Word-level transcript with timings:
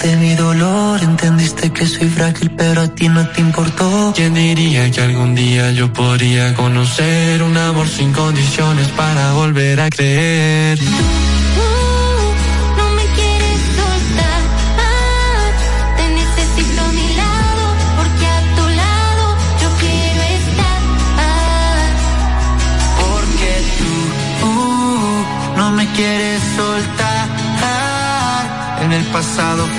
viste 0.00 0.16
mi 0.16 0.34
dolor. 0.34 1.02
Entendiste 1.02 1.70
que 1.70 1.86
soy 1.86 2.08
frágil, 2.08 2.50
pero 2.56 2.82
a 2.82 2.88
ti 2.88 3.08
no 3.08 3.26
te 3.28 3.40
importó. 3.40 4.12
¿Quién 4.14 4.34
diría 4.34 4.90
que 4.90 5.00
algún 5.00 5.34
día 5.34 5.70
yo 5.72 5.92
podría 5.92 6.54
conocer 6.54 7.42
un 7.42 7.56
amor 7.56 7.88
sin 7.88 8.12
condiciones 8.12 8.88
para 8.88 9.32
volver 9.32 9.80
a 9.80 9.90
creer? 9.90 10.78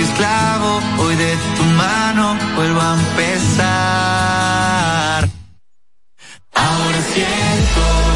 Esclavo, 0.01 0.81
hoy 0.99 1.15
de 1.15 1.37
tu 1.57 1.63
mano 1.63 2.37
vuelvo 2.55 2.81
a 2.81 2.93
empezar. 2.99 3.69
Ahora 6.53 7.01
siento 7.13 8.10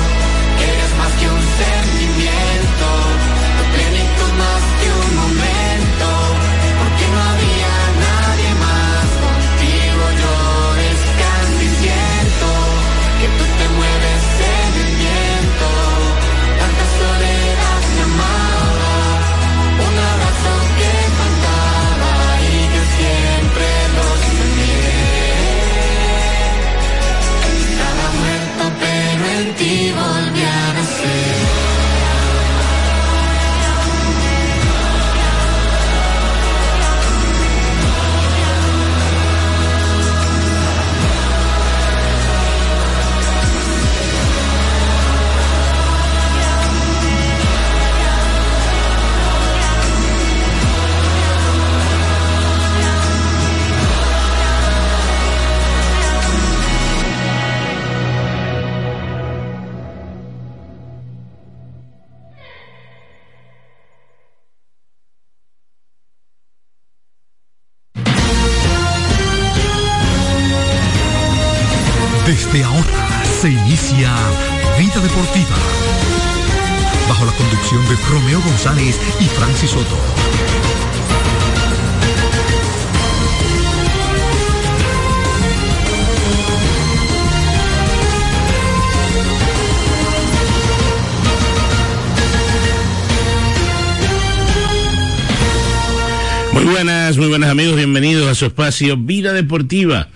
su 98.36 98.46
espacio 98.46 98.98
Vida 98.98 99.34
Deportiva. 99.34 100.08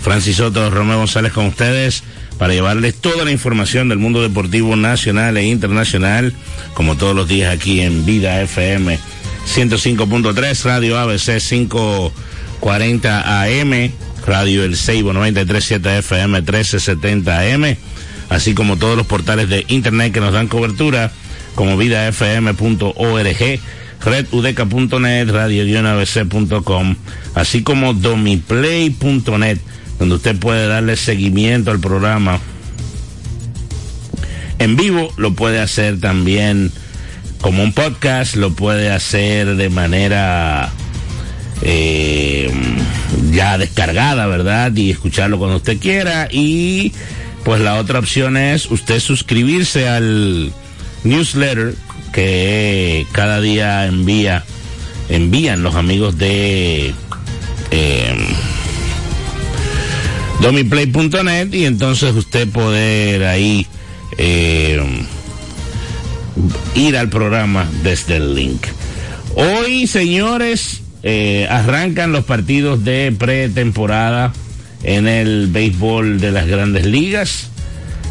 Francis 0.00 0.36
Soto, 0.36 0.70
Romeo 0.70 0.98
González 0.98 1.32
con 1.32 1.46
ustedes 1.46 2.02
para 2.38 2.54
llevarles 2.54 2.94
toda 2.94 3.24
la 3.24 3.32
información 3.32 3.88
del 3.88 3.98
mundo 3.98 4.22
deportivo 4.22 4.76
nacional 4.76 5.36
e 5.36 5.44
internacional, 5.44 6.32
como 6.74 6.96
todos 6.96 7.14
los 7.14 7.28
días 7.28 7.52
aquí 7.52 7.80
en 7.80 8.06
Vida 8.06 8.40
FM 8.42 8.98
105.3, 9.46 10.64
Radio 10.64 10.98
ABC 10.98 11.40
540 11.40 13.42
AM, 13.42 13.90
Radio 14.26 14.64
El 14.64 14.76
Seibo 14.76 15.12
937 15.12 15.98
FM 15.98 16.42
1370 16.42 17.40
AM, 17.40 17.76
así 18.28 18.54
como 18.54 18.76
todos 18.76 18.96
los 18.96 19.06
portales 19.06 19.48
de 19.48 19.64
internet 19.68 20.12
que 20.12 20.20
nos 20.20 20.32
dan 20.32 20.48
cobertura, 20.48 21.12
como 21.54 21.76
vidafm.org, 21.76 23.60
redudeca.net, 24.04 25.28
radio-abc.com, 25.30 26.96
así 27.34 27.62
como 27.62 27.94
domiplay.net, 27.94 29.58
donde 29.98 30.14
usted 30.14 30.38
puede 30.38 30.66
darle 30.66 30.96
seguimiento 30.96 31.70
al 31.70 31.80
programa 31.80 32.40
en 34.58 34.76
vivo, 34.76 35.12
lo 35.16 35.34
puede 35.34 35.60
hacer 35.60 36.00
también 36.00 36.72
como 37.40 37.62
un 37.62 37.72
podcast, 37.72 38.34
lo 38.34 38.52
puede 38.54 38.90
hacer 38.90 39.54
de 39.54 39.68
manera 39.70 40.70
eh, 41.62 42.52
ya 43.30 43.56
descargada, 43.56 44.26
¿verdad? 44.26 44.74
Y 44.74 44.90
escucharlo 44.90 45.38
cuando 45.38 45.58
usted 45.58 45.78
quiera. 45.78 46.28
Y 46.30 46.92
pues 47.44 47.60
la 47.60 47.76
otra 47.76 48.00
opción 48.00 48.36
es 48.36 48.66
usted 48.70 48.98
suscribirse 48.98 49.88
al 49.88 50.52
newsletter 51.04 51.74
que 52.18 53.06
cada 53.12 53.40
día 53.40 53.86
envía, 53.86 54.44
envían 55.08 55.62
los 55.62 55.76
amigos 55.76 56.18
de 56.18 56.92
eh, 57.70 58.34
domiplay.net 60.40 61.52
y 61.52 61.64
entonces 61.64 62.16
usted 62.16 62.48
poder 62.48 63.22
ahí 63.24 63.68
eh, 64.16 64.82
ir 66.74 66.96
al 66.96 67.08
programa 67.08 67.68
desde 67.84 68.16
el 68.16 68.34
link. 68.34 68.66
Hoy, 69.36 69.86
señores, 69.86 70.82
eh, 71.04 71.46
arrancan 71.48 72.10
los 72.10 72.24
partidos 72.24 72.82
de 72.82 73.14
pretemporada 73.16 74.32
en 74.82 75.06
el 75.06 75.46
béisbol 75.52 76.18
de 76.18 76.32
las 76.32 76.48
grandes 76.48 76.84
ligas. 76.84 77.50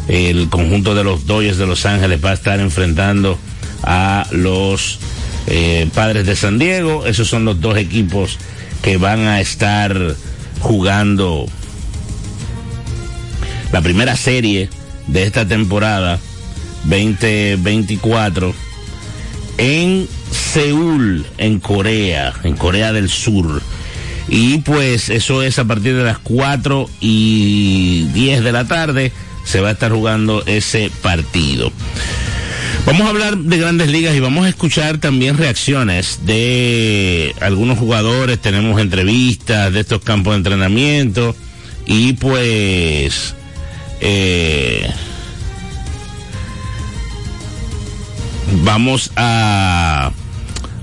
El 0.08 0.48
conjunto 0.48 0.94
de 0.94 1.04
los 1.04 1.26
Dodgers 1.26 1.58
de 1.58 1.66
Los 1.66 1.84
Ángeles 1.84 2.24
va 2.24 2.30
a 2.30 2.34
estar 2.34 2.58
enfrentando 2.58 3.38
a 3.82 4.26
los 4.30 4.98
eh, 5.46 5.88
Padres 5.94 6.26
de 6.26 6.36
San 6.36 6.58
Diego. 6.58 7.06
Esos 7.06 7.28
son 7.28 7.44
los 7.44 7.60
dos 7.60 7.76
equipos 7.76 8.38
que 8.82 8.96
van 8.96 9.20
a 9.20 9.40
estar 9.40 10.14
jugando 10.60 11.46
la 13.72 13.80
primera 13.80 14.16
serie 14.16 14.70
de 15.06 15.22
esta 15.24 15.46
temporada 15.46 16.18
2024 16.84 18.54
en 19.58 20.08
Seúl, 20.30 21.26
en 21.36 21.58
Corea, 21.60 22.32
en 22.44 22.56
Corea 22.56 22.92
del 22.92 23.08
Sur. 23.08 23.60
Y 24.28 24.58
pues 24.58 25.08
eso 25.08 25.42
es 25.42 25.58
a 25.58 25.64
partir 25.64 25.96
de 25.96 26.04
las 26.04 26.18
4 26.18 26.88
y 27.00 28.04
10 28.12 28.44
de 28.44 28.52
la 28.52 28.66
tarde 28.66 29.12
se 29.44 29.60
va 29.60 29.68
a 29.68 29.72
estar 29.72 29.90
jugando 29.90 30.44
ese 30.46 30.90
partido. 31.02 31.72
Vamos 32.86 33.06
a 33.06 33.10
hablar 33.10 33.36
de 33.36 33.58
grandes 33.58 33.88
ligas 33.88 34.14
y 34.16 34.20
vamos 34.20 34.46
a 34.46 34.48
escuchar 34.48 34.98
también 34.98 35.36
reacciones 35.36 36.20
de 36.24 37.34
algunos 37.40 37.78
jugadores, 37.78 38.38
tenemos 38.40 38.80
entrevistas 38.80 39.72
de 39.72 39.80
estos 39.80 40.00
campos 40.02 40.32
de 40.32 40.38
entrenamiento 40.38 41.36
y 41.84 42.14
pues 42.14 43.34
eh, 44.00 44.90
vamos 48.62 49.10
a, 49.16 50.12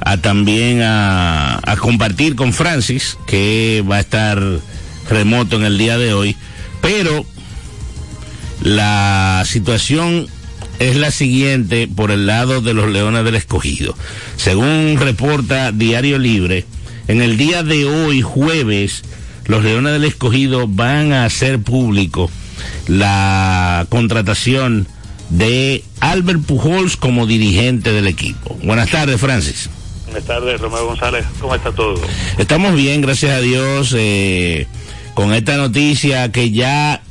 a 0.01 0.17
también 0.17 0.81
a, 0.83 1.59
a 1.63 1.77
compartir 1.77 2.35
con 2.35 2.53
Francis, 2.53 3.17
que 3.25 3.83
va 3.89 3.97
a 3.97 4.01
estar 4.01 4.41
remoto 5.09 5.55
en 5.55 5.63
el 5.63 5.77
día 5.77 5.97
de 5.97 6.13
hoy, 6.13 6.35
pero 6.81 7.25
la 8.61 9.43
situación 9.45 10.27
es 10.79 10.95
la 10.95 11.11
siguiente 11.11 11.87
por 11.87 12.11
el 12.11 12.27
lado 12.27 12.61
de 12.61 12.73
los 12.73 12.89
Leones 12.89 13.23
del 13.23 13.35
Escogido. 13.35 13.95
Según 14.37 14.97
reporta 14.99 15.71
Diario 15.71 16.19
Libre, 16.19 16.65
en 17.07 17.21
el 17.21 17.37
día 17.37 17.63
de 17.63 17.85
hoy, 17.85 18.21
jueves, 18.21 19.03
los 19.45 19.63
Leones 19.63 19.93
del 19.93 20.05
Escogido 20.05 20.67
van 20.67 21.13
a 21.13 21.25
hacer 21.25 21.59
público 21.59 22.29
la 22.87 23.85
contratación 23.89 24.87
de 25.29 25.83
Albert 25.99 26.41
Pujols 26.41 26.97
como 26.97 27.25
dirigente 27.25 27.91
del 27.91 28.07
equipo. 28.07 28.57
Buenas 28.63 28.89
tardes, 28.89 29.19
Francis. 29.19 29.69
Buenas 30.05 30.25
tardes, 30.25 30.61
Romeo 30.61 30.85
González. 30.85 31.25
¿Cómo 31.39 31.55
está 31.55 31.71
todo? 31.71 31.99
Estamos 32.37 32.75
bien, 32.75 33.01
gracias 33.01 33.31
a 33.31 33.41
Dios, 33.41 33.93
eh, 33.97 34.67
con 35.13 35.33
esta 35.33 35.57
noticia 35.57 36.31
que 36.31 36.51
ya 36.51 37.01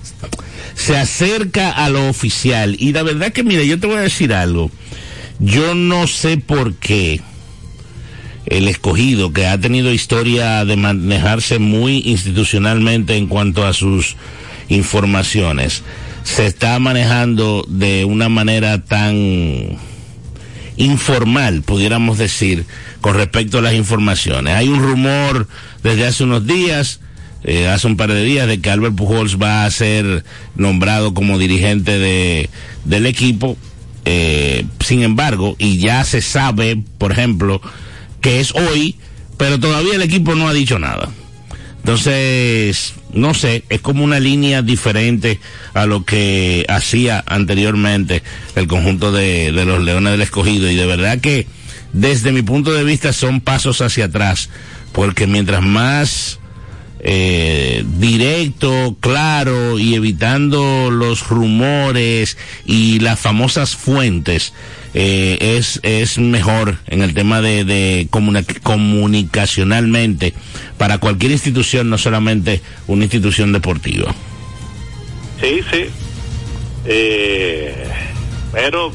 se 0.74 0.96
acerca 0.96 1.70
a 1.70 1.88
lo 1.88 2.08
oficial. 2.08 2.76
Y 2.78 2.92
la 2.92 3.02
verdad 3.02 3.32
que, 3.32 3.44
mire, 3.44 3.66
yo 3.66 3.78
te 3.78 3.86
voy 3.86 3.96
a 3.96 4.00
decir 4.00 4.32
algo. 4.32 4.70
Yo 5.38 5.74
no 5.74 6.06
sé 6.06 6.36
por 6.36 6.74
qué 6.74 7.20
el 8.46 8.68
escogido, 8.68 9.32
que 9.32 9.46
ha 9.46 9.58
tenido 9.58 9.92
historia 9.92 10.64
de 10.64 10.76
manejarse 10.76 11.58
muy 11.58 12.02
institucionalmente 12.04 13.16
en 13.16 13.26
cuanto 13.26 13.66
a 13.66 13.72
sus 13.72 14.16
informaciones, 14.68 15.82
se 16.24 16.46
está 16.46 16.78
manejando 16.78 17.64
de 17.68 18.04
una 18.04 18.28
manera 18.28 18.82
tan 18.84 19.78
informal, 20.76 21.62
pudiéramos 21.62 22.18
decir, 22.18 22.64
con 23.00 23.14
respecto 23.14 23.58
a 23.58 23.62
las 23.62 23.74
informaciones. 23.74 24.54
Hay 24.54 24.68
un 24.68 24.82
rumor 24.82 25.48
desde 25.82 26.06
hace 26.06 26.24
unos 26.24 26.46
días, 26.46 27.00
eh, 27.44 27.68
hace 27.68 27.86
un 27.86 27.96
par 27.96 28.10
de 28.10 28.24
días, 28.24 28.48
de 28.48 28.60
que 28.60 28.70
Albert 28.70 28.94
Pujols 28.94 29.36
va 29.40 29.66
a 29.66 29.70
ser 29.70 30.24
nombrado 30.56 31.12
como 31.12 31.38
dirigente 31.38 31.98
de, 31.98 32.48
del 32.84 33.04
equipo. 33.04 33.58
Eh, 34.06 34.64
sin 34.80 35.02
embargo, 35.02 35.54
y 35.58 35.78
ya 35.78 36.04
se 36.04 36.22
sabe, 36.22 36.82
por 36.98 37.12
ejemplo, 37.12 37.60
que 38.22 38.40
es 38.40 38.54
hoy, 38.54 38.96
pero 39.36 39.60
todavía 39.60 39.94
el 39.94 40.02
equipo 40.02 40.34
no 40.34 40.48
ha 40.48 40.54
dicho 40.54 40.78
nada. 40.78 41.10
Entonces, 41.78 42.94
no 43.12 43.34
sé, 43.34 43.64
es 43.68 43.82
como 43.82 44.04
una 44.04 44.20
línea 44.20 44.62
diferente 44.62 45.38
a 45.74 45.84
lo 45.84 46.06
que 46.06 46.64
hacía 46.66 47.22
anteriormente 47.26 48.22
el 48.56 48.66
conjunto 48.66 49.12
de, 49.12 49.52
de, 49.52 49.64
los 49.66 49.84
Leones 49.84 50.12
del 50.12 50.22
Escogido 50.22 50.70
y 50.70 50.76
de 50.76 50.86
verdad 50.86 51.20
que 51.20 51.46
desde 51.92 52.32
mi 52.32 52.40
punto 52.40 52.72
de 52.72 52.84
vista 52.84 53.12
son 53.12 53.42
pasos 53.42 53.82
hacia 53.82 54.06
atrás, 54.06 54.48
porque 54.92 55.26
mientras 55.26 55.62
más 55.62 56.38
eh, 57.06 57.84
directo, 57.98 58.96
claro 58.98 59.78
y 59.78 59.94
evitando 59.94 60.90
los 60.90 61.28
rumores 61.28 62.38
y 62.64 62.98
las 63.00 63.20
famosas 63.20 63.76
fuentes, 63.76 64.54
eh, 64.94 65.36
es, 65.58 65.80
es 65.82 66.18
mejor 66.18 66.78
en 66.86 67.02
el 67.02 67.12
tema 67.12 67.42
de, 67.42 67.64
de 67.64 68.08
comunicacionalmente 68.62 70.32
para 70.78 70.96
cualquier 70.96 71.32
institución, 71.32 71.90
no 71.90 71.98
solamente 71.98 72.62
una 72.86 73.04
institución 73.04 73.52
deportiva. 73.52 74.14
Sí, 75.40 75.60
sí. 75.70 75.84
Eh, 76.86 77.86
pero 78.52 78.92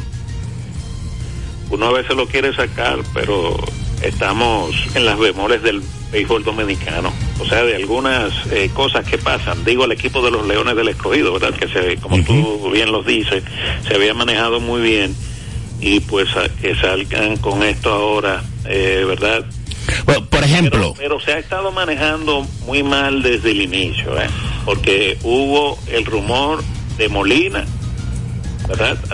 uno 1.69 1.85
a 1.85 1.91
veces 1.91 2.15
lo 2.15 2.25
quiere 2.27 2.55
sacar, 2.55 2.97
pero 3.13 3.55
estamos 4.01 4.75
en 4.96 5.06
las 5.06 5.18
bemoles 5.18 5.62
del 5.62 5.81
béisbol 6.12 6.44
dominicano. 6.44 7.13
O 7.40 7.46
sea, 7.46 7.63
de 7.63 7.75
algunas 7.75 8.34
eh, 8.51 8.69
cosas 8.74 9.06
que 9.06 9.18
pasan. 9.18 9.63
Digo, 9.63 9.84
al 9.84 9.92
equipo 9.92 10.22
de 10.22 10.31
los 10.31 10.48
Leones 10.48 10.75
del 10.75 10.90
Escogido, 10.90 11.34
¿verdad? 11.34 11.54
Que 11.54 11.68
se, 11.68 11.98
como 11.98 12.16
uh 12.16 12.19
-huh. 12.19 12.25
tú 12.25 12.72
bien 12.72 12.92
los 12.92 13.06
dices, 13.06 13.44
se 13.88 13.96
había 13.96 14.13
manejado 14.13 14.60
muy 14.60 14.81
bien 14.81 15.16
y 15.81 16.00
pues 16.01 16.36
a, 16.36 16.50
que 16.50 16.75
salgan 16.75 17.38
con 17.38 17.63
esto 17.63 17.92
ahora, 17.92 18.44
eh, 18.66 19.04
¿verdad? 19.07 19.46
Bueno, 20.06 20.25
por 20.25 20.44
ejemplo. 20.44 20.94
Pero, 20.98 21.18
pero, 21.18 21.19
se 21.19 21.34
ha 21.34 21.40
estado 21.40 21.72
manejando 21.72 22.46
muy 22.66 22.84
mal 22.84 23.22
desde 23.22 23.51
el 23.51 23.62
inicio, 23.62 24.19
¿eh? 24.19 24.28
Porque 24.66 25.18
hubo 25.24 25.78
el 25.88 26.06
rumor 26.06 26.63
de 26.98 27.10
Molina, 27.10 27.66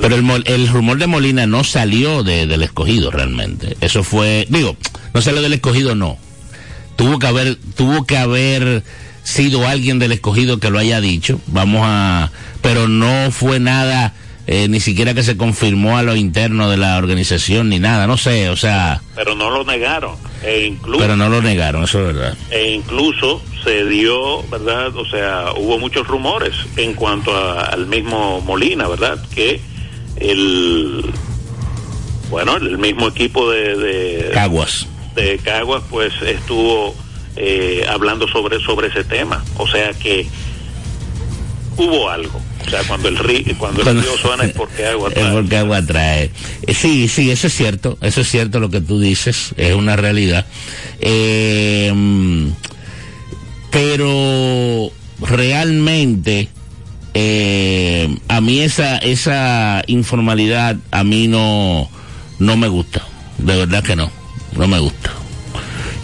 Pero 0.02 0.16
el, 0.16 0.44
el 0.46 0.68
rumor 0.68 0.98
de 0.98 1.08
Molina 1.08 1.48
no 1.48 1.64
salió 1.64 2.24
de, 2.24 2.48
del 2.48 2.64
escogido 2.64 3.12
realmente. 3.12 3.78
Eso 3.82 4.04
fue, 4.04 4.46
digo, 4.50 4.76
no 5.14 5.22
salió 5.22 5.42
del 5.42 5.54
escogido, 5.54 5.96
no. 5.96 6.18
Tuvo 6.96 7.20
que 7.20 7.28
haber, 7.28 7.56
tuvo 7.76 8.06
que 8.06 8.18
haber 8.18 8.84
sido 9.24 9.68
alguien 9.68 10.00
del 10.00 10.12
escogido 10.12 10.60
que 10.60 10.70
lo 10.70 10.80
haya 10.80 11.02
dicho. 11.02 11.40
Vamos 11.48 11.82
a, 11.84 12.32
pero 12.62 12.88
no 12.88 13.32
fue 13.32 13.60
nada 13.60 14.14
eh, 14.48 14.68
ni 14.68 14.80
siquiera 14.80 15.14
que 15.14 15.24
se 15.24 15.38
confirmó 15.38 15.98
a 15.98 16.04
lo 16.04 16.16
interno 16.16 16.70
de 16.70 16.78
la 16.78 16.98
organización 16.98 17.70
ni 17.70 17.80
nada, 17.80 18.06
no 18.06 18.18
sé, 18.18 18.50
o 18.50 18.56
sea. 18.56 19.02
Pero 19.16 19.36
no 19.36 19.50
lo 19.50 19.64
negaron, 19.64 20.16
e 20.44 20.66
incluso. 20.66 21.00
Pero 21.00 21.16
no 21.16 21.30
lo 21.30 21.42
negaron, 21.42 21.84
eso 21.84 22.00
es 22.02 22.16
verdad. 22.16 22.38
E 22.52 22.74
incluso 22.74 23.42
se 23.64 23.86
dio, 23.86 24.44
¿verdad? 24.44 24.96
O 24.96 25.06
sea, 25.06 25.54
hubo 25.58 25.80
muchos 25.80 26.08
rumores 26.08 26.54
en 26.78 26.94
cuanto 26.94 27.36
a, 27.36 27.64
al 27.64 27.88
mismo 27.88 28.42
Molina, 28.42 28.88
¿verdad? 28.88 29.20
Que 29.34 29.60
el. 30.18 31.04
Bueno, 32.30 32.58
el 32.58 32.78
mismo 32.78 33.08
equipo 33.08 33.50
de. 33.50 33.76
de 33.76 34.32
Caguas. 34.32 34.88
De 35.16 35.40
Caguas, 35.40 35.82
pues 35.90 36.14
estuvo 36.22 36.94
eh, 37.36 37.86
hablando 37.90 38.28
sobre, 38.28 38.60
sobre 38.60 38.88
ese 38.88 39.04
tema. 39.04 39.44
O 39.58 39.68
sea 39.68 39.92
que 39.94 40.28
hubo 41.78 42.10
algo. 42.10 42.40
O 42.66 42.70
sea, 42.70 42.84
cuando 42.88 43.10
el 43.10 43.18
río, 43.18 43.58
cuando 43.58 43.82
el 43.82 44.02
río 44.02 44.18
suena 44.18 44.46
es 44.46 44.54
porque 44.54 44.86
agua 44.88 45.10
trae. 45.10 45.28
Es 45.28 45.34
porque 45.34 45.58
agua 45.58 45.82
trae. 45.86 46.32
Sí, 46.74 47.08
sí, 47.08 47.32
eso 47.32 47.48
es 47.48 47.54
cierto. 47.54 47.98
Eso 48.02 48.22
es 48.22 48.30
cierto 48.30 48.60
lo 48.60 48.70
que 48.70 48.82
tú 48.82 49.00
dices. 49.00 49.54
Es 49.58 49.74
una 49.74 49.96
realidad. 49.96 50.46
Eh, 51.00 51.94
pero 53.72 54.90
realmente, 55.20 56.50
eh, 57.14 58.18
a 58.28 58.42
mí 58.42 58.62
esa, 58.62 58.98
esa 58.98 59.84
informalidad 59.88 60.78
a 60.92 61.04
mí 61.04 61.28
no, 61.28 61.90
no 62.40 62.58
me 62.58 62.68
gusta. 62.68 63.06
De 63.38 63.56
verdad 63.56 63.84
que 63.84 63.96
no. 63.96 64.10
No 64.56 64.68
me 64.68 64.80
gusta. 64.80 65.12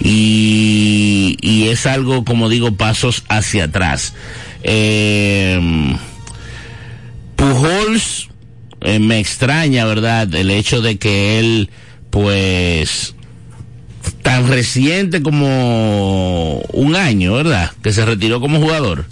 Y, 0.04 1.38
y 1.42 1.70
es 1.70 1.86
algo, 1.86 2.26
como 2.26 2.50
digo, 2.50 2.74
pasos 2.74 3.24
hacia 3.30 3.66
atrás. 3.66 4.14
Eh, 4.64 5.60
Pujols 7.42 8.30
eh, 8.82 9.00
me 9.00 9.18
extraña, 9.18 9.84
¿verdad? 9.86 10.32
El 10.36 10.52
hecho 10.52 10.80
de 10.80 11.00
que 11.00 11.40
él, 11.40 11.72
pues, 12.12 13.16
tan 14.22 14.48
reciente 14.48 15.24
como 15.24 16.60
un 16.72 16.96
año, 16.96 17.34
¿verdad? 17.34 17.72
Que 17.82 17.94
se 17.94 18.06
retiró 18.06 18.42
como 18.42 18.60
jugador. 18.60 19.06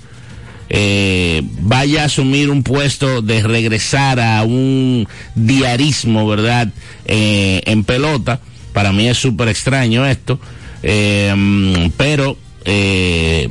Eh, 0.70 1.42
vaya 1.62 2.04
a 2.04 2.06
asumir 2.06 2.51
un 2.51 2.62
puesto 2.62 3.24
de 3.24 3.42
regresar 3.42 4.20
a 4.20 4.44
un 4.44 5.08
diarismo, 5.34 6.27
¿verdad? 6.27 6.68
Eh, 7.06 7.63
en 7.65 7.84
pelota. 7.84 8.42
Para 8.74 8.92
mí 8.92 9.08
es 9.08 9.18
súper 9.18 9.48
extraño 9.48 10.06
esto. 10.06 10.39
Eh, 10.84 11.89
pero, 11.98 12.38
eh, 12.63 13.50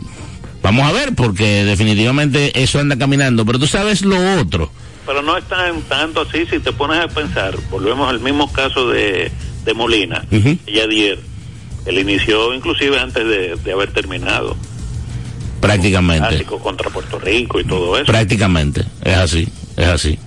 Vamos 0.62 0.87
a 0.88 0.93
ver, 0.93 1.15
porque 1.15 1.65
definitivamente 1.65 2.62
eso 2.62 2.79
anda 2.79 2.97
caminando. 2.97 3.45
Pero 3.47 3.59
tú 3.59 3.67
sabes 3.67 4.03
lo 4.03 4.41
otro. 4.41 4.71
Pero 5.07 5.23
no 5.23 5.37
es 5.37 5.45
tan 5.45 5.81
tanto 5.83 6.23
así, 6.23 6.45
si 6.47 6.59
te 6.59 6.73
pones 6.73 6.99
a 7.03 7.09
pensar, 7.09 7.57
volvemos 7.71 8.09
al 8.09 8.21
mismo 8.21 8.53
caso 8.53 8.88
de, 8.88 9.31
de 9.65 9.75
Molina, 9.75 10.25
uh 10.31 10.37
-huh. 10.37 10.59
y 10.67 10.81
ayer. 10.81 11.19
Él 11.87 11.99
inició 11.99 12.53
inclusive 12.53 12.99
antes 13.00 13.25
de, 13.25 13.57
de 13.57 13.73
haber 13.73 13.91
terminado. 13.93 14.57
Prácticamente. 15.61 16.45
contra 16.45 16.91
Puerto 16.91 17.19
Rico 17.19 17.59
y 17.61 17.65
todo 17.65 17.97
eso. 17.97 18.07
Prácticamente, 18.07 18.85
es 19.03 19.17
así, 19.17 19.49
es 19.77 19.87
así. 19.87 20.19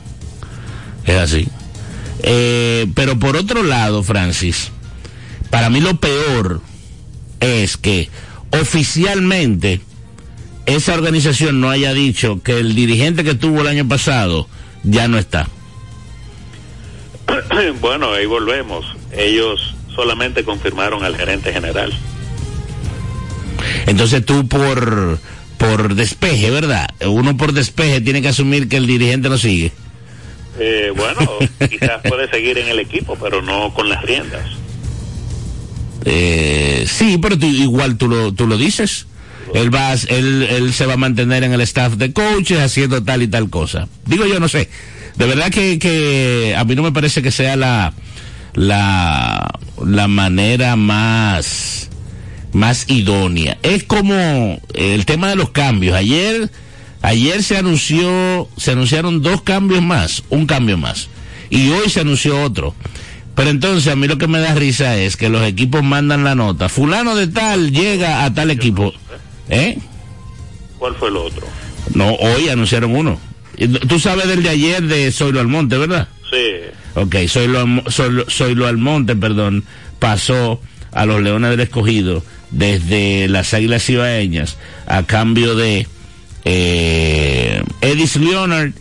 Es 1.05 1.15
así. 1.15 1.47
Eh, 2.23 2.87
pero 2.95 3.17
por 3.17 3.35
otro 3.35 3.63
lado, 3.63 4.03
Francis, 4.03 4.71
para 5.49 5.69
mí 5.69 5.79
lo 5.79 5.95
peor 5.95 6.61
es 7.39 7.77
que 7.77 8.09
oficialmente 8.51 9.81
esa 10.65 10.93
organización 10.93 11.59
no 11.59 11.69
haya 11.69 11.93
dicho 11.93 12.41
que 12.43 12.59
el 12.59 12.75
dirigente 12.75 13.23
que 13.23 13.35
tuvo 13.35 13.61
el 13.61 13.67
año 13.67 13.87
pasado 13.87 14.47
ya 14.83 15.07
no 15.07 15.17
está. 15.17 15.47
Bueno, 17.79 18.13
ahí 18.13 18.25
volvemos. 18.25 18.85
Ellos 19.11 19.75
solamente 19.95 20.43
confirmaron 20.43 21.03
al 21.03 21.15
gerente 21.15 21.51
general. 21.53 21.93
Entonces 23.87 24.25
tú 24.25 24.47
por 24.47 25.19
por 25.57 25.93
despeje, 25.95 26.49
¿verdad? 26.49 26.89
Uno 27.05 27.37
por 27.37 27.53
despeje 27.53 28.01
tiene 28.01 28.21
que 28.21 28.29
asumir 28.29 28.67
que 28.67 28.77
el 28.77 28.87
dirigente 28.87 29.29
no 29.29 29.37
sigue. 29.37 29.71
Eh, 30.59 30.91
bueno, 30.95 31.19
quizás 31.69 32.01
puede 32.07 32.29
seguir 32.29 32.57
en 32.57 32.67
el 32.67 32.79
equipo, 32.79 33.15
pero 33.21 33.41
no 33.41 33.73
con 33.73 33.87
las 33.87 34.01
riendas. 34.01 34.45
Eh, 36.05 36.85
sí, 36.87 37.19
pero 37.21 37.37
tú, 37.37 37.45
igual 37.45 37.97
tú 37.97 38.07
lo, 38.07 38.33
tú 38.33 38.47
lo 38.47 38.57
dices 38.57 39.05
él 39.53 39.73
va, 39.73 39.93
él, 39.93 40.47
él 40.49 40.73
se 40.73 40.85
va 40.85 40.93
a 40.93 40.97
mantener 40.97 41.43
en 41.43 41.53
el 41.53 41.61
staff 41.61 41.93
de 41.93 42.13
coaches 42.13 42.59
haciendo 42.59 43.03
tal 43.03 43.21
y 43.21 43.27
tal 43.27 43.49
cosa. 43.49 43.87
Digo 44.05 44.25
yo, 44.25 44.39
no 44.39 44.47
sé. 44.47 44.69
De 45.15 45.25
verdad 45.25 45.51
que, 45.51 45.77
que 45.77 46.55
a 46.57 46.63
mí 46.63 46.75
no 46.75 46.83
me 46.83 46.91
parece 46.91 47.21
que 47.21 47.31
sea 47.31 47.55
la, 47.55 47.93
la, 48.53 49.51
la 49.85 50.07
manera 50.07 50.75
más, 50.75 51.89
más 52.53 52.89
idónea. 52.89 53.57
Es 53.61 53.83
como 53.83 54.61
el 54.73 55.05
tema 55.05 55.29
de 55.29 55.35
los 55.35 55.49
cambios. 55.49 55.95
Ayer, 55.95 56.49
ayer 57.01 57.43
se 57.43 57.57
anunció, 57.57 58.47
se 58.57 58.71
anunciaron 58.71 59.21
dos 59.21 59.41
cambios 59.41 59.81
más, 59.81 60.23
un 60.29 60.45
cambio 60.45 60.77
más. 60.77 61.09
Y 61.49 61.69
hoy 61.69 61.89
se 61.89 61.99
anunció 61.99 62.41
otro. 62.41 62.73
Pero 63.35 63.49
entonces 63.49 63.91
a 63.91 63.95
mí 63.95 64.07
lo 64.07 64.17
que 64.17 64.27
me 64.27 64.39
da 64.39 64.53
risa 64.55 64.97
es 64.97 65.17
que 65.17 65.29
los 65.29 65.43
equipos 65.43 65.83
mandan 65.83 66.23
la 66.23 66.35
nota. 66.35 66.69
Fulano 66.69 67.15
de 67.15 67.27
tal 67.27 67.71
llega 67.71 68.23
a 68.23 68.33
tal 68.33 68.51
equipo. 68.51 68.93
¿Eh? 69.51 69.77
¿Cuál 70.79 70.95
fue 70.95 71.09
el 71.09 71.17
otro? 71.17 71.45
No, 71.93 72.13
hoy 72.15 72.49
anunciaron 72.49 72.95
uno. 72.95 73.19
Tú 73.87 73.99
sabes 73.99 74.27
del 74.27 74.41
de 74.41 74.49
ayer 74.49 74.81
de 74.81 75.11
Zoilo 75.11 75.39
Almonte, 75.39 75.77
¿verdad? 75.77 76.07
Sí, 76.31 76.71
Ok, 76.95 77.15
Almo- 77.35 77.83
Zoilo- 77.85 78.25
Zoilo 78.29 78.65
Almonte, 78.67 79.15
perdón, 79.15 79.63
pasó 79.99 80.59
a 80.91 81.05
los 81.05 81.21
Leones 81.21 81.51
del 81.51 81.59
Escogido 81.61 82.23
desde 82.49 83.27
las 83.29 83.53
Águilas 83.53 83.87
Ibaeñas 83.89 84.57
a 84.87 85.03
cambio 85.03 85.55
de 85.55 85.87
eh, 86.45 87.61
Edis 87.81 88.15
Leonard 88.15 88.71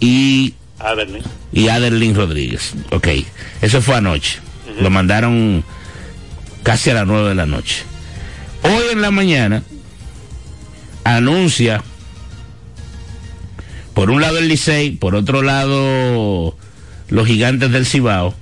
y 0.00 0.54
Adelni. 0.78 1.18
y 1.52 1.68
Adelín 1.68 2.14
Rodríguez. 2.14 2.74
Ok, 2.90 3.08
eso 3.60 3.82
fue 3.82 3.96
anoche. 3.96 4.38
Lo 4.80 4.90
mandaron 4.90 5.64
casi 6.62 6.90
a 6.90 6.94
las 6.94 7.06
nueve 7.06 7.30
de 7.30 7.34
la 7.34 7.46
noche. 7.46 7.82
Hoy 8.62 8.84
en 8.92 9.02
la 9.02 9.10
mañana 9.10 9.62
anuncia 11.16 11.82
por 13.98 14.10
un 14.10 14.20
lado 14.20 14.38
el 14.38 14.46
Licey, 14.46 14.92
por 14.92 15.16
otro 15.16 15.42
lado 15.42 16.56
los 17.08 17.26
gigantes 17.26 17.72
del 17.72 17.84
Cibao. 17.84 18.32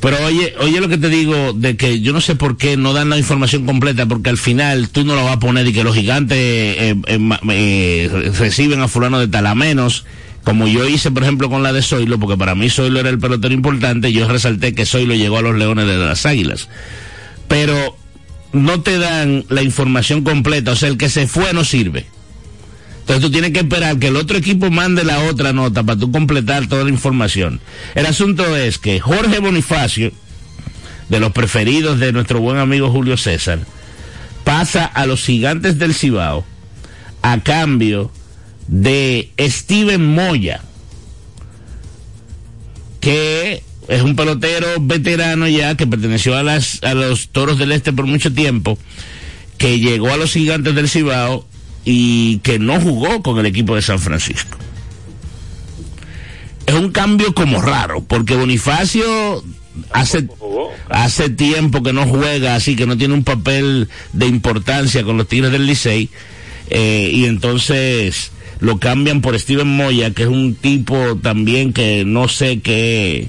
Pero 0.00 0.22
oye, 0.26 0.52
oye 0.60 0.82
lo 0.82 0.88
que 0.90 0.98
te 0.98 1.08
digo 1.08 1.54
de 1.54 1.78
que 1.78 2.02
yo 2.02 2.12
no 2.12 2.20
sé 2.20 2.34
por 2.36 2.58
qué 2.58 2.76
no 2.76 2.92
dan 2.92 3.08
la 3.08 3.16
información 3.16 3.64
completa, 3.64 4.04
porque 4.04 4.28
al 4.28 4.36
final 4.36 4.90
tú 4.90 5.02
no 5.02 5.14
lo 5.14 5.24
vas 5.24 5.36
a 5.36 5.38
poner 5.38 5.66
y 5.66 5.72
que 5.72 5.82
los 5.82 5.94
gigantes 5.94 6.36
eh, 6.36 6.94
eh, 7.06 7.18
eh, 7.50 8.32
reciben 8.38 8.82
a 8.82 8.88
fulano 8.88 9.18
de 9.18 9.28
tal 9.28 9.46
a 9.46 9.54
menos, 9.54 10.04
como 10.42 10.66
yo 10.66 10.86
hice 10.86 11.10
por 11.10 11.22
ejemplo 11.22 11.48
con 11.48 11.62
la 11.62 11.72
de 11.72 11.80
Zoilo, 11.80 12.18
porque 12.18 12.36
para 12.36 12.54
mí 12.54 12.68
Zoilo 12.68 13.00
era 13.00 13.08
el 13.08 13.18
pelotero 13.18 13.54
importante, 13.54 14.12
yo 14.12 14.28
resalté 14.28 14.74
que 14.74 14.84
Zoilo 14.84 15.14
llegó 15.14 15.38
a 15.38 15.42
los 15.42 15.56
Leones 15.56 15.86
de 15.86 15.96
las 15.96 16.26
Águilas. 16.26 16.68
Pero 17.48 17.96
no 18.54 18.80
te 18.80 18.98
dan 18.98 19.44
la 19.48 19.62
información 19.62 20.22
completa, 20.22 20.70
o 20.72 20.76
sea, 20.76 20.88
el 20.88 20.96
que 20.96 21.10
se 21.10 21.26
fue 21.26 21.52
no 21.52 21.64
sirve. 21.64 22.06
Entonces 23.00 23.22
tú 23.22 23.30
tienes 23.30 23.52
que 23.52 23.58
esperar 23.58 23.98
que 23.98 24.06
el 24.06 24.16
otro 24.16 24.38
equipo 24.38 24.70
mande 24.70 25.04
la 25.04 25.24
otra 25.24 25.52
nota 25.52 25.82
para 25.82 25.98
tú 25.98 26.10
completar 26.10 26.66
toda 26.68 26.84
la 26.84 26.90
información. 26.90 27.60
El 27.94 28.06
asunto 28.06 28.56
es 28.56 28.78
que 28.78 29.00
Jorge 29.00 29.40
Bonifacio, 29.40 30.12
de 31.10 31.20
los 31.20 31.32
preferidos 31.32 31.98
de 31.98 32.12
nuestro 32.12 32.40
buen 32.40 32.56
amigo 32.56 32.90
Julio 32.90 33.18
César, 33.18 33.58
pasa 34.44 34.86
a 34.86 35.04
los 35.04 35.22
gigantes 35.24 35.78
del 35.78 35.94
Cibao 35.94 36.46
a 37.20 37.40
cambio 37.40 38.10
de 38.68 39.30
Steven 39.38 40.14
Moya, 40.14 40.62
que 43.00 43.62
es 43.88 44.02
un 44.02 44.16
pelotero 44.16 44.66
veterano 44.80 45.48
ya 45.48 45.76
que 45.76 45.86
perteneció 45.86 46.36
a, 46.36 46.42
las, 46.42 46.82
a 46.82 46.94
los 46.94 47.28
Toros 47.28 47.58
del 47.58 47.72
Este 47.72 47.92
por 47.92 48.06
mucho 48.06 48.32
tiempo, 48.32 48.78
que 49.58 49.78
llegó 49.78 50.12
a 50.12 50.16
los 50.16 50.32
gigantes 50.32 50.74
del 50.74 50.88
Cibao 50.88 51.46
y 51.84 52.38
que 52.38 52.58
no 52.58 52.80
jugó 52.80 53.22
con 53.22 53.38
el 53.38 53.46
equipo 53.46 53.74
de 53.74 53.82
San 53.82 53.98
Francisco. 53.98 54.56
Es 56.66 56.74
un 56.74 56.92
cambio 56.92 57.34
como 57.34 57.60
raro, 57.60 58.02
porque 58.02 58.36
Bonifacio 58.36 59.44
hace, 59.90 60.26
hace 60.88 61.28
tiempo 61.28 61.82
que 61.82 61.92
no 61.92 62.06
juega 62.06 62.54
así, 62.54 62.74
que 62.74 62.86
no 62.86 62.96
tiene 62.96 63.12
un 63.12 63.24
papel 63.24 63.88
de 64.14 64.26
importancia 64.26 65.02
con 65.04 65.18
los 65.18 65.28
Tigres 65.28 65.52
del 65.52 65.66
Licey, 65.66 66.08
eh, 66.70 67.10
y 67.12 67.26
entonces 67.26 68.32
lo 68.60 68.78
cambian 68.78 69.20
por 69.20 69.38
Steven 69.38 69.66
Moya, 69.66 70.12
que 70.12 70.22
es 70.22 70.28
un 70.28 70.54
tipo 70.54 71.16
también 71.16 71.74
que 71.74 72.04
no 72.06 72.28
sé 72.28 72.60
qué, 72.60 73.28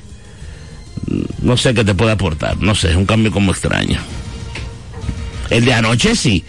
no 1.45 1.57
sé 1.57 1.73
qué 1.73 1.83
te 1.83 1.93
puede 1.93 2.11
aportar, 2.11 2.57
no 2.57 2.73
sé, 2.73 2.89
es 2.89 2.95
un 2.95 3.05
cambio 3.05 3.31
como 3.31 3.51
extraño. 3.51 3.99
El 5.49 5.63
de 5.63 5.73
anoche 5.73 6.15
sí. 6.15 6.43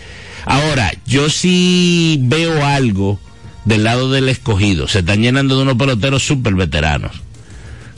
Ahora, 0.47 0.91
yo 1.07 1.29
sí 1.29 2.19
veo 2.23 2.65
algo 2.65 3.21
del 3.67 3.85
lado 3.85 4.11
del 4.11 4.29
escogido. 4.29 4.89
Se 4.89 5.01
están 5.01 5.21
llenando 5.21 5.57
de 5.57 5.63
unos 5.63 5.77
peloteros 5.77 6.25
súper 6.25 6.55
veteranos. 6.55 7.13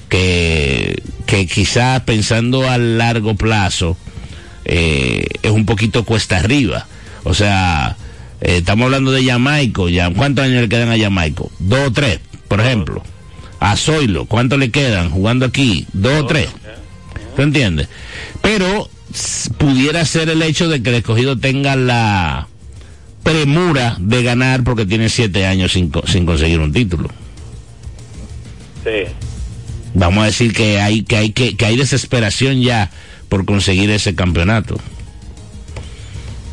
Que, 0.09 1.03
que 1.27 1.47
quizás 1.47 2.01
pensando 2.01 2.69
a 2.69 2.79
largo 2.79 3.35
plazo 3.37 3.97
eh, 4.65 5.27
es 5.43 5.51
un 5.51 5.67
poquito 5.67 6.05
cuesta 6.05 6.39
arriba. 6.39 6.87
O 7.25 7.35
sea, 7.35 7.97
eh, 8.41 8.57
estamos 8.57 8.87
hablando 8.87 9.13
de 9.13 9.25
Jamaico. 9.25 9.89
Ya, 9.89 10.11
¿Cuántos 10.11 10.47
años 10.47 10.63
le 10.63 10.69
quedan 10.69 10.91
a 10.91 10.99
Jamaico? 10.99 11.53
Dos 11.61 11.89
o 11.89 11.93
tres, 11.93 12.19
por 12.49 12.61
ejemplo. 12.61 13.05
A 13.61 13.77
Zoilo, 13.77 14.25
¿cuántos 14.25 14.59
le 14.59 14.71
quedan 14.71 15.11
jugando 15.11 15.45
aquí? 15.45 15.87
Dos 15.93 16.23
o 16.23 16.27
tres. 16.27 16.49
¿Tú 17.39 17.43
entiendes? 17.43 17.87
Pero 18.43 18.91
pudiera 19.59 20.05
ser 20.05 20.29
el 20.29 20.43
hecho 20.43 20.69
de 20.69 20.83
que 20.83 20.91
el 20.91 20.97
escogido 20.97 21.39
tenga 21.39 21.77
la 21.77 22.49
premura 23.23 23.95
de 24.01 24.25
ganar 24.25 24.65
porque 24.65 24.85
tiene 24.85 25.09
siete 25.09 25.47
años 25.47 25.71
sin, 25.71 25.93
sin 26.09 26.27
conseguir 26.27 26.59
un 26.59 26.73
título. 26.73 27.09
Sí. 28.83 29.13
Vamos 29.95 30.25
a 30.25 30.27
decir 30.27 30.53
que 30.53 30.81
hay, 30.81 31.05
que 31.05 31.17
hay, 31.17 31.31
que, 31.31 31.57
que 31.57 31.65
hay 31.65 31.77
desesperación 31.77 32.61
ya 32.61 32.91
por 33.29 33.45
conseguir 33.45 33.89
ese 33.91 34.17
campeonato. 34.17 34.77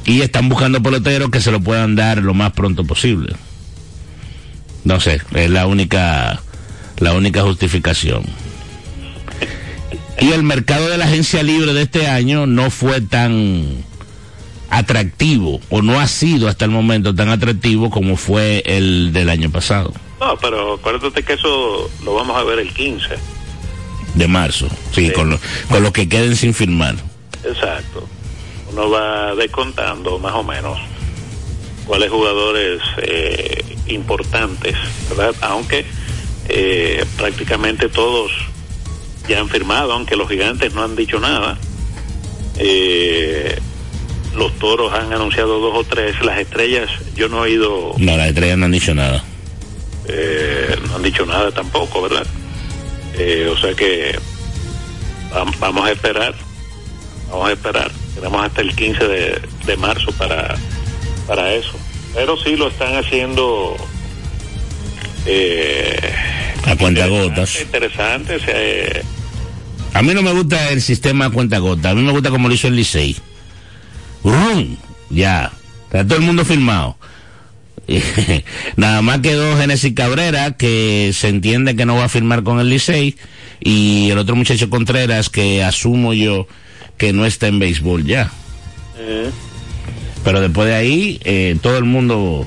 Y 0.05 0.21
están 0.21 0.49
buscando 0.49 0.83
peloteros 0.83 1.31
que 1.31 1.41
se 1.41 1.49
lo 1.49 1.61
puedan 1.61 1.95
dar 1.95 2.19
lo 2.19 2.35
más 2.35 2.51
pronto 2.51 2.83
posible. 2.83 3.35
No 4.83 4.99
sé, 4.99 5.19
es 5.33 5.49
la 5.49 5.65
única, 5.65 6.43
la 6.99 7.13
única 7.13 7.41
justificación. 7.41 8.23
Y 10.19 10.31
el 10.31 10.43
mercado 10.43 10.87
de 10.89 10.97
la 10.97 11.05
agencia 11.05 11.43
libre 11.43 11.73
de 11.73 11.81
este 11.83 12.07
año 12.07 12.45
no 12.47 12.69
fue 12.71 13.01
tan 13.01 13.83
atractivo, 14.69 15.59
o 15.69 15.81
no 15.81 15.99
ha 15.99 16.07
sido 16.07 16.47
hasta 16.47 16.65
el 16.65 16.71
momento 16.71 17.13
tan 17.13 17.29
atractivo 17.29 17.89
como 17.89 18.17
fue 18.17 18.63
el 18.65 19.13
del 19.13 19.29
año 19.29 19.49
pasado, 19.51 19.93
No, 20.19 20.35
pero 20.37 20.73
acuérdate 20.75 21.23
que 21.23 21.33
eso 21.33 21.89
lo 22.03 22.13
vamos 22.15 22.35
a 22.37 22.43
ver 22.43 22.59
el 22.59 22.69
15. 22.73 23.09
de 24.15 24.27
marzo, 24.27 24.67
sí, 24.93 25.07
Sí. 25.07 25.11
Con, 25.11 25.29
lo- 25.29 25.39
con 25.69 25.83
los 25.83 25.91
que 25.91 26.07
queden 26.09 26.35
sin 26.35 26.53
firmar. 26.53 26.95
Exacto. 27.43 28.07
Uno 28.71 28.89
va 28.89 29.35
descontando 29.35 30.17
más 30.19 30.33
o 30.33 30.43
menos 30.43 30.79
cuáles 31.85 32.09
jugadores 32.09 32.81
eh, 33.03 33.63
importantes, 33.87 34.75
¿verdad? 35.09 35.35
Aunque 35.41 35.85
eh, 36.47 37.03
prácticamente 37.17 37.87
todos 37.89 38.31
ya 39.27 39.39
han 39.39 39.49
firmado, 39.49 39.93
aunque 39.93 40.15
los 40.15 40.29
gigantes 40.29 40.73
no 40.73 40.83
han 40.83 40.95
dicho 40.95 41.19
nada. 41.19 41.57
Eh, 42.57 43.57
los 44.35 44.51
toros 44.59 44.93
han 44.93 45.11
anunciado 45.13 45.59
dos 45.59 45.73
o 45.77 45.83
tres, 45.83 46.15
las 46.23 46.39
estrellas 46.39 46.89
yo 47.15 47.29
no 47.29 47.37
he 47.45 47.51
oído, 47.51 47.93
No, 47.97 48.17
las 48.17 48.27
estrellas 48.29 48.57
no 48.57 48.65
han 48.65 48.71
dicho 48.71 48.93
nada. 48.93 49.23
eh, 50.07 50.75
no 50.87 50.95
han 50.97 51.03
dicho 51.03 51.25
nada 51.25 51.51
tampoco, 51.51 52.01
¿verdad? 52.01 52.25
Eh, 53.17 53.49
o 53.51 53.57
sea 53.57 53.73
que 53.73 54.17
vam- 55.31 55.57
vamos 55.59 55.87
a 55.87 55.91
esperar, 55.91 56.35
vamos 57.31 57.49
a 57.49 57.53
esperar, 57.53 57.91
tenemos 58.13 58.45
hasta 58.45 58.61
el 58.61 58.75
15 58.75 59.07
de, 59.07 59.41
de 59.65 59.77
marzo 59.77 60.11
para, 60.17 60.55
para 61.27 61.53
eso. 61.53 61.73
Pero 62.13 62.37
sí 62.37 62.55
lo 62.55 62.67
están 62.67 62.95
haciendo 62.97 63.75
eh, 65.25 65.97
A 66.65 66.75
cuentagotas. 66.75 67.61
interesante, 67.61 68.39
se- 68.39 69.03
A 69.93 70.01
mí 70.01 70.13
no 70.13 70.21
me 70.21 70.31
gusta 70.33 70.69
el 70.71 70.81
sistema 70.81 71.25
a 71.25 71.29
cuenta 71.29 71.57
gota. 71.59 71.91
A 71.91 71.95
mí 71.95 72.01
me 72.01 72.11
gusta 72.11 72.29
como 72.29 72.47
lo 72.49 72.53
hizo 72.53 72.67
el 72.67 72.75
Licey. 72.75 73.15
¡Rum! 74.23 74.75
Ya. 75.09 75.51
Está 75.85 76.05
todo 76.05 76.17
el 76.17 76.23
mundo 76.25 76.43
firmado. 76.43 76.97
Nada 78.75 79.01
más 79.01 79.19
quedó 79.19 79.55
Genesis 79.57 79.93
Cabrera, 79.93 80.53
que 80.57 81.11
se 81.13 81.29
entiende 81.29 81.75
que 81.75 81.85
no 81.85 81.95
va 81.95 82.05
a 82.05 82.09
firmar 82.09 82.43
con 82.43 82.59
el 82.59 82.69
Licey. 82.69 83.15
Y 83.61 84.09
el 84.09 84.17
otro 84.17 84.35
muchacho 84.35 84.69
Contreras, 84.69 85.29
que 85.29 85.63
asumo 85.63 86.13
yo 86.13 86.47
que 86.97 87.13
no 87.13 87.25
está 87.25 87.47
en 87.47 87.59
béisbol 87.59 88.05
ya. 88.05 88.31
eh, 88.97 89.29
Pero 90.23 90.41
después 90.41 90.67
de 90.67 90.75
ahí, 90.75 91.19
eh, 91.23 91.57
todo 91.61 91.77
el 91.77 91.83
mundo, 91.85 92.45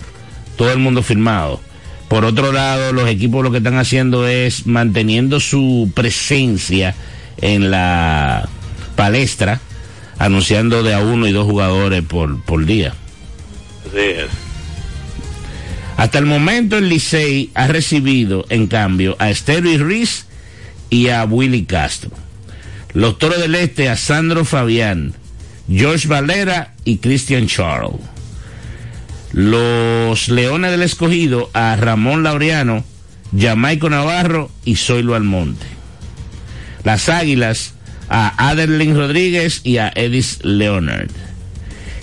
todo 0.56 0.72
el 0.72 0.78
mundo 0.78 1.02
firmado. 1.02 1.60
Por 2.08 2.24
otro 2.24 2.52
lado, 2.52 2.92
los 2.92 3.08
equipos 3.08 3.44
lo 3.44 3.50
que 3.50 3.58
están 3.58 3.76
haciendo 3.76 4.26
es 4.26 4.66
manteniendo 4.66 5.40
su 5.40 5.90
presencia 5.94 6.94
en 7.40 7.70
la 7.70 8.48
palestra, 8.96 9.60
anunciando 10.18 10.82
de 10.82 10.94
a 10.94 11.00
uno 11.00 11.26
y 11.26 11.32
dos 11.32 11.44
jugadores 11.44 12.02
por, 12.02 12.42
por 12.42 12.64
día. 12.64 12.94
así 13.86 13.98
es. 13.98 14.48
Hasta 15.98 16.18
el 16.18 16.26
momento 16.26 16.78
el 16.78 16.88
Licey 16.88 17.50
ha 17.54 17.66
recibido, 17.66 18.46
en 18.50 18.68
cambio, 18.68 19.16
a 19.18 19.30
Estero 19.30 19.68
y 19.68 19.76
Ruiz 19.78 20.26
y 20.90 21.08
a 21.08 21.24
Willy 21.24 21.64
Castro. 21.64 22.10
Los 22.94 23.18
Toros 23.18 23.40
del 23.40 23.56
Este 23.56 23.88
a 23.88 23.96
Sandro 23.96 24.44
Fabián, 24.44 25.14
George 25.68 26.06
Valera 26.06 26.74
y 26.84 26.98
Christian 26.98 27.48
Charles. 27.48 27.96
Los 29.32 30.28
Leones 30.28 30.70
del 30.70 30.82
Escogido 30.82 31.50
a 31.52 31.76
Ramón 31.76 32.22
Laureano, 32.22 32.84
Jamaico 33.38 33.90
Navarro 33.90 34.50
y 34.64 34.76
Zoilo 34.76 35.14
Almonte. 35.14 35.66
las 36.84 37.08
Águilas 37.08 37.74
a 38.08 38.48
Adelín 38.48 38.96
Rodríguez 38.96 39.60
y 39.64 39.78
a 39.78 39.92
Edis 39.94 40.38
Leonard. 40.42 41.10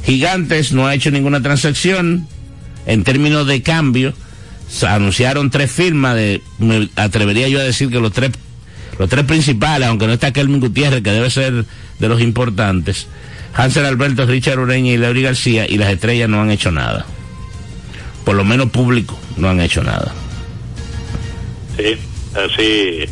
Gigantes 0.05 0.71
no 0.71 0.85
ha 0.85 0.93
hecho 0.93 1.09
ninguna 1.09 1.41
transacción 1.41 2.27
en 2.85 3.03
términos 3.03 3.47
de 3.47 3.63
cambio. 3.63 4.13
Se 4.69 4.87
anunciaron 4.87 5.49
tres 5.49 5.71
firmas 5.71 6.15
de, 6.15 6.41
me 6.59 6.89
atrevería 6.95 7.47
yo 7.47 7.59
a 7.59 7.63
decir 7.63 7.89
que 7.89 7.99
los 7.99 8.11
tres, 8.13 8.31
los 8.99 9.09
tres 9.09 9.25
principales, 9.25 9.87
aunque 9.87 10.05
no 10.05 10.13
está 10.13 10.31
Kelvin 10.31 10.59
Gutiérrez, 10.59 11.01
que 11.01 11.11
debe 11.11 11.29
ser 11.29 11.65
de 11.99 12.07
los 12.07 12.21
importantes, 12.21 13.07
Hansel 13.55 13.85
Alberto, 13.85 14.25
Richard 14.25 14.59
Ureña 14.59 14.91
y 14.91 14.97
Leury 14.97 15.21
García, 15.23 15.65
y 15.67 15.77
las 15.77 15.89
estrellas 15.91 16.29
no 16.29 16.41
han 16.41 16.51
hecho 16.51 16.71
nada. 16.71 17.05
Por 18.25 18.35
lo 18.35 18.43
menos 18.43 18.69
público, 18.69 19.17
no 19.37 19.49
han 19.49 19.61
hecho 19.61 19.81
nada. 19.83 20.13
Sí, 21.77 21.95
así, 22.35 23.05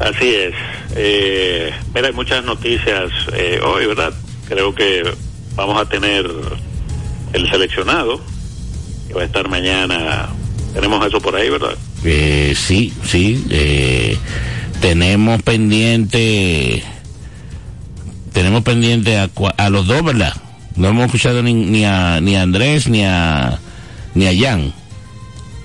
así 0.00 0.34
es. 0.34 0.54
Eh, 0.96 1.72
mira, 1.94 2.08
hay 2.08 2.14
muchas 2.14 2.44
noticias 2.44 3.10
eh, 3.32 3.60
hoy, 3.62 3.86
¿verdad? 3.86 4.12
Creo 4.48 4.74
que 4.74 5.02
vamos 5.54 5.80
a 5.80 5.88
tener 5.88 6.26
el 7.32 7.50
seleccionado, 7.50 8.20
que 9.08 9.14
va 9.14 9.22
a 9.22 9.26
estar 9.26 9.48
mañana. 9.48 10.28
Tenemos 10.74 11.06
eso 11.06 11.20
por 11.20 11.36
ahí, 11.36 11.48
¿verdad? 11.48 11.76
Eh, 12.04 12.54
sí, 12.56 12.92
sí. 13.04 13.44
Eh, 13.50 14.16
tenemos 14.80 15.42
pendiente. 15.42 16.82
Tenemos 18.36 18.62
pendiente 18.64 19.16
a, 19.16 19.30
a 19.56 19.70
los 19.70 19.86
dos, 19.86 20.04
¿verdad? 20.04 20.34
No 20.76 20.88
hemos 20.88 21.06
escuchado 21.06 21.42
ni, 21.42 21.54
ni 21.54 21.86
a, 21.86 22.20
ni 22.20 22.36
a 22.36 22.42
Andrés 22.42 22.86
ni 22.86 23.02
a, 23.02 23.58
ni 24.14 24.26
a 24.26 24.32
Jan. 24.38 24.74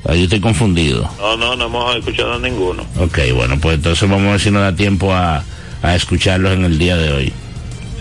Ahí 0.08 0.24
estoy 0.24 0.40
confundido. 0.40 1.12
No, 1.20 1.36
no, 1.36 1.58
no 1.58 1.66
hemos 1.66 1.94
escuchado 1.98 2.36
a 2.36 2.40
ninguno. 2.40 2.86
Ok, 2.98 3.20
bueno, 3.36 3.60
pues 3.60 3.76
entonces 3.76 4.10
vamos 4.10 4.30
a 4.30 4.32
ver 4.32 4.40
si 4.40 4.52
nos 4.52 4.62
da 4.62 4.74
tiempo 4.74 5.14
a, 5.14 5.44
a 5.84 5.96
escucharlos 5.98 6.54
en 6.54 6.64
el 6.64 6.78
día 6.80 6.96
de 6.96 7.12
hoy. 7.12 7.34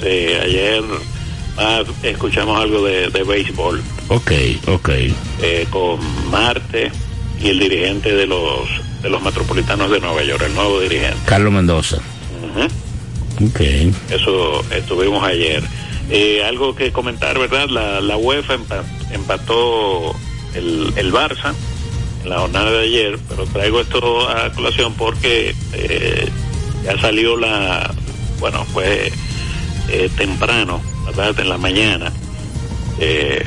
Sí, 0.00 0.06
ayer 0.06 0.84
ah, 1.58 1.82
escuchamos 2.04 2.62
algo 2.62 2.84
de, 2.84 3.08
de 3.08 3.24
béisbol 3.24 3.82
Ok, 4.06 4.30
ok. 4.68 4.88
eh, 5.42 5.66
con 5.68 5.98
Marte 6.30 6.92
y 7.42 7.48
el 7.48 7.58
dirigente 7.58 8.14
de 8.14 8.28
los 8.28 8.68
de 9.02 9.10
los 9.10 9.20
metropolitanos 9.20 9.90
de 9.90 9.98
Nueva 9.98 10.22
York, 10.22 10.44
el 10.46 10.54
nuevo 10.54 10.78
dirigente. 10.80 11.16
Carlos 11.26 11.52
Mendoza. 11.52 11.96
Ujú. 11.96 12.68
Ok. 13.44 13.60
Eso 14.10 14.62
estuvimos 14.70 15.22
ayer. 15.24 15.62
Eh, 16.10 16.42
algo 16.44 16.74
que 16.74 16.90
comentar, 16.92 17.38
¿verdad? 17.38 17.68
La, 17.68 18.00
la 18.00 18.16
UEFA 18.16 18.54
empa- 18.56 18.84
empató 19.12 20.14
el, 20.54 20.92
el 20.96 21.12
Barça 21.12 21.54
en 22.24 22.28
la 22.30 22.40
jornada 22.40 22.70
de 22.70 22.80
ayer, 22.84 23.18
pero 23.28 23.44
traigo 23.46 23.80
esto 23.80 24.28
a 24.28 24.52
colación 24.52 24.94
porque 24.94 25.54
eh, 25.72 26.28
ya 26.84 27.00
salió 27.00 27.36
la, 27.36 27.94
bueno, 28.40 28.64
fue 28.66 29.12
eh, 29.88 30.10
temprano, 30.16 30.82
¿verdad? 31.06 31.38
En 31.38 31.48
la 31.48 31.56
mañana, 31.58 32.12
eh, 32.98 33.42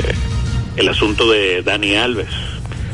el 0.77 0.87
asunto 0.89 1.29
de 1.29 1.61
Dani 1.61 1.95
Alves, 1.95 2.29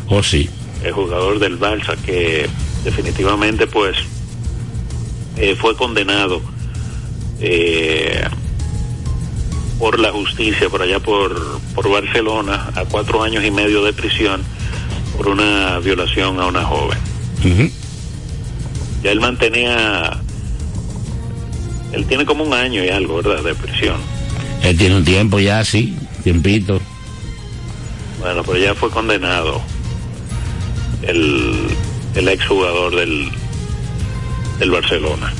Oh, 0.09 0.23
sí. 0.23 0.49
el 0.83 0.91
jugador 0.91 1.37
del 1.39 1.59
Barça, 1.59 1.95
que 1.97 2.49
definitivamente 2.83 3.67
pues 3.67 3.95
eh, 5.37 5.55
fue 5.55 5.75
condenado 5.77 6.41
eh, 7.41 8.23
por 9.77 9.99
la 9.99 10.11
justicia 10.11 10.69
por 10.69 10.81
allá 10.81 10.99
por, 10.99 11.59
por 11.73 11.89
Barcelona 11.89 12.69
a 12.75 12.83
cuatro 12.85 13.23
años 13.23 13.43
y 13.45 13.51
medio 13.51 13.83
de 13.83 13.93
prisión 13.93 14.41
por 15.15 15.29
una 15.29 15.79
violación 15.79 16.39
a 16.39 16.47
una 16.47 16.63
joven. 16.63 16.97
Ya 19.01 19.11
él 19.11 19.21
mantenía, 19.21 20.19
él 21.93 22.05
tiene 22.05 22.25
como 22.25 22.43
un 22.43 22.53
año 22.53 22.83
y 22.83 22.89
algo, 22.89 23.21
¿verdad?, 23.21 23.43
de 23.43 23.55
prisión. 23.55 23.95
Él 24.63 24.77
tiene 24.77 24.97
un 24.97 25.05
tiempo 25.05 25.39
ya, 25.39 25.63
sí. 25.63 25.97
Tiempito. 26.23 26.81
Bueno, 28.19 28.43
pero 28.43 28.57
ya 28.57 28.75
fue 28.75 28.89
condenado 28.89 29.61
el, 31.01 31.67
el 32.15 32.27
exjugador 32.27 32.95
del, 32.95 33.29
del 34.59 34.71
Barcelona. 34.71 35.33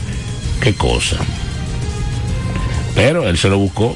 Qué 0.62 0.74
cosa. 0.74 1.18
Pero 3.02 3.28
él 3.28 3.38
se 3.38 3.50
lo 3.50 3.58
buscó. 3.58 3.96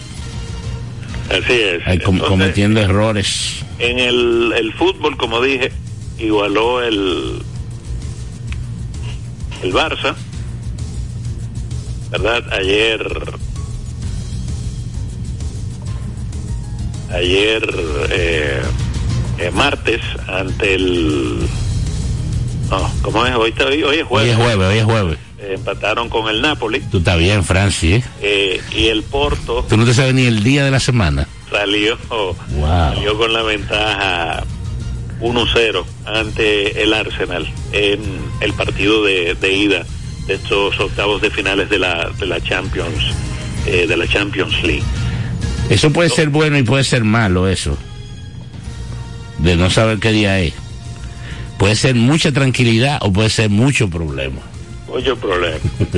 Así 1.30 1.54
es. 1.54 1.86
ahí 1.88 2.00
com- 2.00 2.16
Entonces, 2.16 2.30
cometiendo 2.30 2.80
errores. 2.82 3.64
En 3.80 4.00
el, 4.00 4.54
el 4.56 4.74
fútbol, 4.74 5.18
como 5.18 5.42
dije, 5.42 5.72
igualó 6.20 6.82
el, 6.84 7.42
el 9.64 9.74
Barça, 9.74 10.16
¿verdad? 12.12 12.44
Ayer, 12.54 13.02
ayer, 17.12 17.76
eh, 18.12 18.62
eh, 19.40 19.52
martes, 19.52 20.02
ante 20.28 20.76
el, 20.76 21.40
no, 22.70 22.92
¿cómo 23.02 23.26
es? 23.26 23.36
Hoy, 23.36 23.54
hoy, 23.66 23.84
hoy 23.84 23.96
es 23.98 24.02
Hoy 24.04 24.06
jueves. 24.08 24.30
es 24.32 24.36
jueves, 24.38 24.68
hoy 24.68 24.78
es 24.78 24.84
jueves. 24.86 25.18
Empataron 25.50 26.10
con 26.10 26.30
el 26.30 26.42
Napoli 26.42 26.80
Tú 26.92 27.00
estás 27.00 27.18
bien, 27.20 27.44
Francis, 27.44 28.04
¿eh? 28.04 28.04
eh, 28.22 28.62
y 28.76 28.88
el 28.88 29.04
Porto 29.04 29.66
Tú 29.68 29.78
no 29.78 29.86
te 29.86 29.94
sabes 29.94 30.14
ni 30.14 30.26
el 30.26 30.44
día 30.44 30.64
de 30.66 30.72
la 30.72 30.80
semana. 30.80 31.28
salió, 31.52 31.98
Wow. 32.10 32.68
salió 32.96 33.18
con 33.18 33.34
la 33.34 33.42
ventaja 33.44 34.44
1-0 35.22 35.86
ante 36.06 36.84
el 36.84 36.94
Arsenal 36.94 37.48
en 37.72 38.02
el 38.42 38.54
partido 38.54 39.04
de, 39.04 39.36
de 39.36 39.54
ida 39.54 39.86
de 40.28 40.36
estos 40.36 40.80
octavos 40.80 41.22
de 41.22 41.30
finales 41.30 41.70
de 41.70 41.80
la, 41.80 42.10
de 42.20 42.26
la 42.26 42.42
Champions 42.42 43.04
eh, 43.66 43.86
de 43.88 43.98
la 43.98 44.08
Champions 44.08 44.62
League. 44.64 44.84
Eso 45.70 45.92
puede 45.92 46.10
ser 46.10 46.30
bueno 46.30 46.58
y 46.58 46.64
puede 46.64 46.84
ser 46.84 47.04
malo, 47.04 47.48
eso. 47.48 47.78
De 49.40 49.56
no 49.56 49.70
saber 49.70 50.00
qué 50.00 50.12
día 50.12 50.40
es. 50.40 50.54
Puede 51.58 51.76
ser 51.76 51.96
mucha 51.96 52.32
tranquilidad 52.32 52.98
o 53.02 53.12
puede 53.14 53.30
ser 53.30 53.50
mucho 53.50 53.90
problema. 53.90 54.42
Oye, 54.94 55.16
problema. 55.16 55.58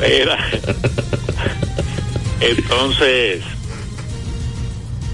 Mira. 0.00 0.38
Entonces, 2.38 3.42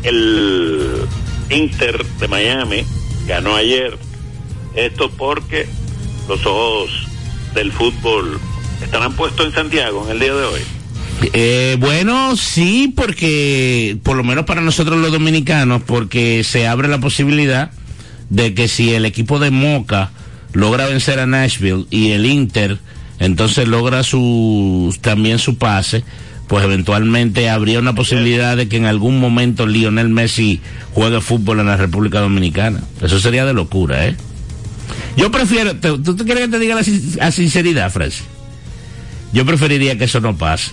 el 0.03 1.07
Inter 1.51 2.05
de 2.05 2.27
Miami 2.27 2.85
ganó 3.29 3.55
ayer. 3.55 3.97
Esto 4.75 5.09
porque 5.11 5.69
los 6.29 6.45
ojos 6.45 6.91
del 7.55 7.71
fútbol 7.71 8.41
estarán 8.83 9.13
puestos 9.15 9.47
en 9.47 9.53
Santiago 9.53 10.05
en 10.07 10.11
el 10.11 10.19
día 10.19 10.35
de 10.35 10.45
hoy. 10.45 10.61
Eh, 11.33 11.77
bueno, 11.79 12.37
sí, 12.37 12.93
porque 12.97 13.99
por 14.03 14.17
lo 14.17 14.25
menos 14.25 14.47
para 14.47 14.63
nosotros 14.63 14.99
los 14.99 15.13
dominicanos, 15.13 15.83
porque 15.87 16.43
se 16.43 16.67
abre 16.67 16.89
la 16.89 16.99
posibilidad 16.99 17.71
de 18.31 18.53
que 18.55 18.67
si 18.67 18.93
el 18.95 19.05
equipo 19.05 19.39
de 19.39 19.53
Moca 19.53 20.11
logra 20.53 20.87
vencer 20.87 21.19
a 21.21 21.27
Nashville 21.27 21.87
y 21.91 22.11
el 22.13 22.27
Inter 22.27 22.79
entonces 23.19 23.69
logra 23.69 24.03
su 24.03 24.95
también 25.01 25.39
su 25.39 25.57
pase, 25.57 26.03
pues 26.49 26.65
eventualmente 26.65 27.49
habría 27.49 27.79
una 27.79 27.95
posibilidad 27.95 28.57
de 28.57 28.69
que 28.69 28.77
en 28.77 28.87
algún 28.87 29.21
momento 29.21 29.67
Lionel 29.67 30.09
Messi 30.09 30.61
juegue 30.93 31.21
fútbol 31.21 31.61
en 31.61 31.67
la 31.67 31.77
República 31.77 32.19
Dominicana. 32.21 32.81
Eso 33.01 33.21
sería 33.21 33.45
de 33.45 33.55
locura, 33.55 34.07
¿eh? 34.07 34.17
Yo 35.17 35.31
prefiero, 35.31 35.77
te- 35.77 35.99
¿tú 35.99 36.17
te 36.17 36.25
quieres 36.25 36.47
que 36.47 36.51
te 36.51 36.59
diga 36.59 36.75
la 37.17 37.31
sinceridad, 37.33 37.93
Francis? 37.93 38.25
Yo 39.33 39.47
preferiría 39.47 39.97
que 39.97 40.05
eso 40.05 40.21
no 40.21 40.37
pase. 40.37 40.73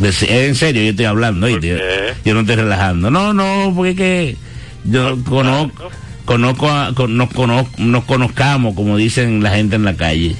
De- 0.00 0.46
en 0.48 0.54
serio, 0.54 0.82
yo 0.82 0.90
estoy 0.90 1.04
hablando, 1.04 1.46
yo, 1.48 1.58
yo 2.24 2.34
no 2.34 2.40
estoy 2.40 2.56
relajando. 2.56 3.10
No, 3.10 3.34
no, 3.34 3.72
porque 3.76 3.90
es 3.90 3.96
que 3.96 4.36
yo 4.84 5.22
conozco, 5.24 5.90
conozco, 6.30 6.70
a- 6.70 6.94
con- 6.94 7.16
nos, 7.16 7.28
nos 7.78 8.04
conozcamos, 8.04 8.76
como 8.76 8.96
dicen 8.96 9.42
la 9.42 9.50
gente 9.50 9.74
en 9.74 9.84
la 9.84 9.96
calle. 9.96 10.36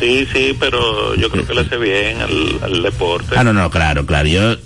Sí, 0.00 0.26
sí, 0.32 0.56
pero 0.58 1.14
yo 1.16 1.28
creo 1.28 1.46
que 1.46 1.52
le 1.54 1.60
hace 1.60 1.76
bien 1.76 2.18
al, 2.22 2.58
al 2.62 2.82
deporte. 2.82 3.34
Ah, 3.36 3.44
no, 3.44 3.52
no, 3.52 3.70
claro, 3.70 4.06
claro. 4.06 4.26
Yo, 4.26 4.56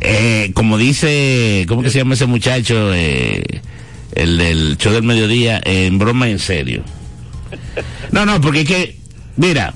eh, 0.00 0.50
como 0.54 0.76
dice, 0.76 1.64
¿cómo 1.68 1.82
que 1.82 1.90
se 1.90 1.98
llama 1.98 2.14
ese 2.14 2.26
muchacho? 2.26 2.92
Eh, 2.92 3.44
el 4.16 4.38
del 4.38 4.76
show 4.76 4.92
del 4.92 5.04
mediodía, 5.04 5.60
en 5.64 5.98
broma 6.00 6.28
y 6.28 6.32
en 6.32 6.38
serio. 6.40 6.82
No, 8.10 8.26
no, 8.26 8.40
porque 8.40 8.62
es 8.62 8.66
que, 8.68 8.96
mira, 9.36 9.72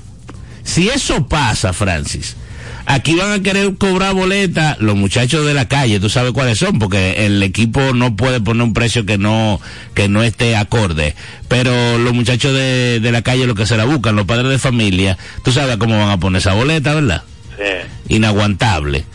si 0.63 0.89
eso 0.89 1.25
pasa, 1.25 1.71
Francis, 1.71 2.35
aquí 2.85 3.15
van 3.15 3.31
a 3.31 3.43
querer 3.43 3.75
cobrar 3.75 4.13
boleta 4.13 4.77
los 4.79 4.95
muchachos 4.95 5.45
de 5.45 5.53
la 5.53 5.67
calle, 5.67 5.99
tú 5.99 6.09
sabes 6.09 6.31
cuáles 6.31 6.59
son, 6.59 6.79
porque 6.79 7.25
el 7.25 7.41
equipo 7.43 7.93
no 7.93 8.15
puede 8.15 8.39
poner 8.41 8.63
un 8.63 8.73
precio 8.73 9.05
que 9.05 9.17
no, 9.17 9.59
que 9.93 10.07
no 10.09 10.23
esté 10.23 10.55
acorde. 10.55 11.15
Pero 11.47 11.97
los 11.97 12.13
muchachos 12.13 12.53
de, 12.53 12.99
de 12.99 13.11
la 13.11 13.21
calle 13.21 13.47
lo 13.47 13.55
que 13.55 13.65
se 13.65 13.77
la 13.77 13.85
buscan, 13.85 14.15
los 14.15 14.25
padres 14.25 14.49
de 14.49 14.59
familia, 14.59 15.17
tú 15.43 15.51
sabes 15.51 15.77
cómo 15.77 15.97
van 15.97 16.09
a 16.09 16.19
poner 16.19 16.39
esa 16.39 16.53
boleta, 16.53 16.93
¿verdad? 16.93 17.23
Sí. 17.57 18.15
inaguantable. 18.15 19.05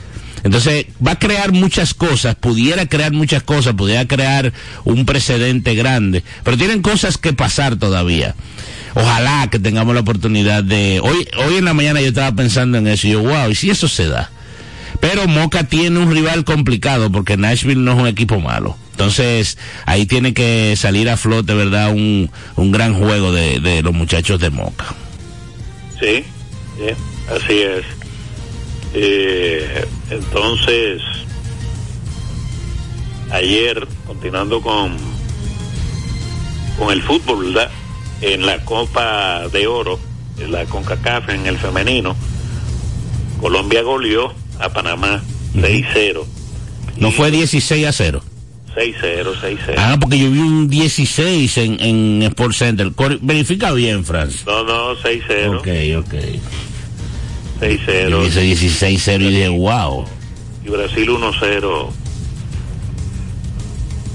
Entonces 0.43 0.87
va 1.07 1.13
a 1.13 1.19
crear 1.19 1.53
muchas 1.53 1.95
cosas, 1.95 2.35
pudiera 2.35 2.87
crear 2.87 3.13
muchas 3.13 3.43
cosas, 3.43 3.75
pudiera 3.75 4.07
crear 4.07 4.53
un 4.85 5.05
precedente 5.05 5.75
grande, 5.75 6.25
pero 6.45 6.57
tienen 6.57 6.83
cosas 6.83 7.19
que 7.19 7.33
pasar 7.33 7.77
todavía. 7.77 8.35
Ojalá 8.95 9.49
que 9.51 9.59
tengamos 9.59 9.95
la 9.95 10.01
oportunidad 10.01 10.63
de, 10.65 11.01
hoy, 11.03 11.29
hoy 11.47 11.57
en 11.57 11.65
la 11.65 11.75
mañana 11.75 12.01
yo 12.01 12.09
estaba 12.09 12.33
pensando 12.35 12.79
en 12.79 12.87
eso 12.87 13.07
y 13.07 13.11
yo, 13.11 13.23
wow, 13.23 13.51
¿y 13.51 13.55
si 13.55 13.71
eso 13.71 13.89
se 13.89 14.09
da? 14.09 14.31
Pero 15.01 15.27
Moca 15.27 15.65
tiene 15.65 15.99
un 15.99 16.13
rival 16.13 16.45
complicado 16.45 17.11
porque 17.11 17.37
Nashville 17.37 17.81
no 17.81 17.93
es 17.93 17.99
un 17.99 18.07
equipo 18.07 18.41
malo. 18.41 18.77
Entonces, 18.91 19.57
ahí 19.87 20.05
tiene 20.05 20.35
que 20.35 20.75
salir 20.77 21.09
a 21.09 21.17
flote, 21.17 21.55
¿verdad? 21.55 21.91
Un, 21.91 22.31
un 22.57 22.71
gran 22.71 22.93
juego 22.93 23.33
de, 23.33 23.83
los 23.83 23.95
muchachos 23.95 24.39
de 24.41 24.51
Moca. 24.51 24.95
Sí, 25.99 26.25
sí 26.77 26.95
así 27.31 27.63
es. 27.63 27.85
Eh, 28.93 29.87
entonces, 30.11 31.01
ayer, 33.31 33.87
continuando 34.07 34.61
con, 34.61 34.97
con 36.79 36.91
el 36.93 37.03
fútbol, 37.03 37.53
¿verdad? 37.53 37.71
En 38.21 38.45
la 38.45 38.59
Copa 38.65 39.49
de 39.49 39.67
Oro, 39.67 39.99
en 40.39 40.53
la 40.53 40.65
CONCACAF 40.67 41.31
en 41.31 41.47
el 41.47 41.59
femenino, 41.59 42.15
Colombia 43.41 43.83
goleó 43.83 44.33
a 44.59 44.69
Panamá 44.69 45.23
6-0. 45.55 46.25
No 46.99 47.11
fue 47.13 47.31
16 47.31 47.87
a 47.87 47.93
0. 47.93 48.23
6-0, 48.77 49.35
6-0. 49.41 49.75
Ah, 49.79 49.97
porque 50.01 50.19
yo 50.19 50.31
vi 50.31 50.39
un 50.39 50.69
16 50.69 51.59
en, 51.59 51.81
en 51.81 52.23
Sport 52.23 52.55
Center. 52.55 52.93
Verifica 53.21 53.73
bien, 53.73 54.05
Franz. 54.05 54.45
No, 54.47 54.63
no, 54.65 54.97
6-0. 54.97 55.59
Ok, 55.59 56.07
ok. 56.07 56.15
6-0. 57.61 58.09
Yo 58.11 58.21
vi 58.21 58.29
ese 58.29 58.43
16-0 58.45 59.23
y 59.23 59.29
dije, 59.29 59.49
wow. 59.49 60.05
Y 60.65 60.69
Brasil 60.69 61.09
1-0 61.09 61.89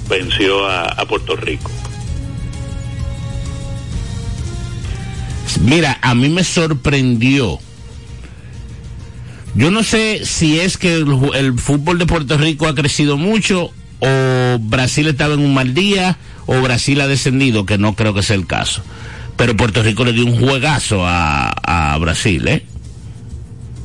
venció 0.08 0.66
a, 0.68 0.86
a 0.86 1.06
Puerto 1.06 1.36
Rico. 1.36 1.72
Mira, 5.62 6.00
a 6.02 6.16
mí 6.16 6.30
me 6.30 6.44
sorprendió. 6.44 7.60
Yo 9.56 9.72
no 9.72 9.84
sé 9.84 10.26
si 10.26 10.60
es 10.60 10.78
que 10.78 10.96
el, 10.96 11.60
fútbol 11.60 11.98
de 11.98 12.06
Puerto 12.06 12.38
Rico 12.38 12.68
ha 12.68 12.76
crecido 12.76 13.16
mucho 13.18 13.72
o 14.00 14.60
Brasil 14.60 15.08
estaba 15.08 15.34
en 15.34 15.40
un 15.40 15.54
mal 15.54 15.74
día 15.74 16.18
o 16.46 16.62
Brasil 16.62 17.00
ha 17.00 17.08
descendido, 17.08 17.66
que 17.66 17.78
no 17.78 17.96
creo 17.96 18.14
que 18.14 18.22
sea 18.22 18.36
el 18.36 18.48
caso. 18.48 18.84
Pero 19.38 19.56
Puerto 19.56 19.82
Rico 19.82 20.04
le 20.04 20.14
dio 20.14 20.26
un 20.26 20.38
juegazo 20.38 21.06
a, 21.06 21.50
a 21.50 21.98
Brasil, 21.98 22.48
¿eh? 22.48 22.66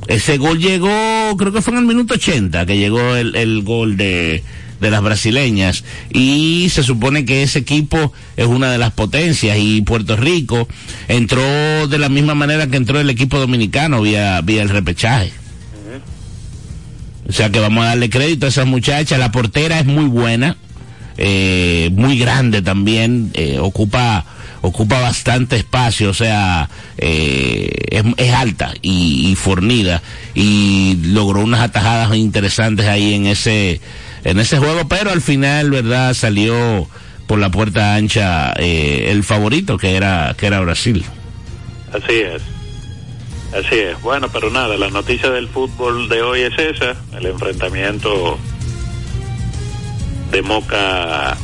Ese 0.09 0.39
gol 0.39 0.59
llegó, 0.59 1.37
creo 1.37 1.53
que 1.53 1.63
fue 1.63 1.73
en 1.75 1.81
el 1.81 1.87
minuto 1.87 2.15
80 2.15 2.67
que 2.67 2.77
llegó 2.77 3.15
el, 3.15 3.37
el 3.37 3.63
gol 3.63 3.97
de, 3.97 4.43
de 4.81 4.91
las 4.91 5.03
brasileñas. 5.03 5.85
Y 6.11 6.69
se 6.71 6.83
supone 6.83 7.25
que 7.25 7.43
ese 7.43 7.61
equipo 7.61 8.13
es 8.37 8.47
una 8.47 8.71
de 8.71 8.79
las 8.79 8.93
potencias 8.93 9.59
y 9.59 9.83
Puerto 9.83 10.17
Rico 10.17 10.69
entró 11.09 11.87
de 11.89 11.99
la 11.99 12.09
misma 12.09 12.35
manera 12.35 12.67
que 12.67 12.77
entró 12.77 13.01
el 13.01 13.11
equipo 13.11 13.39
dominicano 13.39 14.03
vía, 14.03 14.41
vía 14.43 14.63
el 14.63 14.69
repechaje. 14.69 15.33
O 17.29 17.33
sea 17.33 17.51
que 17.51 17.61
vamos 17.61 17.85
a 17.85 17.89
darle 17.89 18.11
crédito 18.11 18.47
a 18.47 18.49
esas 18.49 18.67
muchachas. 18.67 19.19
La 19.19 19.31
portera 19.31 19.79
es 19.79 19.87
muy 19.87 20.07
buena, 20.07 20.57
eh, 21.17 21.91
muy 21.93 22.19
grande 22.19 22.61
también, 22.61 23.31
eh, 23.35 23.59
ocupa 23.61 24.25
ocupa 24.63 25.01
bastante 25.01 25.57
espacio, 25.57 26.11
o 26.11 26.15
sea, 26.15 26.69
eh, 26.99 27.71
es, 27.91 28.05
es 28.17 28.33
alta 28.35 28.75
y, 28.83 29.31
y 29.31 29.35
fornida 29.35 30.03
y 30.35 30.99
logró 31.03 31.41
unas 31.41 31.61
atajadas 31.61 32.15
interesantes 32.15 32.87
ahí 32.87 33.15
en 33.15 33.27
ese 33.27 33.81
en 34.25 34.39
ese 34.39 34.59
juego, 34.59 34.89
pero 34.89 35.11
al 35.11 35.21
final, 35.21 35.71
verdad, 35.71 36.15
salió 36.15 36.89
por 37.27 37.39
la 37.39 37.51
puerta 37.51 37.95
ancha 37.95 38.53
eh, 38.57 39.09
el 39.11 39.23
favorito 39.23 39.79
que 39.79 39.95
era 39.95 40.35
que 40.37 40.47
era 40.47 40.61
Brasil. 40.61 41.05
Así 41.93 42.15
es. 42.15 42.43
Así 43.55 43.77
es. 43.79 44.01
Bueno, 44.03 44.29
pero 44.33 44.51
nada, 44.51 44.77
la 44.77 44.91
noticia 44.91 45.31
del 45.31 45.49
fútbol 45.49 46.09
de 46.09 46.23
hoy 46.23 46.41
es 46.41 46.59
esa, 46.59 46.97
el 47.17 47.27
enfrentamiento 47.27 48.39
de 50.31 50.43
Moca 50.43 51.37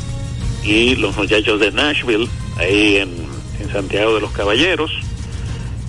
y 0.64 0.96
los 0.96 1.16
muchachos 1.16 1.58
de 1.60 1.72
Nashville, 1.72 2.28
ahí 2.58 2.96
en, 2.98 3.10
en 3.60 3.72
Santiago 3.72 4.14
de 4.14 4.20
los 4.20 4.32
Caballeros. 4.32 4.92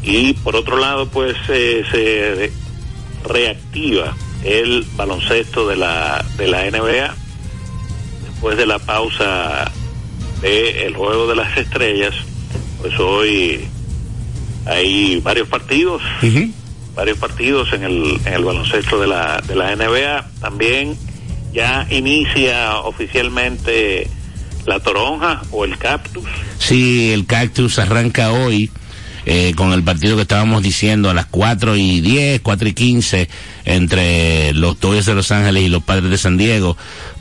Y 0.01 0.33
por 0.33 0.55
otro 0.55 0.77
lado, 0.77 1.07
pues 1.09 1.35
eh, 1.49 1.83
se 1.91 2.51
reactiva 3.27 4.15
el 4.47 4.85
baloncesto 4.95 5.67
de 5.67 5.75
la, 5.75 6.25
de 6.37 6.47
la 6.47 6.69
NBA 6.69 7.13
después 8.31 8.57
de 8.57 8.65
la 8.65 8.79
pausa 8.79 9.71
del 10.41 10.95
juego 10.95 11.27
de 11.27 11.35
las 11.35 11.57
estrellas. 11.57 12.13
Pues 12.79 12.97
hoy 12.99 13.67
hay 14.65 15.19
varios 15.21 15.47
partidos, 15.47 16.01
varios 16.95 17.17
partidos 17.17 17.73
en 17.73 17.83
el, 17.83 18.19
en 18.25 18.33
el 18.33 18.43
baloncesto 18.43 18.99
de 18.99 19.07
la, 19.07 19.41
de 19.41 19.55
la 19.55 19.75
NBA. 19.75 20.29
También 20.39 20.97
ya 21.53 21.87
inicia 21.89 22.77
oficialmente 22.77 24.07
la 24.65 24.79
toronja 24.79 25.41
o 25.51 25.65
el 25.65 25.77
cactus. 25.77 26.25
Sí, 26.59 27.11
el 27.13 27.25
Cactus 27.25 27.79
arranca 27.79 28.31
hoy 28.31 28.69
eh, 29.29 29.51
con 29.57 29.73
el 29.73 29.83
partido 29.83 30.15
que 30.15 30.21
estábamos 30.21 30.63
diciendo 30.63 31.09
a 31.09 31.13
las 31.13 31.25
4 31.25 31.75
y 31.75 31.99
10, 31.99 32.39
4 32.39 32.69
y 32.69 32.73
15 32.73 33.29
entre 33.65 34.53
los 34.53 34.79
Dodgers 34.79 35.05
de 35.05 35.15
Los 35.15 35.33
Ángeles 35.33 35.63
y 35.63 35.67
los 35.67 35.83
Padres 35.83 36.09
de 36.09 36.17
San 36.17 36.37
Diego. 36.37 36.77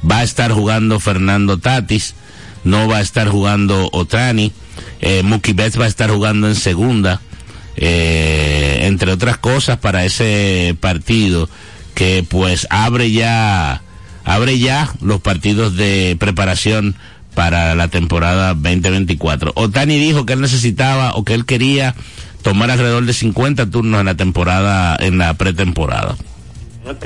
Va 0.09 0.19
a 0.19 0.23
estar 0.23 0.53
jugando 0.53 1.01
Fernando 1.01 1.59
Tatis, 1.59 2.15
no 2.63 2.87
va 2.87 2.99
a 2.99 3.01
estar 3.01 3.27
jugando 3.27 3.89
Otani, 3.93 4.53
eh, 5.01 5.25
Mookie 5.25 5.53
Betts 5.53 5.81
va 5.81 5.87
a 5.87 5.89
estar 5.89 6.09
jugando 6.09 6.47
en 6.47 6.55
segunda, 6.55 7.21
eh, 7.75 8.79
entre 8.83 9.11
otras 9.11 9.39
cosas 9.39 9.79
para 9.79 10.05
ese 10.05 10.77
partido 10.79 11.51
que 11.97 12.25
pues 12.29 12.69
abre 12.71 13.11
ya 13.11 13.83
abre 14.23 14.61
ya 14.61 14.93
los 15.01 15.21
partidos 15.21 15.77
de 15.77 16.17
preparación 16.21 16.95
para 17.37 17.75
la 17.77 17.87
temporada 17.89 18.55
2024. 18.55 19.53
Otani 19.55 19.99
dijo 19.99 20.25
que 20.27 20.33
él 20.33 20.41
necesitaba 20.41 21.15
o 21.15 21.23
que 21.23 21.35
él 21.35 21.45
quería 21.45 21.95
tomar 22.43 22.71
alrededor 22.71 23.05
de 23.05 23.13
50 23.13 23.71
turnos 23.71 24.01
en 24.01 24.07
la 24.07 24.15
temporada, 24.17 24.97
en 24.99 25.19
la 25.19 25.35
pretemporada. 25.35 26.17
Ok. 26.89 27.05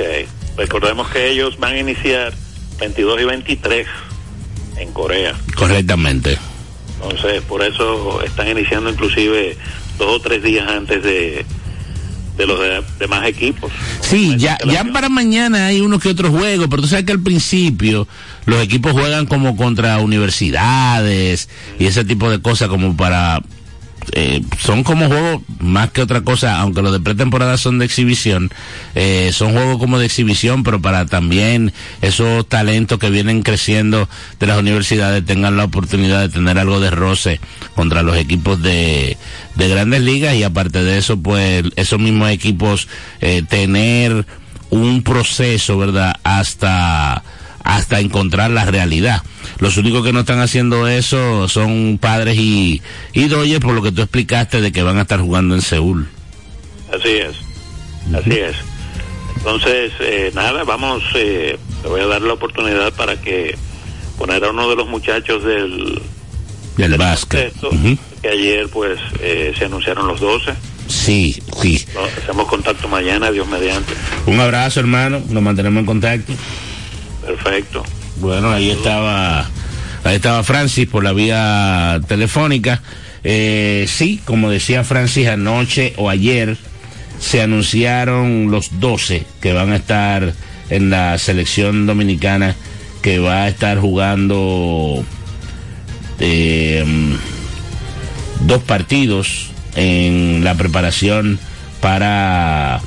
Recordemos 0.57 1.09
que 1.11 1.31
ellos 1.31 1.59
van 1.59 1.75
a 1.75 1.79
iniciar 1.81 2.33
22 2.79 3.21
y 3.21 3.25
23 3.25 3.87
en 4.79 4.93
Corea. 4.93 5.35
Correctamente. 5.57 6.39
Entonces, 7.03 7.43
por 7.43 7.63
eso 7.65 8.23
están 8.23 8.49
iniciando 8.49 8.89
inclusive 8.91 9.57
dos 9.99 10.17
o 10.17 10.21
tres 10.21 10.43
días 10.45 10.69
antes 10.69 11.03
de, 11.03 11.45
de 12.37 12.47
los 12.47 12.61
de- 12.61 12.83
demás 12.99 13.27
equipos. 13.27 13.73
Sí, 14.01 14.37
ya, 14.37 14.59
ya 14.67 14.85
para 14.93 15.09
mañana 15.09 15.67
hay 15.67 15.81
uno 15.81 15.99
que 15.99 16.11
otro 16.11 16.31
juego, 16.31 16.69
pero 16.69 16.83
tú 16.83 16.89
sabes 16.89 17.05
que 17.07 17.13
al 17.13 17.21
principio 17.23 18.07
los 18.51 18.63
equipos 18.63 18.93
juegan 18.93 19.27
como 19.27 19.57
contra 19.57 19.99
universidades 19.99 21.49
y 21.79 21.87
ese 21.87 22.05
tipo 22.05 22.29
de 22.29 22.43
cosas 22.43 22.69
como 22.69 22.97
para... 22.97 23.41
eh, 24.13 24.43
son 24.59 24.83
como 24.83 25.07
juegos 25.07 25.43
más 25.61 25.91
que 25.91 26.03
otra 26.03 26.23
cosa, 26.23 26.59
aunque 26.59 26.83
los 26.83 26.93
de 26.93 26.99
pretemporada 27.01 27.57
son 27.59 27.79
de 27.79 27.85
exhibición, 27.85 28.51
eh, 28.97 29.31
son 29.33 29.53
juegos 29.53 29.79
como 29.79 29.99
de 29.99 30.07
exhibición, 30.07 30.65
pero 30.65 30.81
para 30.83 31.07
también 31.07 31.73
esos 32.03 32.49
talentos 32.49 32.99
que 32.99 33.09
vienen 33.11 33.43
creciendo 33.43 34.09
de 34.41 34.47
las 34.47 34.59
universidades 34.59 35.25
tengan 35.25 35.57
la 35.57 35.65
oportunidad 35.65 36.21
de 36.23 36.29
tener 36.31 36.59
algo 36.59 36.81
de 36.81 36.91
roce 36.91 37.41
contra 37.77 38.03
los 38.03 38.17
equipos 38.17 38.61
de, 38.63 39.17
de 39.55 39.69
grandes 39.69 40.01
ligas 40.01 40.35
y 40.35 40.43
aparte 40.43 40.83
de 40.83 40.99
eso, 40.99 41.19
pues 41.21 41.65
esos 41.77 42.01
mismos 42.01 42.31
equipos 42.31 42.89
eh, 43.21 43.43
tener 43.49 44.27
un 44.71 45.03
proceso, 45.03 45.79
¿verdad? 45.79 46.15
Hasta 46.25 47.23
hasta 47.65 48.01
encontrar 48.01 48.51
la 48.51 48.65
realidad. 48.65 49.23
Los 49.59 49.77
únicos 49.77 50.05
que 50.05 50.13
no 50.13 50.21
están 50.21 50.41
haciendo 50.41 50.87
eso 50.89 51.49
son 51.49 51.99
padres 52.01 52.37
y, 52.39 52.81
y 53.13 53.25
Dodgers, 53.29 53.61
por 53.61 53.75
lo 53.75 53.83
que 53.83 53.93
tú 53.93 54.03
explicaste 54.03 54.61
de 54.61 54.73
que 54.73 54.83
van 54.83 54.99
a 54.99 55.03
estar 55.03 55.21
jugando 55.21 55.55
en 55.55 55.63
Seúl. 55.63 56.09
Así 56.93 57.11
es, 57.11 57.37
así 58.15 58.31
es. 58.33 58.57
Entonces, 59.37 59.93
eh, 60.01 60.31
nada, 60.35 60.65
vamos, 60.65 61.03
eh, 61.15 61.59
le 61.83 61.89
voy 61.89 62.01
a 62.01 62.07
dar 62.07 62.21
la 62.23 62.35
oportunidad 62.35 62.93
para 62.93 63.21
que 63.21 63.57
poner 64.19 64.45
a 64.45 64.51
uno 64.51 64.69
de 64.69 64.77
los 64.77 64.87
muchachos 64.89 65.43
del, 65.45 66.01
Del 66.77 66.91
del 66.91 66.99
básquet. 66.99 67.53
que 68.21 68.29
ayer 68.29 68.69
pues 68.69 68.99
eh, 69.21 69.55
se 69.59 69.65
anunciaron 69.67 70.07
los 70.09 70.21
12. 70.21 70.53
Sí, 70.89 71.41
sí. 71.63 71.87
Hacemos 72.23 72.49
contacto 72.49 72.89
mañana, 72.89 73.31
Dios 73.31 73.47
mediante. 73.47 73.93
Un 74.27 74.41
abrazo, 74.41 74.81
hermano. 74.81 75.23
Nos 75.29 75.43
mantenemos 75.43 75.81
en 75.81 75.87
contacto. 75.87 76.33
Perfecto. 77.25 77.83
Bueno, 78.17 78.51
ahí 78.51 78.71
estaba, 78.71 79.49
ahí 80.05 80.17
estaba 80.17 80.43
Francis 80.43 80.87
por 80.87 81.05
la 81.05 81.13
vía 81.13 82.01
telefónica. 82.07 82.83
Eh, 83.25 83.87
sí, 83.89 84.21
como 84.25 84.51
decía 84.51 84.85
Francis 84.85 85.29
anoche 85.29 85.95
o 85.97 86.11
ayer, 86.11 86.57
se 87.19 87.43
anunciaron 87.43 88.51
los 88.51 88.81
12 88.81 89.25
que 89.41 89.53
van 89.53 89.73
a 89.73 89.77
estar 89.77 90.33
en 90.71 90.91
la 90.91 91.19
selección 91.19 91.87
dominicana, 91.87 92.57
que 93.03 93.19
va 93.19 93.45
a 93.45 93.49
estar 93.49 93.79
jugando 93.79 95.05
eh, 96.19 96.85
dos 98.41 98.63
partidos 98.63 99.51
en 99.77 100.43
la 100.45 100.55
preparación 100.55 101.39
para 101.81 102.81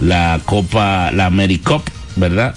la 0.00 0.40
Copa, 0.44 1.10
la 1.12 1.26
AmeriCup, 1.26 1.82
¿verdad? 2.16 2.54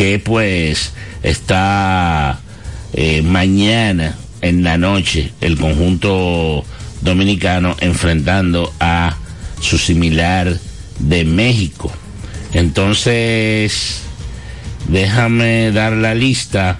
Que 0.00 0.18
pues 0.18 0.94
está 1.22 2.40
eh, 2.94 3.20
mañana 3.20 4.16
en 4.40 4.64
la 4.64 4.78
noche 4.78 5.30
el 5.42 5.58
conjunto 5.58 6.64
dominicano 7.02 7.76
enfrentando 7.80 8.72
a 8.80 9.18
su 9.60 9.76
similar 9.76 10.56
de 11.00 11.24
México. 11.26 11.92
Entonces, 12.54 14.00
déjame 14.88 15.70
dar 15.70 15.92
la 15.92 16.14
lista 16.14 16.78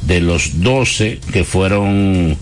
de 0.00 0.20
los 0.20 0.62
12 0.64 1.20
que 1.32 1.44
fueron 1.44 2.36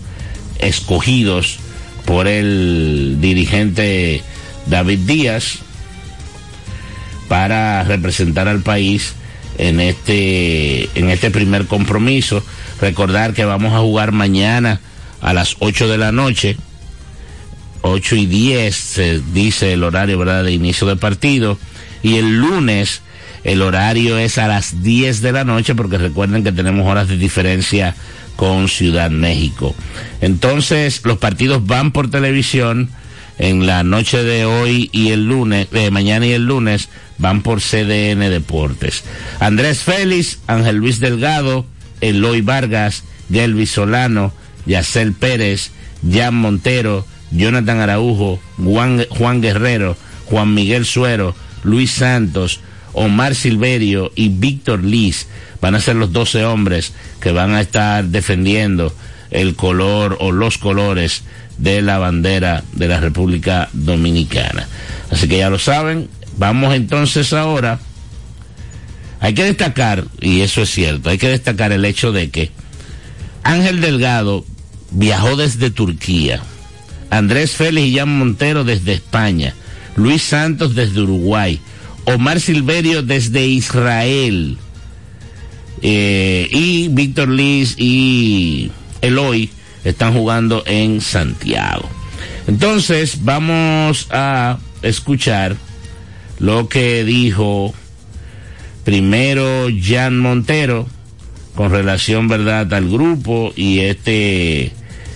escogidos 0.57 1.59
por 2.05 2.27
el 2.27 3.17
dirigente 3.21 4.23
David 4.65 5.01
Díaz 5.01 5.59
para 7.27 7.83
representar 7.83 8.47
al 8.47 8.63
país 8.63 9.13
en 9.61 9.79
este, 9.79 10.89
en 10.99 11.09
este 11.09 11.31
primer 11.31 11.67
compromiso. 11.67 12.43
Recordar 12.81 13.33
que 13.33 13.45
vamos 13.45 13.73
a 13.73 13.79
jugar 13.79 14.11
mañana 14.11 14.81
a 15.21 15.33
las 15.33 15.55
8 15.59 15.87
de 15.87 15.97
la 15.97 16.11
noche. 16.11 16.57
8 17.83 18.15
y 18.15 18.25
10 18.25 18.75
se 18.75 19.21
dice 19.33 19.73
el 19.73 19.83
horario 19.83 20.17
¿verdad? 20.17 20.43
de 20.43 20.51
inicio 20.51 20.87
de 20.87 20.95
partido. 20.95 21.59
Y 22.01 22.17
el 22.17 22.37
lunes 22.37 23.01
el 23.43 23.61
horario 23.61 24.17
es 24.17 24.37
a 24.37 24.47
las 24.47 24.83
10 24.83 25.21
de 25.21 25.31
la 25.31 25.43
noche 25.43 25.75
porque 25.75 25.97
recuerden 25.97 26.43
que 26.43 26.51
tenemos 26.51 26.87
horas 26.87 27.07
de 27.07 27.17
diferencia 27.17 27.95
con 28.35 28.67
Ciudad 28.67 29.11
México. 29.11 29.75
Entonces 30.21 31.01
los 31.03 31.17
partidos 31.17 31.65
van 31.65 31.91
por 31.91 32.09
televisión 32.09 32.89
en 33.37 33.65
la 33.65 33.83
noche 33.83 34.23
de 34.23 34.45
hoy 34.45 34.89
y 34.91 35.09
el 35.09 35.27
lunes, 35.27 35.69
de 35.71 35.89
mañana 35.89 36.25
y 36.27 36.33
el 36.33 36.45
lunes, 36.45 36.89
van 37.21 37.43
por 37.43 37.61
CDN 37.61 38.29
Deportes. 38.29 39.03
Andrés 39.39 39.79
Félix, 39.79 40.39
Ángel 40.47 40.77
Luis 40.77 40.99
Delgado, 40.99 41.65
Eloy 42.01 42.41
Vargas, 42.41 43.03
Gelvis 43.31 43.71
Solano, 43.71 44.33
Yacel 44.65 45.13
Pérez, 45.13 45.71
Jan 46.09 46.35
Montero, 46.35 47.05
Jonathan 47.31 47.79
Araujo, 47.79 48.39
Juan, 48.57 49.05
Juan 49.09 49.41
Guerrero, 49.41 49.95
Juan 50.25 50.53
Miguel 50.53 50.85
Suero, 50.85 51.35
Luis 51.63 51.91
Santos, 51.91 52.59
Omar 52.93 53.35
Silverio 53.35 54.11
y 54.15 54.29
Víctor 54.29 54.83
Liz 54.83 55.27
van 55.61 55.75
a 55.75 55.79
ser 55.79 55.95
los 55.95 56.11
12 56.11 56.43
hombres 56.45 56.93
que 57.21 57.31
van 57.31 57.53
a 57.53 57.61
estar 57.61 58.05
defendiendo 58.05 58.93
el 59.29 59.55
color 59.55 60.17
o 60.19 60.31
los 60.31 60.57
colores 60.57 61.23
de 61.57 61.81
la 61.81 61.99
bandera 61.99 62.63
de 62.73 62.87
la 62.87 62.99
República 62.99 63.69
Dominicana. 63.71 64.67
Así 65.11 65.27
que 65.27 65.37
ya 65.37 65.49
lo 65.49 65.59
saben, 65.59 66.09
vamos 66.41 66.73
entonces 66.73 67.33
ahora. 67.33 67.79
Hay 69.19 69.35
que 69.35 69.43
destacar, 69.43 70.05
y 70.19 70.41
eso 70.41 70.63
es 70.63 70.71
cierto, 70.71 71.11
hay 71.11 71.19
que 71.19 71.29
destacar 71.29 71.71
el 71.71 71.85
hecho 71.85 72.11
de 72.11 72.31
que 72.31 72.49
Ángel 73.43 73.79
Delgado 73.79 74.43
viajó 74.89 75.35
desde 75.35 75.69
Turquía, 75.69 76.41
Andrés 77.11 77.51
Félix 77.51 77.87
y 77.87 77.95
Jan 77.95 78.17
Montero 78.17 78.63
desde 78.63 78.93
España, 78.93 79.53
Luis 79.95 80.23
Santos 80.23 80.73
desde 80.73 81.01
Uruguay, 81.01 81.59
Omar 82.05 82.39
Silverio 82.39 83.03
desde 83.03 83.45
Israel, 83.45 84.57
eh, 85.83 86.47
y 86.49 86.87
Víctor 86.87 87.29
Liz 87.29 87.75
y 87.77 88.71
Eloy 89.01 89.51
están 89.83 90.13
jugando 90.13 90.63
en 90.65 91.01
Santiago. 91.01 91.87
Entonces 92.47 93.19
vamos 93.23 94.07
a 94.09 94.57
escuchar 94.81 95.55
lo 96.41 96.67
que 96.67 97.03
dijo 97.03 97.71
primero 98.83 99.67
Jan 99.79 100.17
Montero 100.17 100.87
con 101.55 101.69
relación 101.69 102.27
verdad 102.27 102.73
al 102.73 102.89
grupo 102.89 103.53
y 103.55 103.79
este 103.79 104.73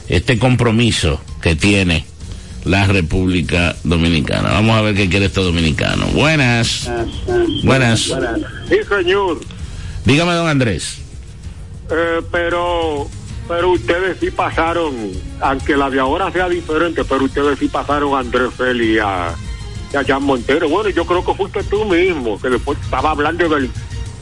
este 0.08 0.38
compromiso 0.38 1.20
que 1.42 1.56
tiene 1.56 2.06
la 2.64 2.86
República 2.86 3.76
Dominicana. 3.84 4.52
Vamos 4.52 4.78
a 4.78 4.82
ver 4.82 4.96
qué 4.96 5.10
quiere 5.10 5.26
este 5.26 5.42
dominicano. 5.42 6.06
Buenas. 6.08 6.90
Buenas. 7.64 8.14
Sí, 8.70 8.78
señor. 8.88 9.40
Dígame, 10.04 10.34
don 10.34 10.48
Andrés. 10.48 11.00
Eh, 11.92 12.22
pero 12.32 13.10
pero 13.48 13.72
ustedes 13.72 14.18
sí 14.20 14.30
pasaron, 14.30 14.94
aunque 15.40 15.76
la 15.76 15.90
de 15.90 16.00
ahora 16.00 16.32
sea 16.32 16.50
diferente, 16.50 17.04
pero 17.04 17.26
ustedes 17.26 17.58
sí 17.58 17.68
pasaron 17.68 18.14
a 18.14 18.20
Andrés 18.20 18.52
Félix 18.56 19.02
a, 19.04 19.36
a 19.94 20.04
Jan 20.04 20.24
Montero. 20.24 20.70
Bueno, 20.70 20.90
yo 20.90 21.06
creo 21.06 21.24
que 21.26 21.34
fuiste 21.34 21.64
tú 21.64 21.86
mismo, 21.86 22.40
que 22.42 22.50
después 22.50 22.78
estaba 22.82 23.12
hablando 23.12 23.48
del, 23.50 23.70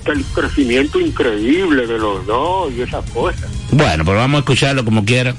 del 0.05 0.23
crecimiento 0.25 0.99
increíble 0.99 1.87
de 1.87 1.97
los 1.97 2.25
dos 2.25 2.71
y 2.73 2.81
esas 2.81 3.07
cosas. 3.11 3.49
Bueno, 3.71 4.03
pues 4.05 4.17
vamos 4.17 4.37
a 4.37 4.39
escucharlo 4.39 4.83
como 4.85 5.03
quiera. 5.05 5.35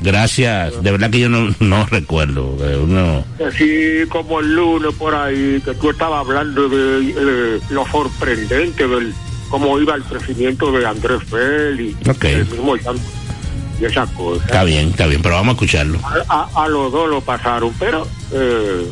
Gracias, 0.00 0.82
de 0.82 0.90
verdad 0.92 1.10
que 1.10 1.20
yo 1.20 1.28
no, 1.28 1.54
no 1.60 1.86
recuerdo. 1.86 2.56
eh, 2.60 2.76
Uno, 2.76 3.24
Así 3.46 4.06
como 4.10 4.40
el 4.40 4.54
lunes 4.54 4.94
por 4.94 5.14
ahí, 5.14 5.60
que 5.64 5.72
tú 5.74 5.90
estabas 5.90 6.20
hablando 6.20 6.68
de, 6.68 7.14
eh, 7.16 7.60
lo 7.70 7.86
sorprendente 7.86 8.86
del 8.86 9.14
cómo 9.48 9.78
iba 9.80 9.94
el 9.94 10.02
crecimiento 10.02 10.70
de 10.72 10.86
Andrés 10.86 11.22
Félix, 11.30 12.08
Ok. 12.08 12.24
el 12.24 12.46
mismo 12.46 12.76
y 13.80 13.84
esas 13.84 14.10
cosas. 14.10 14.44
está 14.46 14.64
bien, 14.64 14.88
está 14.90 15.06
bien, 15.06 15.22
pero 15.22 15.34
vamos 15.36 15.52
a 15.52 15.56
escucharlo. 15.56 15.98
a, 16.02 16.24
a- 16.54 16.64
a 16.64 16.68
los 16.68 16.92
dos 16.92 17.08
lo 17.08 17.20
pasaron, 17.22 17.72
pero 17.78 18.06
eh, 18.32 18.86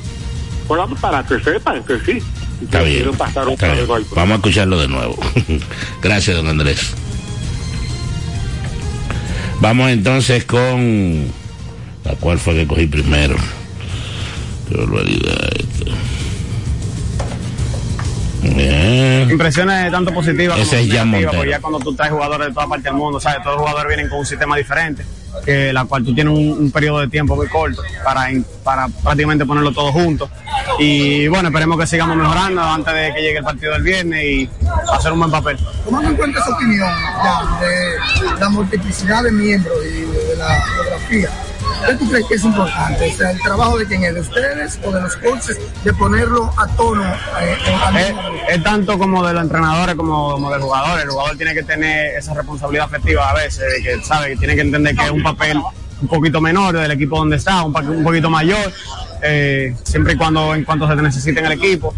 por 0.66 0.79
la- 0.79 0.87
para 0.96 1.24
que 1.24 1.38
sepan 1.40 1.83
que 1.85 1.98
sí. 2.00 2.18
Está 2.62 2.83
bien. 2.83 3.11
pasar 3.16 3.46
un 3.46 3.55
está 3.55 3.72
bien. 3.72 3.87
Vamos 4.14 4.33
a 4.33 4.35
escucharlo 4.37 4.79
de 4.81 4.88
nuevo. 4.88 5.18
Gracias, 6.03 6.37
don 6.37 6.48
Andrés. 6.48 6.94
Vamos 9.61 9.90
entonces 9.90 10.44
con. 10.44 11.27
¿La 12.05 12.12
cuál 12.20 12.38
fue 12.38 12.55
que 12.55 12.66
cogí 12.66 12.87
primero? 12.87 13.37
Qué 14.68 14.77
barbaridad 14.77 15.48
esto. 15.59 15.90
Bien. 18.42 19.31
Impresiones 19.31 19.90
tanto 19.90 20.12
positivas 20.12 20.59
Ese 20.59 20.77
como 20.77 20.83
es 20.83 20.88
negativas, 21.07 21.35
porque 21.35 21.50
ya 21.50 21.61
cuando 21.61 21.79
tú 21.81 21.94
traes 21.94 22.12
jugadores 22.12 22.48
de 22.48 22.53
toda 22.55 22.68
parte 22.68 22.85
del 22.88 22.94
mundo, 22.94 23.18
¿sabes? 23.18 23.42
Todos 23.42 23.57
los 23.57 23.62
jugadores 23.62 23.88
vienen 23.96 24.11
con 24.11 24.18
un 24.18 24.27
sistema 24.27 24.57
diferente, 24.57 25.03
que 25.44 25.73
la 25.73 25.85
cual 25.85 26.05
tú 26.05 26.14
tienes 26.14 26.37
un, 26.37 26.70
periodo 26.70 27.01
de 27.01 27.09
tiempo 27.09 27.37
muy 27.37 27.47
corto 27.49 27.83
para, 28.05 28.29
para 28.62 28.88
prácticamente 28.88 29.44
ponerlo 29.44 29.73
todo 29.73 29.92
junto. 29.92 30.29
Y 30.79 31.29
bueno, 31.29 31.49
esperemos 31.49 31.79
que 31.79 31.87
sigamos 31.87 32.16
mejorando 32.16 32.62
antes 32.62 32.92
de 32.92 33.12
que 33.14 33.20
llegue 33.20 33.38
el 33.38 33.44
partido 33.44 33.73
del 33.75 33.83
viernes 33.83 34.25
y 34.25 34.51
hacer 34.92 35.12
un 35.12 35.20
buen 35.20 35.31
papel. 35.31 35.59
Tomando 35.85 36.11
en 36.11 36.16
cuenta 36.16 36.40
esa 36.40 36.55
opinión 36.55 36.88
ya, 37.23 37.61
de 37.61 38.40
la 38.40 38.49
multiplicidad 38.49 39.23
de 39.23 39.33
miembros 39.33 39.77
y 39.85 40.01
de 40.01 40.37
la 40.37 40.61
geografía, 40.62 41.31
¿qué 41.87 41.95
tú 41.95 42.09
crees 42.09 42.27
que 42.27 42.35
es 42.35 42.45
importante? 42.45 43.13
O 43.13 43.17
sea, 43.17 43.31
el 43.31 43.41
trabajo 43.41 43.79
de 43.79 43.87
quién 43.87 44.05
es, 44.05 44.15
de 44.15 44.21
ustedes 44.21 44.79
o 44.85 44.93
de 44.93 45.01
los 45.01 45.17
coaches, 45.17 45.59
de 45.83 45.93
ponerlo 45.95 46.51
a 46.57 46.67
tono 46.77 47.05
eh, 47.05 47.57
al 47.85 47.97
Es, 47.97 48.15
es 48.49 48.63
tanto 48.63 48.99
como 48.99 49.27
de 49.27 49.35
los 49.35 49.43
entrenadores 49.43 49.95
como, 49.95 50.33
como 50.33 50.51
del 50.51 50.63
jugador. 50.63 51.01
El 51.01 51.11
jugador 51.11 51.37
tiene 51.37 51.55
que 51.55 51.63
tener 51.63 52.17
esa 52.17 52.35
responsabilidad 52.35 52.87
afectiva 52.87 53.31
a 53.31 53.35
veces, 53.35 53.65
que 53.83 54.03
sabe 54.03 54.37
tiene 54.37 54.55
que 54.55 54.63
entender 54.63 54.95
que 54.97 55.05
es 55.05 55.11
un 55.11 55.23
papel 55.23 55.61
un 56.01 56.09
poquito 56.09 56.41
menor 56.41 56.77
del 56.77 56.91
equipo 56.91 57.19
donde 57.19 57.37
está, 57.37 57.63
un, 57.63 57.75
un 57.75 58.05
poquito 58.05 58.29
mayor, 58.29 58.73
eh, 59.23 59.75
siempre 59.85 60.15
y 60.15 60.17
cuando 60.17 60.55
en 60.55 60.65
cuanto 60.65 60.87
se 60.87 60.97
necesite 60.97 61.41
en 61.41 61.47
el 61.47 61.53
equipo. 61.53 61.95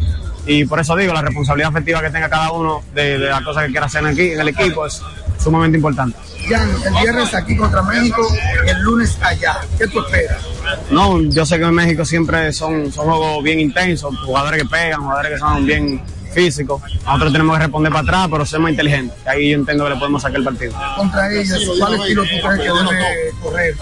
Y 0.46 0.64
por 0.64 0.78
eso 0.78 0.94
digo, 0.94 1.12
la 1.12 1.22
responsabilidad 1.22 1.70
afectiva 1.70 2.00
que 2.00 2.10
tenga 2.10 2.28
cada 2.28 2.52
uno 2.52 2.82
de, 2.94 3.18
las 3.18 3.42
cosas 3.42 3.64
que 3.64 3.70
quiera 3.70 3.86
hacer 3.86 4.02
en, 4.02 4.06
aquí, 4.08 4.30
en 4.30 4.40
el 4.40 4.48
equipo 4.48 4.86
es 4.86 5.02
sumamente 5.46 5.76
importante. 5.76 6.18
Jan, 6.48 6.68
el 6.84 7.02
viernes 7.02 7.32
aquí 7.32 7.56
contra 7.56 7.80
México, 7.82 8.20
el 8.66 8.82
lunes 8.82 9.16
allá. 9.22 9.60
¿Qué 9.78 9.86
tú 9.86 10.00
esperas? 10.00 10.42
No, 10.90 11.22
yo 11.22 11.46
sé 11.46 11.56
que 11.58 11.64
en 11.64 11.74
México 11.74 12.04
siempre 12.04 12.52
son, 12.52 12.90
son 12.90 13.06
juegos 13.06 13.44
bien 13.44 13.60
intensos, 13.60 14.12
jugadores 14.24 14.62
que 14.62 14.68
pegan, 14.68 15.02
jugadores 15.02 15.32
que 15.34 15.38
son 15.38 15.64
bien 15.64 16.02
físicos. 16.36 16.82
Nosotros 17.06 17.32
tenemos 17.32 17.56
que 17.56 17.62
responder 17.62 17.90
para 17.90 18.02
atrás, 18.02 18.28
pero 18.30 18.44
ser 18.44 18.60
más 18.60 18.70
inteligentes. 18.70 19.16
Ahí 19.26 19.50
yo 19.50 19.56
entiendo 19.56 19.84
que 19.84 19.90
le 19.90 19.96
podemos 19.96 20.20
sacar 20.20 20.36
el 20.38 20.44
partido. 20.44 20.74
Contra 20.96 21.32
ellos, 21.32 21.72
¿cuál 21.78 21.94
estilo 21.94 22.22
tú 22.24 22.46
crees 22.46 22.60
que 22.60 22.78
debe 22.78 23.32
correr? 23.42 23.76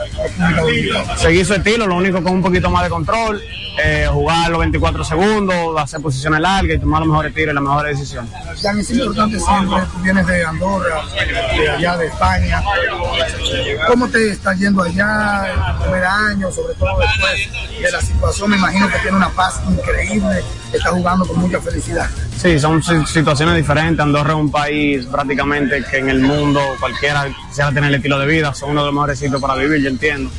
Seguir 1.16 1.44
su 1.44 1.54
estilo, 1.54 1.86
lo 1.88 1.96
único 1.96 2.22
con 2.22 2.34
un 2.34 2.42
poquito 2.42 2.70
más 2.70 2.84
de 2.84 2.90
control, 2.90 3.42
eh, 3.82 4.06
jugar 4.08 4.50
los 4.50 4.60
24 4.60 5.04
segundos, 5.04 5.76
hacer 5.80 6.00
posiciones 6.00 6.40
largas 6.40 6.76
y 6.76 6.78
tomar 6.78 7.00
los 7.00 7.08
mejores 7.08 7.34
tiros 7.34 7.52
y 7.52 7.54
las 7.54 7.64
mejores 7.64 7.98
decisiones. 7.98 8.30
Jan, 8.62 8.78
es 8.78 8.90
importante 8.90 9.40
siempre, 9.40 9.80
tú 9.92 9.98
vienes 10.00 10.26
de 10.28 10.44
Andorra, 10.44 11.02
de 11.56 11.70
allá 11.70 11.96
de 11.96 12.06
España. 12.06 12.62
¿Cómo 13.88 14.08
te 14.08 14.30
está 14.30 14.54
yendo 14.54 14.80
allá 14.80 15.52
el 15.52 15.82
primer 15.82 16.04
año, 16.04 16.52
sobre 16.52 16.74
todo 16.74 17.00
después 17.00 17.82
de 17.82 17.90
la 17.90 18.00
situación? 18.00 18.50
Me 18.50 18.56
imagino 18.58 18.88
que 18.88 18.98
tiene 19.00 19.16
una 19.16 19.30
paz 19.30 19.60
increíble, 19.68 20.44
está 20.72 20.90
jugando 20.90 21.26
con 21.26 21.40
mucha 21.40 21.60
felicidad. 21.60 22.08
Sí, 22.44 22.60
son 22.60 22.82
situaciones 23.06 23.56
diferentes. 23.56 24.00
Andorra 24.00 24.34
es 24.34 24.38
un 24.38 24.50
país 24.50 25.06
prácticamente 25.06 25.82
que 25.90 25.96
en 25.96 26.10
el 26.10 26.20
mundo 26.20 26.60
cualquiera 26.78 27.26
quisiera 27.48 27.70
tener 27.70 27.84
el 27.84 27.94
estilo 27.94 28.18
de 28.18 28.26
vida. 28.26 28.52
Son 28.52 28.72
uno 28.72 28.82
de 28.82 28.86
los 28.88 28.94
mejores 28.94 29.18
sitios 29.18 29.40
para 29.40 29.54
vivir, 29.54 29.80
yo 29.80 29.88
entiendo. 29.88 30.30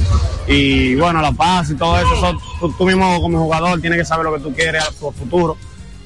Y 0.46 0.94
bueno, 0.98 1.20
la 1.20 1.32
paz 1.32 1.72
y 1.72 1.74
todo 1.74 1.98
eso, 1.98 2.38
tú, 2.78 2.86
mismo 2.86 3.20
como 3.20 3.39
jugador 3.39 3.82
tienes 3.82 3.98
que 3.98 4.06
saber 4.06 4.24
lo 4.24 4.36
que 4.36 4.41
tú 4.41 4.54
quieres 4.54 4.84
a 4.84 4.91
tu 4.91 5.12
futuro. 5.13 5.58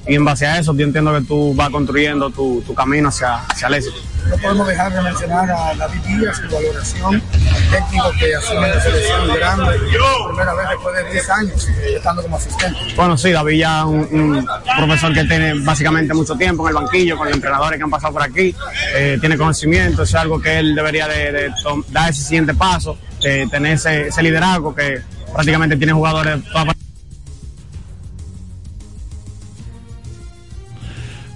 Y 0.06 0.14
en 0.14 0.24
base 0.24 0.46
a 0.46 0.58
eso, 0.58 0.74
yo 0.74 0.84
entiendo 0.84 1.12
que 1.12 1.20
tú 1.22 1.54
vas 1.54 1.70
construyendo 1.70 2.30
tu, 2.30 2.62
tu 2.66 2.74
camino 2.74 3.08
hacia, 3.08 3.36
hacia 3.44 3.68
el 3.68 3.74
éxito 3.74 4.00
no 4.28 4.36
podemos 4.36 4.66
dejar 4.66 4.92
de 4.92 5.02
mencionar 5.02 5.50
a 5.50 5.74
David 5.74 6.00
Díaz, 6.00 6.36
su 6.36 6.54
valoración, 6.54 7.22
técnico 7.70 8.12
que 8.18 8.34
asume 8.34 8.68
la 8.68 8.80
selección 8.80 9.28
grande 9.34 9.64
por 9.64 10.28
primera 10.28 10.54
vez 10.54 10.68
después 10.70 10.96
de 10.96 11.12
10 11.12 11.30
años 11.30 11.68
estando 11.96 12.22
como 12.22 12.36
asistente. 12.36 12.78
Bueno, 12.96 13.16
sí, 13.16 13.32
David 13.32 13.58
ya 13.58 13.84
un, 13.86 14.00
un 14.12 14.48
profesor 14.76 15.12
que 15.12 15.24
tiene 15.24 15.54
básicamente 15.60 16.14
mucho 16.14 16.34
tiempo 16.36 16.62
en 16.64 16.76
el 16.76 16.82
banquillo 16.82 17.16
con 17.16 17.26
los 17.26 17.34
entrenadores 17.34 17.78
que 17.78 17.84
han 17.84 17.90
pasado 17.90 18.12
por 18.12 18.22
aquí, 18.22 18.54
eh, 18.94 19.18
tiene 19.20 19.36
conocimiento, 19.36 20.02
es 20.02 20.14
algo 20.14 20.40
que 20.40 20.58
él 20.58 20.74
debería 20.74 21.08
de, 21.08 21.50
dar 21.88 22.10
ese 22.10 22.22
siguiente 22.22 22.54
paso, 22.54 22.98
de 23.22 23.46
tener 23.48 23.74
ese, 23.74 24.08
ese 24.08 24.22
liderazgo 24.22 24.74
que 24.74 25.00
prácticamente 25.32 25.76
tiene 25.76 25.92
jugadores 25.92 26.38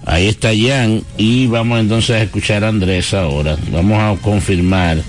Ahí 0.05 0.27
está 0.27 0.49
Jan 0.55 1.03
y 1.17 1.47
vamos 1.47 1.79
entonces 1.79 2.11
a 2.11 2.21
escuchar 2.21 2.63
a 2.63 2.69
Andrés 2.69 3.13
ahora. 3.13 3.57
Vamos 3.71 3.99
a 3.99 4.21
confirmar 4.21 5.01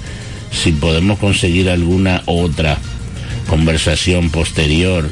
si 0.50 0.72
podemos 0.72 1.18
conseguir 1.18 1.68
alguna 1.68 2.22
otra 2.24 2.78
conversación 3.48 4.30
posterior 4.30 5.08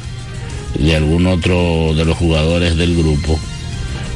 de 0.79 0.95
algún 0.95 1.27
otro 1.27 1.93
de 1.95 2.03
los 2.03 2.17
jugadores 2.17 2.75
del 2.77 2.95
grupo 2.95 3.39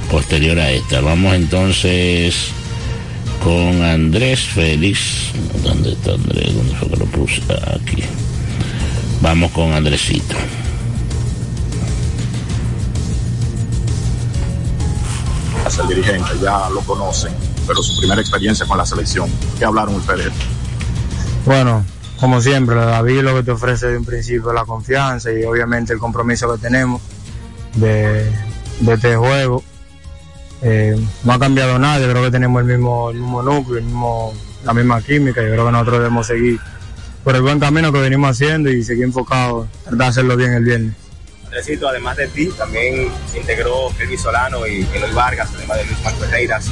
posterior 0.10 0.60
a 0.60 0.71
esta. 0.71 1.01
Vamos 1.01 1.36
entonces 1.36 2.47
con 3.43 3.84
Andrés 3.84 4.39
Félix. 4.39 4.99
¿Dónde 5.63 5.91
está 5.91 6.13
Andrés? 6.13 6.53
¿Dónde 6.53 6.75
fue 6.75 6.89
que 6.89 6.97
lo 6.97 7.05
puse? 7.05 7.41
Aquí. 7.73 8.03
Vamos 9.21 9.51
con 9.51 9.71
Andresito. 9.73 10.36
El 15.77 15.88
dirigente, 15.88 16.29
ya 16.41 16.69
lo 16.69 16.82
conocen, 16.82 17.34
pero 17.67 17.84
su 17.84 17.99
primera 17.99 18.19
experiencia 18.19 18.65
con 18.65 18.77
la 18.77 18.86
selección, 18.86 19.29
¿qué 19.58 19.65
hablaron 19.65 19.95
ustedes? 19.95 20.32
Bueno, 21.45 21.86
como 22.19 22.41
siempre, 22.41 22.75
David 22.75 23.21
lo 23.21 23.36
que 23.36 23.43
te 23.43 23.51
ofrece 23.51 23.88
de 23.88 23.97
un 23.97 24.05
principio 24.05 24.51
la 24.51 24.65
confianza 24.65 25.32
y 25.32 25.43
obviamente 25.43 25.93
el 25.93 25.99
compromiso 25.99 26.51
que 26.53 26.60
tenemos 26.60 27.01
de, 27.75 28.32
este 28.88 29.15
juego. 29.15 29.63
Eh, 30.62 30.99
no 31.23 31.34
ha 31.34 31.39
cambiado 31.39 31.79
nada, 31.79 31.99
yo 31.99 32.10
creo 32.10 32.23
que 32.23 32.32
tenemos 32.32 32.62
el 32.62 32.67
mismo, 32.67 33.12
el 33.12 33.17
mismo 33.17 33.41
núcleo, 33.41 34.34
la 34.65 34.73
misma 34.73 35.01
química, 35.01 35.41
yo 35.41 35.51
creo 35.51 35.65
que 35.67 35.71
nosotros 35.71 35.99
debemos 35.99 36.27
seguir 36.27 36.60
por 37.23 37.36
el 37.36 37.41
buen 37.41 37.60
camino 37.60 37.93
que 37.93 37.99
venimos 37.99 38.32
haciendo 38.32 38.69
y 38.69 38.84
seguir 38.84 39.05
enfocados, 39.05 39.67
tratar 39.84 39.97
de 39.97 40.05
hacerlo 40.05 40.36
bien 40.36 40.53
el 40.53 40.63
viernes 40.63 41.09
además 41.88 42.17
de 42.17 42.27
ti, 42.27 42.49
también 42.57 43.09
se 43.31 43.39
integró 43.39 43.89
Elvis 43.99 44.21
Solano 44.21 44.67
y 44.67 44.88
Eloy 44.93 45.12
Vargas, 45.13 45.49
además 45.55 45.77
de 45.77 45.85
Luis 45.85 45.97
Marco 46.03 46.23
Herreiras. 46.25 46.67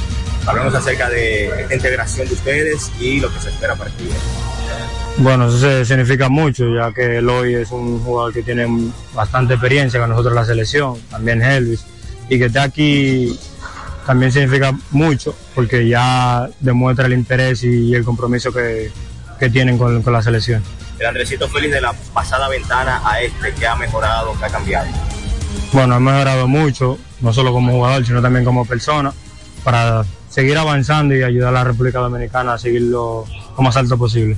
Hablamos 0.46 0.74
acerca 0.74 1.10
de 1.10 1.48
esta 1.60 1.74
integración 1.74 2.28
de 2.28 2.34
ustedes 2.34 2.90
y 2.98 3.20
lo 3.20 3.32
que 3.32 3.40
se 3.40 3.50
espera 3.50 3.74
para 3.74 3.90
ti. 3.90 4.08
Bueno, 5.18 5.48
eso 5.48 5.84
significa 5.84 6.28
mucho, 6.28 6.64
ya 6.74 6.92
que 6.92 7.18
Eloy 7.18 7.54
es 7.54 7.70
un 7.70 8.00
jugador 8.00 8.32
que 8.32 8.42
tiene 8.42 8.66
bastante 9.14 9.54
experiencia 9.54 10.00
con 10.00 10.10
nosotros 10.10 10.32
en 10.32 10.36
la 10.36 10.44
selección, 10.44 10.96
también 11.10 11.42
Elvis, 11.42 11.84
y 12.28 12.38
que 12.38 12.46
esté 12.46 12.60
aquí 12.60 13.38
también 14.06 14.32
significa 14.32 14.72
mucho, 14.90 15.34
porque 15.54 15.86
ya 15.86 16.48
demuestra 16.60 17.06
el 17.06 17.12
interés 17.12 17.62
y 17.64 17.94
el 17.94 18.04
compromiso 18.04 18.52
que, 18.52 18.90
tienen 19.52 19.78
con 19.78 20.12
la 20.12 20.22
selección 20.22 20.62
el 20.98 21.06
Andresito 21.06 21.48
Félix 21.48 21.74
de 21.74 21.80
la 21.80 21.92
pasada 22.12 22.48
ventana 22.48 23.02
a 23.04 23.20
este, 23.20 23.52
que 23.54 23.66
ha 23.66 23.76
mejorado, 23.76 24.36
que 24.38 24.44
ha 24.44 24.48
cambiado? 24.48 24.88
Bueno, 25.72 25.94
ha 25.94 26.00
mejorado 26.00 26.48
mucho, 26.48 26.98
no 27.20 27.32
solo 27.32 27.52
como 27.52 27.72
jugador, 27.72 28.04
sino 28.04 28.22
también 28.22 28.44
como 28.44 28.64
persona, 28.64 29.12
para 29.64 30.04
seguir 30.28 30.56
avanzando 30.58 31.14
y 31.14 31.22
ayudar 31.22 31.48
a 31.48 31.52
la 31.52 31.64
República 31.64 31.98
Dominicana 31.98 32.54
a 32.54 32.58
seguirlo 32.58 33.24
lo 33.56 33.62
más 33.62 33.76
alto 33.76 33.96
posible. 33.96 34.36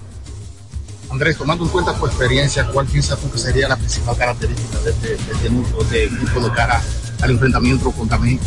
Andrés, 1.11 1.37
tomando 1.37 1.65
en 1.65 1.71
cuenta 1.71 1.95
tu 1.95 2.07
experiencia, 2.07 2.67
¿cuál 2.67 2.87
piensas 2.87 3.19
tú 3.19 3.31
que 3.31 3.39
sería 3.39 3.69
la 3.69 3.77
principal 3.77 4.17
característica 4.17 4.79
de 4.81 4.91
este, 4.91 5.09
de 5.09 5.33
este 5.33 6.41
de 6.41 6.51
cara 6.55 6.81
al 7.21 7.31
enfrentamiento 7.31 7.91
contra 7.91 8.17
México? 8.19 8.45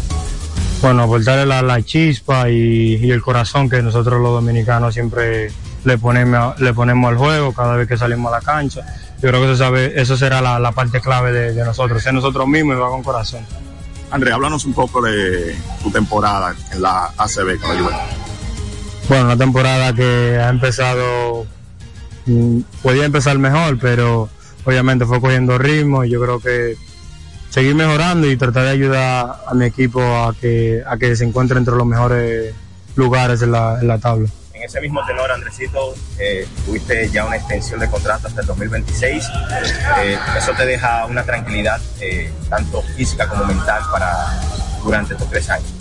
Bueno, 0.82 1.04
aportarle 1.04 1.46
la, 1.46 1.62
la 1.62 1.82
chispa 1.82 2.50
y, 2.50 2.96
y, 2.96 3.12
el 3.12 3.22
corazón 3.22 3.70
que 3.70 3.82
nosotros 3.82 4.22
los 4.22 4.32
dominicanos 4.32 4.94
siempre 4.94 5.52
le 5.86 5.98
ponemos, 5.98 6.60
le 6.60 6.74
ponemos 6.74 7.12
al 7.12 7.18
juego 7.18 7.54
cada 7.54 7.76
vez 7.76 7.88
que 7.88 7.98
salimos 7.98 8.32
a 8.32 8.38
la 8.38 8.42
cancha. 8.42 8.82
Yo 9.22 9.30
creo 9.30 9.42
que 9.42 9.48
eso, 9.52 9.58
sabe, 9.58 10.02
eso 10.02 10.18
será 10.18 10.42
la, 10.42 10.72
parte 10.72 11.02
clave 11.02 11.32
de, 11.32 11.64
nosotros, 11.64 12.02
ser 12.02 12.14
nosotros 12.14 12.48
mismos 12.48 12.76
y 12.76 12.80
va 12.80 12.90
con 12.90 13.04
corazón. 13.04 13.46
André, 14.12 14.32
háblanos 14.32 14.66
un 14.66 14.74
poco 14.74 15.02
de 15.02 15.56
tu 15.82 15.90
temporada 15.92 16.56
en 16.72 16.82
la 16.82 17.12
ACB 17.18 17.60
con 17.60 17.84
la 17.84 18.08
Bueno, 19.08 19.26
una 19.26 19.38
temporada 19.38 19.94
que 19.94 20.38
ha 20.40 20.50
empezado, 20.50 21.46
mm, 22.26 22.60
podía 22.82 23.06
empezar 23.06 23.38
mejor, 23.40 23.80
pero 23.80 24.30
obviamente 24.66 25.06
fue 25.06 25.20
cogiendo 25.20 25.58
ritmo 25.58 26.04
y 26.04 26.12
yo 26.12 26.22
creo 26.22 26.40
que 26.40 26.78
seguir 27.50 27.76
mejorando 27.76 28.30
y 28.30 28.38
tratar 28.38 28.64
de 28.66 28.70
ayudar 28.72 29.42
a 29.48 29.54
mi 29.54 29.66
equipo 29.66 30.02
a 30.02 30.34
que, 30.34 30.84
a 30.86 30.98
que 30.98 31.16
se 31.16 31.24
encuentre 31.24 31.58
entre 31.58 31.76
los 31.76 31.86
mejores 31.86 32.54
lugares 32.96 33.42
en 33.42 33.52
la, 33.52 33.80
en 33.80 33.88
la 33.88 33.98
tabla 33.98 34.30
ese 34.64 34.80
mismo 34.82 35.06
tenor, 35.06 35.32
Andresito, 35.32 35.94
eh, 36.18 36.48
tuviste 36.66 37.10
ya 37.10 37.26
una 37.26 37.36
extensión 37.36 37.80
de 37.80 37.90
contrato 37.90 38.28
hasta 38.28 38.42
el 38.42 38.48
2026. 38.48 39.26
Eh, 40.02 40.18
eso 40.38 40.52
te 40.54 40.66
deja 40.66 41.06
una 41.06 41.24
tranquilidad, 41.24 41.82
eh, 42.00 42.32
tanto 42.50 42.82
física 42.96 43.28
como 43.28 43.46
mental, 43.46 43.82
para 43.92 44.42
durante 44.84 45.14
estos 45.14 45.30
tres 45.30 45.50
años. 45.50 45.74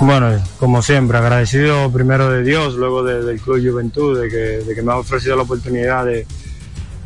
Bueno, 0.00 0.42
como 0.58 0.82
siempre, 0.82 1.18
agradecido 1.18 1.90
primero 1.90 2.30
de 2.30 2.42
Dios, 2.42 2.74
luego 2.74 3.02
del 3.02 3.40
Club 3.40 3.60
Juventud, 3.70 4.20
de 4.20 4.74
que, 4.74 4.82
me 4.82 4.92
ha 4.92 4.96
ofrecido 4.96 5.36
la 5.36 5.42
oportunidad 5.42 6.04
de, 6.04 6.26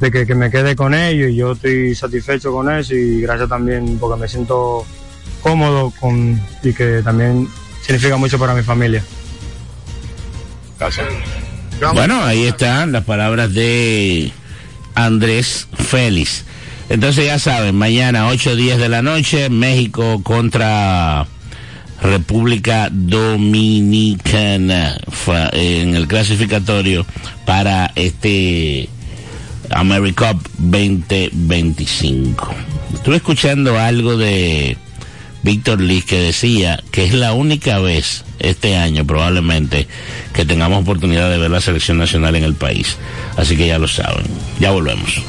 que, 0.00 0.26
que, 0.26 0.34
me 0.34 0.50
quede 0.50 0.76
con 0.76 0.94
ellos 0.94 1.30
y 1.30 1.36
yo 1.36 1.52
estoy 1.52 1.94
satisfecho 1.94 2.52
con 2.52 2.70
eso 2.70 2.94
y 2.94 3.22
gracias 3.22 3.48
también 3.48 3.98
porque 3.98 4.20
me 4.20 4.28
siento 4.28 4.84
cómodo 5.42 5.92
con, 5.98 6.40
y 6.62 6.72
que 6.72 7.02
también 7.02 7.48
significa 7.82 8.16
mucho 8.16 8.38
para 8.38 8.54
mi 8.54 8.62
familia. 8.62 9.02
Bueno, 11.94 12.22
ahí 12.24 12.44
están 12.44 12.92
las 12.92 13.04
palabras 13.04 13.52
de 13.52 14.32
Andrés 14.94 15.66
Félix. 15.74 16.44
Entonces 16.88 17.26
ya 17.26 17.38
saben, 17.38 17.74
mañana 17.76 18.28
8 18.28 18.56
días 18.56 18.78
de 18.78 18.88
la 18.88 19.02
noche, 19.02 19.48
México 19.48 20.22
contra 20.22 21.26
República 22.02 22.88
Dominicana 22.90 23.54
en 25.52 25.94
el 25.96 26.06
clasificatorio 26.06 27.06
para 27.46 27.90
este 27.94 28.88
AmeriCup 29.70 30.46
2025. 30.58 32.54
Estuve 32.94 33.16
escuchando 33.16 33.78
algo 33.78 34.18
de 34.18 34.76
Víctor 35.44 35.78
Liz 35.78 36.06
que 36.06 36.18
decía 36.18 36.82
que 36.90 37.04
es 37.04 37.12
la 37.12 37.34
única 37.34 37.78
vez 37.78 38.24
este 38.38 38.78
año 38.78 39.04
probablemente 39.04 39.86
que 40.32 40.46
tengamos 40.46 40.80
oportunidad 40.80 41.28
de 41.28 41.36
ver 41.36 41.50
la 41.50 41.60
selección 41.60 41.98
nacional 41.98 42.34
en 42.34 42.44
el 42.44 42.54
país. 42.54 42.96
Así 43.36 43.54
que 43.54 43.66
ya 43.66 43.78
lo 43.78 43.86
saben. 43.86 44.24
Ya 44.58 44.70
volvemos. 44.70 45.22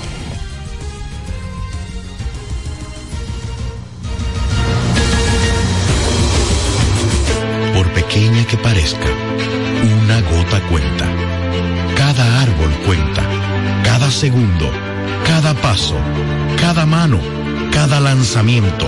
Por 7.74 7.92
pequeña 7.92 8.46
que 8.46 8.56
parezca, 8.56 9.10
una 10.02 10.22
gota 10.22 10.62
cuenta. 10.70 11.12
Cada 11.98 12.42
árbol 12.42 12.72
cuenta. 12.86 13.22
Cada 13.84 14.10
segundo. 14.10 14.72
Cada 15.28 15.54
paso. 15.56 15.98
Cada 16.62 16.86
mano. 16.86 17.20
Cada 17.74 18.00
lanzamiento 18.00 18.88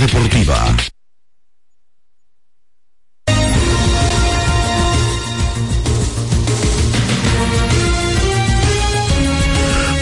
Deportiva. 0.00 0.76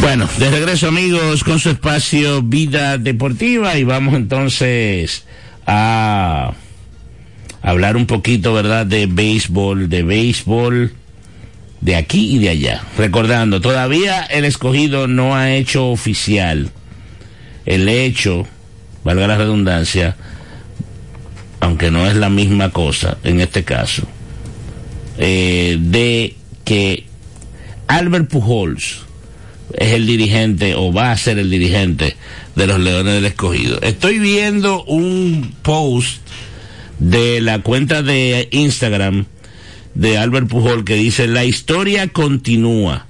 Bueno, 0.00 0.28
de 0.38 0.50
regreso 0.50 0.88
amigos 0.88 1.44
con 1.44 1.58
su 1.58 1.70
espacio 1.70 2.42
Vida 2.42 2.96
Deportiva 2.98 3.76
y 3.76 3.84
vamos 3.84 4.14
entonces 4.14 5.24
a 5.66 6.52
hablar 7.60 7.96
un 7.96 8.06
poquito, 8.06 8.54
¿verdad?, 8.54 8.86
de 8.86 9.06
béisbol, 9.06 9.88
de 9.88 10.02
béisbol 10.02 10.92
de 11.80 11.96
aquí 11.96 12.36
y 12.36 12.38
de 12.38 12.48
allá. 12.50 12.84
Recordando, 12.96 13.60
todavía 13.60 14.22
el 14.22 14.44
escogido 14.44 15.08
no 15.08 15.36
ha 15.36 15.52
hecho 15.52 15.90
oficial 15.90 16.70
el 17.68 17.86
hecho, 17.90 18.46
valga 19.04 19.26
la 19.26 19.36
redundancia, 19.36 20.16
aunque 21.60 21.90
no 21.90 22.06
es 22.06 22.16
la 22.16 22.30
misma 22.30 22.70
cosa 22.70 23.18
en 23.24 23.40
este 23.40 23.64
caso, 23.64 24.02
eh, 25.18 25.76
de 25.80 26.34
que 26.64 27.04
Albert 27.86 28.28
Pujols 28.28 29.00
es 29.74 29.92
el 29.92 30.06
dirigente 30.06 30.74
o 30.74 30.92
va 30.92 31.10
a 31.12 31.16
ser 31.16 31.38
el 31.38 31.50
dirigente 31.50 32.16
de 32.54 32.66
los 32.66 32.78
Leones 32.78 33.14
del 33.14 33.24
Escogido. 33.24 33.80
Estoy 33.82 34.18
viendo 34.18 34.84
un 34.84 35.54
post 35.62 36.20
de 36.98 37.40
la 37.40 37.60
cuenta 37.60 38.02
de 38.02 38.48
Instagram 38.50 39.26
de 39.94 40.18
Albert 40.18 40.48
Pujol 40.48 40.84
que 40.84 40.94
dice 40.94 41.26
la 41.26 41.44
historia 41.44 42.08
continúa. 42.08 43.06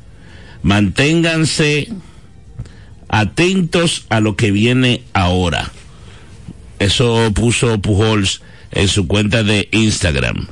Manténganse 0.63 1.89
atentos 3.09 4.07
a 4.09 4.21
lo 4.21 4.37
que 4.37 4.51
viene 4.51 5.03
ahora. 5.13 5.71
Eso 6.79 7.33
puso 7.35 7.81
Pujols 7.81 8.43
en 8.71 8.89
su 8.89 9.07
cuenta 9.07 9.43
de 9.43 9.69
Instagram. 9.73 10.49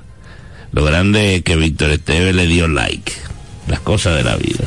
Lo 0.72 0.84
grande 0.84 1.36
es 1.36 1.42
que 1.42 1.56
Víctor 1.56 1.90
Esteve 1.90 2.32
le 2.32 2.46
dio 2.46 2.68
like. 2.68 3.12
Las 3.68 3.80
cosas 3.80 4.16
de 4.16 4.24
la 4.24 4.36
vida. 4.36 4.64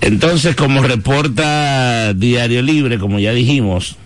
Entonces, 0.00 0.54
como 0.54 0.82
reporta 0.82 2.12
Diario 2.12 2.60
Libre, 2.60 2.98
como 2.98 3.18
ya 3.18 3.32
dijimos, 3.32 3.96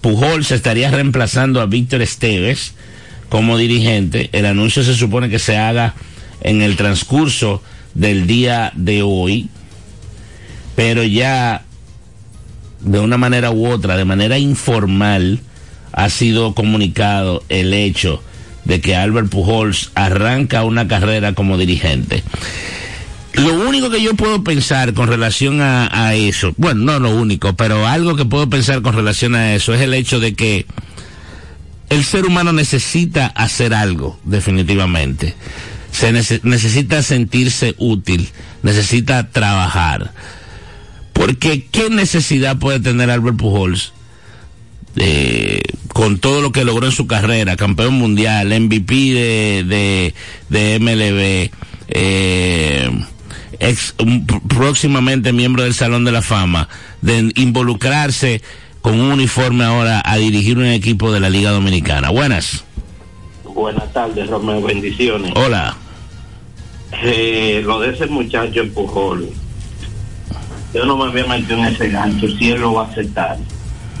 Pujol 0.00 0.44
se 0.44 0.54
estaría 0.54 0.90
reemplazando 0.90 1.60
a 1.60 1.66
Víctor 1.66 2.00
Esteves 2.00 2.74
como 3.28 3.58
dirigente. 3.58 4.30
El 4.32 4.46
anuncio 4.46 4.82
se 4.84 4.94
supone 4.94 5.28
que 5.28 5.38
se 5.38 5.58
haga 5.58 5.94
en 6.40 6.62
el 6.62 6.76
transcurso 6.76 7.62
del 7.94 8.26
día 8.26 8.72
de 8.74 9.02
hoy, 9.02 9.48
pero 10.76 11.02
ya 11.04 11.64
de 12.84 13.00
una 13.00 13.16
manera 13.16 13.50
u 13.50 13.66
otra, 13.66 13.96
de 13.96 14.04
manera 14.04 14.38
informal, 14.38 15.40
ha 15.92 16.08
sido 16.10 16.54
comunicado 16.54 17.42
el 17.48 17.72
hecho 17.72 18.22
de 18.64 18.80
que 18.80 18.96
Albert 18.96 19.28
Pujols 19.28 19.90
arranca 19.94 20.64
una 20.64 20.88
carrera 20.88 21.34
como 21.34 21.56
dirigente. 21.56 22.22
Lo 23.34 23.68
único 23.68 23.90
que 23.90 24.00
yo 24.00 24.14
puedo 24.14 24.44
pensar 24.44 24.94
con 24.94 25.08
relación 25.08 25.60
a, 25.60 26.14
eso, 26.14 26.54
bueno, 26.56 26.84
no 26.84 27.00
lo 27.00 27.16
único, 27.16 27.54
pero 27.54 27.86
algo 27.86 28.14
que 28.14 28.24
puedo 28.24 28.48
pensar 28.48 28.80
con 28.80 28.94
relación 28.94 29.34
a 29.34 29.54
eso 29.54 29.74
es 29.74 29.80
el 29.80 29.92
hecho 29.92 30.20
de 30.20 30.34
que 30.34 30.66
el 31.90 32.04
ser 32.04 32.26
humano 32.26 32.52
necesita 32.52 33.26
hacer 33.26 33.74
algo, 33.74 34.18
definitivamente. 34.24 35.34
Se 35.90 36.12
nece 36.12 36.40
necesita 36.44 37.02
sentirse 37.02 37.74
útil, 37.78 38.28
necesita 38.62 39.28
trabajar. 39.30 40.12
Porque 41.14 41.64
¿qué 41.70 41.88
necesidad 41.88 42.58
puede 42.58 42.80
tener 42.80 43.10
Albert 43.10 43.38
Pujols 43.38 43.94
eh, 44.96 45.62
con 45.88 46.18
todo 46.18 46.42
lo 46.42 46.52
que 46.52 46.64
logró 46.64 46.84
en 46.86 46.92
su 46.92 47.06
carrera? 47.06 47.56
Campeón 47.56 47.94
mundial, 47.94 48.48
MVP 48.48 48.94
de, 48.94 49.64
de, 49.64 50.14
de 50.50 50.78
MLB, 50.78 51.50
eh, 51.88 52.90
ex, 53.58 53.94
un, 53.98 54.26
próximamente 54.26 55.32
miembro 55.32 55.62
del 55.62 55.72
Salón 55.72 56.04
de 56.04 56.12
la 56.12 56.20
Fama, 56.20 56.68
de 57.00 57.32
involucrarse 57.36 58.42
con 58.82 59.00
un 59.00 59.12
uniforme 59.12 59.64
ahora 59.64 60.02
a 60.04 60.18
dirigir 60.18 60.58
un 60.58 60.66
equipo 60.66 61.10
de 61.10 61.20
la 61.20 61.30
Liga 61.30 61.52
Dominicana. 61.52 62.10
Buenas. 62.10 62.64
Buenas 63.44 63.90
tardes, 63.94 64.28
Romeo. 64.28 64.60
Bendiciones. 64.60 65.32
Hola. 65.36 65.76
Eh, 67.02 67.62
lo 67.64 67.80
de 67.80 67.90
ese 67.90 68.06
muchacho 68.06 68.62
Pujol, 68.72 69.28
yo 70.74 70.84
no 70.84 70.96
me 70.96 71.10
voy 71.10 71.20
a 71.20 71.26
meter 71.26 71.58
en 71.58 71.64
ese 71.66 71.88
gancho 71.88 72.26
si 72.28 72.50
él 72.50 72.60
lo 72.60 72.74
va 72.74 72.82
a 72.82 72.86
aceptar 72.88 73.38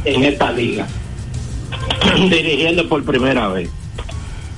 en 0.04 0.24
esta 0.24 0.52
liga, 0.52 0.86
dirigiendo 2.28 2.88
por 2.88 3.04
primera 3.04 3.48
vez. 3.48 3.70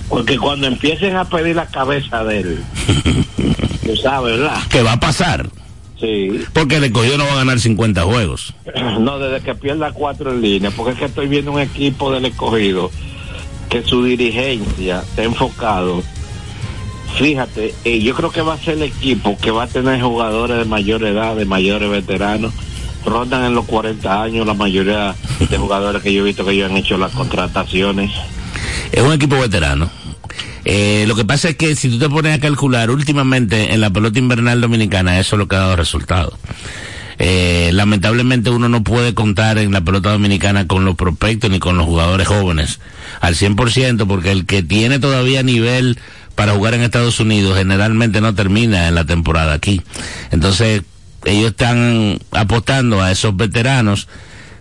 Porque 0.08 0.38
cuando 0.38 0.66
empiecen 0.66 1.16
a 1.16 1.24
pedir 1.24 1.56
la 1.56 1.66
cabeza 1.66 2.24
de 2.24 2.40
él, 2.40 2.64
tú 3.84 3.96
sabes, 3.96 4.38
¿verdad? 4.38 4.58
¿Qué 4.70 4.82
va 4.82 4.92
a 4.92 5.00
pasar? 5.00 5.48
Sí. 6.00 6.44
Porque 6.52 6.76
el 6.76 6.84
escogido 6.84 7.18
no 7.18 7.24
va 7.24 7.32
a 7.32 7.36
ganar 7.36 7.60
50 7.60 8.02
juegos. 8.02 8.54
No, 9.00 9.18
desde 9.18 9.44
que 9.44 9.54
pierda 9.54 9.92
cuatro 9.92 10.32
en 10.32 10.40
línea, 10.40 10.70
porque 10.70 10.92
es 10.92 10.98
que 10.98 11.04
estoy 11.04 11.28
viendo 11.28 11.52
un 11.52 11.60
equipo 11.60 12.10
del 12.10 12.24
escogido 12.24 12.90
que 13.68 13.82
su 13.82 14.02
dirigencia 14.04 15.00
está 15.00 15.22
enfocado. 15.22 16.02
Fíjate, 17.16 17.74
eh, 17.84 18.00
yo 18.00 18.14
creo 18.14 18.30
que 18.30 18.42
va 18.42 18.54
a 18.54 18.58
ser 18.58 18.74
el 18.74 18.82
equipo 18.82 19.38
que 19.38 19.50
va 19.50 19.64
a 19.64 19.66
tener 19.66 20.00
jugadores 20.02 20.58
de 20.58 20.64
mayor 20.66 21.02
edad, 21.04 21.34
de 21.34 21.46
mayores 21.46 21.90
veteranos. 21.90 22.52
Rondan 23.06 23.44
en 23.44 23.54
los 23.54 23.64
40 23.64 24.22
años 24.22 24.46
la 24.46 24.52
mayoría 24.52 25.14
de 25.48 25.56
jugadores 25.56 26.02
que 26.02 26.12
yo 26.12 26.22
he 26.22 26.24
visto 26.24 26.44
que 26.44 26.52
ellos 26.52 26.70
han 26.70 26.76
hecho 26.76 26.98
las 26.98 27.12
contrataciones. 27.12 28.10
Es 28.92 29.02
un 29.02 29.12
equipo 29.12 29.38
veterano. 29.38 29.88
Eh, 30.64 31.04
lo 31.06 31.14
que 31.14 31.24
pasa 31.24 31.48
es 31.48 31.56
que 31.56 31.74
si 31.76 31.88
tú 31.88 31.98
te 31.98 32.08
pones 32.08 32.36
a 32.36 32.40
calcular, 32.40 32.90
últimamente 32.90 33.72
en 33.72 33.80
la 33.80 33.90
pelota 33.90 34.18
invernal 34.18 34.60
dominicana, 34.60 35.18
eso 35.18 35.36
es 35.36 35.38
lo 35.38 35.48
que 35.48 35.56
ha 35.56 35.60
dado 35.60 35.76
resultado. 35.76 36.36
Eh, 37.18 37.70
lamentablemente 37.72 38.50
uno 38.50 38.68
no 38.68 38.84
puede 38.84 39.14
contar 39.14 39.56
en 39.56 39.72
la 39.72 39.80
pelota 39.80 40.10
dominicana 40.10 40.66
con 40.66 40.84
los 40.84 40.96
prospectos 40.96 41.50
ni 41.50 41.58
con 41.58 41.78
los 41.78 41.86
jugadores 41.86 42.28
jóvenes 42.28 42.78
al 43.20 43.34
100% 43.34 44.06
porque 44.06 44.32
el 44.32 44.44
que 44.44 44.62
tiene 44.62 44.98
todavía 44.98 45.42
nivel 45.42 45.98
para 46.36 46.52
jugar 46.52 46.74
en 46.74 46.82
Estados 46.82 47.18
Unidos 47.18 47.58
generalmente 47.58 48.20
no 48.20 48.34
termina 48.34 48.86
en 48.86 48.94
la 48.94 49.04
temporada 49.04 49.54
aquí. 49.54 49.82
Entonces 50.30 50.82
ellos 51.24 51.50
están 51.50 52.20
apostando 52.30 53.02
a 53.02 53.10
esos 53.10 53.36
veteranos 53.36 54.06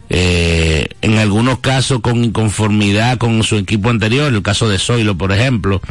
eh, 0.10 0.88
en 1.02 1.18
algunos 1.18 1.60
casos 1.60 2.00
con 2.02 2.24
inconformidad 2.24 3.18
con 3.18 3.44
su 3.44 3.58
equipo 3.58 3.90
anterior, 3.90 4.34
el 4.34 4.44
caso 4.44 4.70
de 4.70 4.78
Zoilo, 4.78 5.18
por 5.18 5.32
ejemplo, 5.32 5.82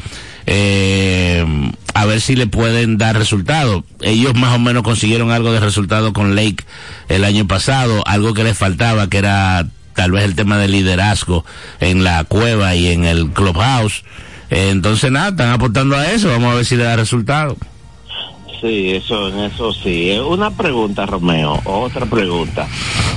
eh, 0.46 1.44
a 1.94 2.04
ver 2.06 2.20
si 2.20 2.36
le 2.36 2.46
pueden 2.46 2.96
dar 2.96 3.16
resultado. 3.16 3.84
Ellos 4.00 4.34
más 4.34 4.54
o 4.54 4.58
menos 4.58 4.82
consiguieron 4.82 5.30
algo 5.30 5.52
de 5.52 5.60
resultado 5.60 6.12
con 6.12 6.34
Lake 6.34 6.64
el 7.08 7.24
año 7.24 7.46
pasado, 7.46 8.02
algo 8.06 8.34
que 8.34 8.44
les 8.44 8.56
faltaba, 8.56 9.08
que 9.08 9.18
era 9.18 9.66
tal 9.94 10.12
vez 10.12 10.24
el 10.24 10.34
tema 10.34 10.58
del 10.58 10.72
liderazgo 10.72 11.44
en 11.80 12.04
la 12.04 12.24
cueva 12.24 12.74
y 12.74 12.88
en 12.88 13.04
el 13.04 13.30
clubhouse. 13.30 14.04
Entonces 14.54 15.10
nada, 15.10 15.30
están 15.30 15.50
aportando 15.50 15.96
a 15.96 16.12
eso, 16.12 16.28
vamos 16.28 16.52
a 16.52 16.54
ver 16.54 16.64
si 16.64 16.76
le 16.76 16.84
da 16.84 16.94
resultado. 16.94 17.56
Sí, 18.60 18.92
eso, 18.92 19.28
en 19.28 19.40
eso 19.40 19.72
sí. 19.72 20.12
Eh, 20.12 20.20
Una 20.20 20.50
pregunta, 20.52 21.04
Romeo, 21.06 21.60
otra 21.64 22.06
pregunta. 22.06 22.68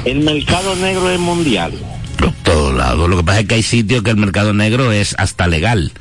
¿El 0.03 0.21
mercado 0.21 0.75
negro 0.75 1.09
es 1.11 1.19
mundial? 1.19 1.73
Por 2.17 2.31
todos 2.43 2.75
lados. 2.75 3.07
Lo 3.07 3.17
que 3.17 3.23
pasa 3.23 3.41
es 3.41 3.47
que 3.47 3.55
hay 3.55 3.63
sitios 3.63 4.01
que 4.01 4.09
el 4.09 4.17
mercado 4.17 4.53
negro 4.53 4.91
es 4.91 5.15
hasta 5.19 5.47
legal. 5.47 5.91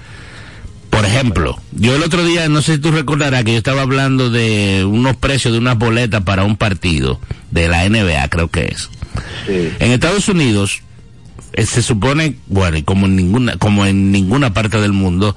Por 0.89 1.05
ejemplo, 1.05 1.61
yo 1.72 1.95
el 1.95 2.03
otro 2.03 2.24
día, 2.24 2.49
no 2.49 2.62
sé 2.62 2.76
si 2.76 2.80
tú 2.80 2.91
recordarás 2.91 3.45
que 3.45 3.53
yo 3.53 3.59
estaba 3.59 3.82
hablando 3.82 4.30
de 4.30 4.87
unos 4.87 5.16
precios 5.16 5.53
de 5.53 5.59
unas 5.59 5.76
boletas 5.76 6.22
para 6.22 6.45
un 6.45 6.57
partido 6.57 7.20
de 7.51 7.68
la 7.68 7.87
NBA, 7.87 8.26
creo 8.30 8.49
que 8.49 8.64
es. 8.64 8.89
En 9.47 9.93
Estados 9.93 10.28
Unidos, 10.30 10.80
se 11.65 11.83
supone, 11.83 12.37
bueno, 12.47 12.79
como 12.85 13.07
en 13.07 13.17
ninguna, 13.17 13.57
como 13.57 13.87
en 13.87 14.13
ninguna 14.13 14.53
parte 14.53 14.81
del 14.81 14.93
mundo, 14.93 15.35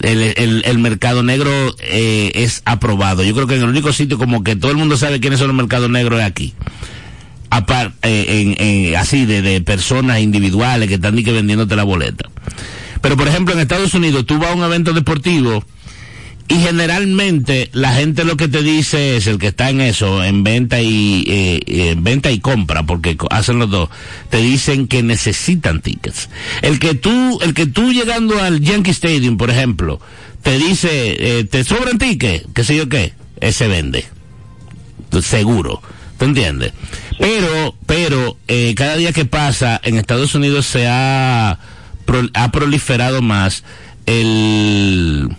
el, 0.00 0.62
el, 0.64 0.78
mercado 0.78 1.22
negro 1.22 1.50
eh, 1.80 2.32
es 2.34 2.62
aprobado. 2.64 3.22
Yo 3.22 3.34
creo 3.34 3.46
que 3.46 3.56
en 3.56 3.62
el 3.62 3.68
único 3.68 3.92
sitio 3.92 4.18
como 4.18 4.42
que 4.42 4.56
todo 4.56 4.70
el 4.70 4.76
mundo 4.76 4.96
sabe 4.96 5.20
quiénes 5.20 5.38
son 5.38 5.48
los 5.48 5.56
mercados 5.56 5.88
negros 5.88 6.20
es 6.20 6.26
aquí. 6.26 6.54
Apar, 7.50 7.92
eh, 8.02 8.56
en, 8.58 8.66
en, 8.66 8.96
así 8.96 9.26
de, 9.26 9.40
de 9.40 9.60
personas 9.60 10.20
individuales 10.20 10.88
que 10.88 10.94
están 10.96 11.14
ni 11.14 11.22
que 11.22 11.32
vendiéndote 11.32 11.76
la 11.76 11.84
boleta. 11.84 12.28
Pero 13.00 13.16
por 13.16 13.28
ejemplo 13.28 13.54
en 13.54 13.60
Estados 13.60 13.94
Unidos 13.94 14.26
tú 14.26 14.38
vas 14.38 14.50
a 14.50 14.54
un 14.54 14.64
evento 14.64 14.92
deportivo 14.92 15.64
y 16.46 16.56
generalmente 16.56 17.70
la 17.72 17.94
gente 17.94 18.24
lo 18.24 18.36
que 18.36 18.48
te 18.48 18.62
dice 18.62 19.16
es 19.16 19.26
el 19.26 19.38
que 19.38 19.48
está 19.48 19.70
en 19.70 19.80
eso, 19.80 20.22
en 20.22 20.44
venta 20.44 20.80
y 20.80 21.24
eh, 21.26 21.90
en 21.92 22.04
venta 22.04 22.30
y 22.30 22.40
compra, 22.40 22.82
porque 22.82 23.16
hacen 23.30 23.58
los 23.58 23.70
dos, 23.70 23.88
te 24.28 24.38
dicen 24.38 24.86
que 24.86 25.02
necesitan 25.02 25.80
tickets. 25.80 26.28
El 26.60 26.78
que 26.78 26.94
tú, 26.94 27.40
el 27.40 27.54
que 27.54 27.66
tú 27.66 27.92
llegando 27.92 28.42
al 28.42 28.60
Yankee 28.60 28.90
Stadium, 28.90 29.38
por 29.38 29.50
ejemplo, 29.50 30.00
te 30.42 30.58
dice, 30.58 31.38
eh, 31.38 31.44
te 31.44 31.64
sobran 31.64 31.98
tickets, 31.98 32.46
qué 32.52 32.62
sé 32.62 32.76
yo 32.76 32.88
qué, 32.90 33.14
ese 33.40 33.66
vende, 33.66 34.04
seguro, 35.22 35.80
¿te 36.18 36.26
entiendes? 36.26 36.72
Pero, 37.18 37.74
pero 37.86 38.36
eh, 38.48 38.74
cada 38.76 38.96
día 38.96 39.12
que 39.12 39.24
pasa 39.24 39.80
en 39.82 39.96
Estados 39.96 40.34
Unidos 40.34 40.66
se 40.66 40.86
ha 40.88 41.58
ha 42.34 42.52
proliferado 42.52 43.22
más 43.22 43.64
el 44.04 45.34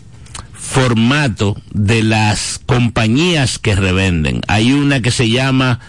formato 0.76 1.56
de 1.72 2.04
las 2.04 2.60
compañías 2.66 3.60
que 3.60 3.78
revenden. 3.78 4.42
Hay 4.50 4.74
una 4.74 5.02
que 5.02 5.10
se 5.10 5.30
llama 5.30 5.80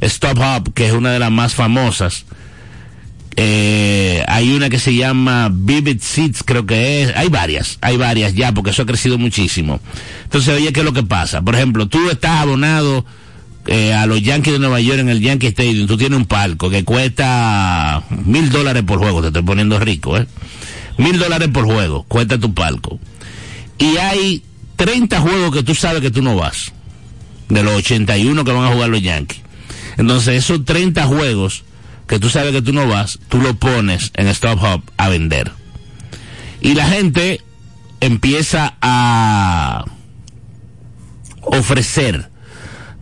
Stop 0.00 0.36
Hub, 0.36 0.74
que 0.74 0.88
es 0.88 0.92
una 0.92 1.12
de 1.12 1.20
las 1.20 1.30
más 1.30 1.54
famosas. 1.54 2.24
Eh, 3.36 4.24
hay 4.26 4.52
una 4.52 4.68
que 4.68 4.80
se 4.80 4.96
llama 4.96 5.48
Vivid 5.52 6.00
Seats, 6.00 6.42
creo 6.42 6.66
que 6.66 7.02
es. 7.02 7.16
Hay 7.16 7.28
varias, 7.28 7.78
hay 7.82 7.96
varias 7.96 8.34
ya, 8.34 8.52
porque 8.52 8.70
eso 8.70 8.82
ha 8.82 8.86
crecido 8.86 9.16
muchísimo. 9.16 9.78
Entonces, 10.24 10.52
oye, 10.56 10.72
¿qué 10.72 10.80
es 10.80 10.86
lo 10.86 10.92
que 10.92 11.04
pasa? 11.04 11.40
Por 11.40 11.54
ejemplo, 11.54 11.86
tú 11.86 12.10
estás 12.10 12.40
abonado 12.40 13.06
eh, 13.68 13.94
a 13.94 14.06
los 14.06 14.22
Yankees 14.22 14.54
de 14.54 14.58
Nueva 14.58 14.80
York 14.80 14.98
en 14.98 15.08
el 15.08 15.20
Yankee 15.20 15.46
Stadium. 15.46 15.86
Tú 15.86 15.96
tienes 15.96 16.18
un 16.18 16.26
palco 16.26 16.68
que 16.68 16.82
cuesta 16.82 18.02
mil 18.10 18.50
dólares 18.50 18.82
por 18.82 18.98
juego. 18.98 19.20
Te 19.20 19.28
estoy 19.28 19.42
poniendo 19.42 19.78
rico, 19.78 20.18
¿eh? 20.18 20.26
Mil 20.98 21.16
dólares 21.20 21.48
por 21.52 21.64
juego, 21.64 22.02
cuesta 22.08 22.38
tu 22.38 22.52
palco 22.52 22.98
y 23.82 23.96
hay 23.96 24.44
30 24.76 25.20
juegos 25.20 25.52
que 25.52 25.64
tú 25.64 25.74
sabes 25.74 26.02
que 26.02 26.12
tú 26.12 26.22
no 26.22 26.36
vas, 26.36 26.72
de 27.48 27.64
los 27.64 27.74
81 27.74 28.44
que 28.44 28.52
van 28.52 28.64
a 28.64 28.72
jugar 28.72 28.88
los 28.90 29.02
Yankees. 29.02 29.40
Entonces, 29.96 30.36
esos 30.36 30.64
30 30.64 31.04
juegos 31.06 31.64
que 32.06 32.20
tú 32.20 32.30
sabes 32.30 32.52
que 32.52 32.62
tú 32.62 32.72
no 32.72 32.86
vas, 32.86 33.18
tú 33.28 33.38
lo 33.38 33.54
pones 33.54 34.12
en 34.14 34.28
Stop 34.28 34.62
Hub 34.62 34.84
a 34.96 35.08
vender. 35.08 35.50
Y 36.60 36.74
la 36.74 36.86
gente 36.86 37.40
empieza 37.98 38.76
a 38.80 39.84
ofrecer 41.40 42.30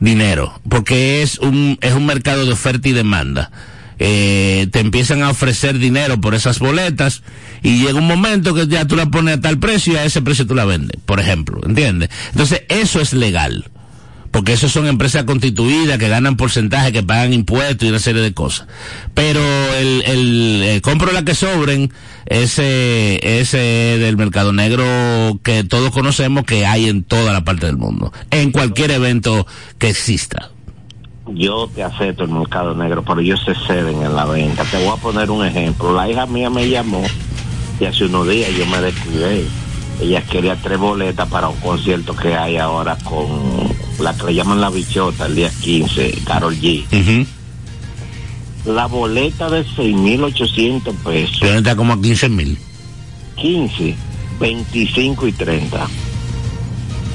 dinero, 0.01 0.59
porque 0.66 1.20
es 1.20 1.39
un, 1.41 1.76
es 1.83 1.93
un 1.93 2.07
mercado 2.07 2.47
de 2.47 2.53
oferta 2.53 2.89
y 2.89 2.93
demanda. 2.93 3.51
Eh, 3.99 4.66
te 4.72 4.81
empiezan 4.81 5.22
a 5.22 5.28
ofrecer 5.28 5.78
dinero 5.78 6.18
por 6.22 6.35
esas 6.35 6.59
boletas 6.59 7.22
y 7.62 7.82
llega 7.82 7.98
un 7.98 8.06
momento 8.06 8.54
que 8.54 8.66
ya 8.66 8.86
tú 8.86 8.96
la 8.96 9.06
pones 9.06 9.38
a 9.38 9.40
tal 9.40 9.58
precio 9.58 9.94
y 9.94 9.96
a 9.96 10.04
ese 10.04 10.22
precio 10.22 10.46
tú 10.46 10.54
la 10.54 10.64
vendes, 10.64 11.00
por 11.04 11.20
ejemplo, 11.20 11.61
¿entiendes? 11.66 12.11
Entonces 12.30 12.62
eso 12.68 13.00
es 13.00 13.12
legal, 13.12 13.70
porque 14.30 14.52
eso 14.52 14.68
son 14.68 14.86
empresas 14.86 15.24
constituidas 15.24 15.98
que 15.98 16.08
ganan 16.08 16.36
porcentaje, 16.36 16.92
que 16.92 17.02
pagan 17.02 17.32
impuestos 17.32 17.86
y 17.86 17.90
una 17.90 17.98
serie 17.98 18.22
de 18.22 18.32
cosas. 18.32 18.66
Pero 19.14 19.40
el, 19.74 20.02
el, 20.06 20.62
el 20.62 20.82
compro 20.82 21.12
la 21.12 21.24
que 21.24 21.34
sobren, 21.34 21.92
ese, 22.26 23.40
ese 23.40 23.58
del 23.58 24.16
mercado 24.16 24.52
negro 24.52 24.84
que 25.42 25.64
todos 25.64 25.90
conocemos 25.90 26.44
que 26.44 26.66
hay 26.66 26.88
en 26.88 27.02
toda 27.02 27.32
la 27.32 27.44
parte 27.44 27.66
del 27.66 27.76
mundo, 27.76 28.12
en 28.30 28.52
cualquier 28.52 28.92
evento 28.92 29.46
que 29.78 29.90
exista 29.90 30.50
yo 31.34 31.68
te 31.72 31.82
acepto 31.82 32.24
el 32.24 32.30
mercado 32.30 32.74
negro, 32.74 33.02
pero 33.02 33.20
ellos 33.20 33.40
se 33.44 33.54
ceden 33.54 34.02
en 34.02 34.14
la 34.14 34.24
venta. 34.24 34.64
Te 34.64 34.78
voy 34.78 34.88
a 34.88 35.00
poner 35.00 35.30
un 35.30 35.44
ejemplo. 35.44 35.92
La 35.92 36.08
hija 36.08 36.26
mía 36.26 36.50
me 36.50 36.68
llamó 36.68 37.02
y 37.81 37.87
hace 37.87 38.05
unos 38.05 38.28
días 38.28 38.51
yo 38.57 38.66
me 38.66 38.81
descuidé. 38.81 39.47
Ella 40.01 40.22
quería 40.22 40.57
tres 40.57 40.78
boletas 40.78 41.28
para 41.28 41.49
un 41.49 41.57
concierto 41.61 42.14
que 42.14 42.35
hay 42.35 42.57
ahora 42.57 42.97
con 43.05 43.28
la 43.99 44.14
que 44.14 44.26
le 44.26 44.35
llaman 44.35 44.61
la 44.61 44.70
bichota 44.70 45.26
el 45.26 45.35
día 45.35 45.51
15, 45.61 46.18
Carol 46.24 46.55
G. 46.57 46.85
Uh 46.91 46.97
-huh. 46.97 47.26
La 48.66 48.87
boleta 48.87 49.49
de 49.49 49.64
6.800 49.64 50.95
pesos. 51.03 51.39
Pero 51.41 51.59
está 51.59 51.76
como 51.76 51.95
a 51.95 51.97
15.000. 51.97 52.57
15, 53.37 53.97
25 54.39 55.26
y 55.26 55.33
30. 55.33 55.87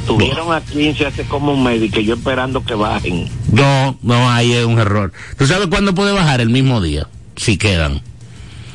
Tuvieron 0.07 0.53
a 0.53 0.61
15 0.61 1.05
hace 1.05 1.23
como 1.23 1.53
un 1.53 1.63
mes 1.63 1.81
y 1.81 1.89
que 1.89 2.03
yo 2.03 2.15
esperando 2.15 2.63
que 2.63 2.75
bajen. 2.75 3.27
No, 3.51 3.97
no, 4.01 4.29
ahí 4.29 4.53
es 4.53 4.65
un 4.65 4.77
error. 4.79 5.11
¿Tú 5.37 5.47
sabes 5.47 5.67
cuándo 5.67 5.95
puede 5.95 6.11
bajar? 6.11 6.41
El 6.41 6.49
mismo 6.49 6.81
día, 6.81 7.07
si 7.35 7.57
quedan. 7.57 8.01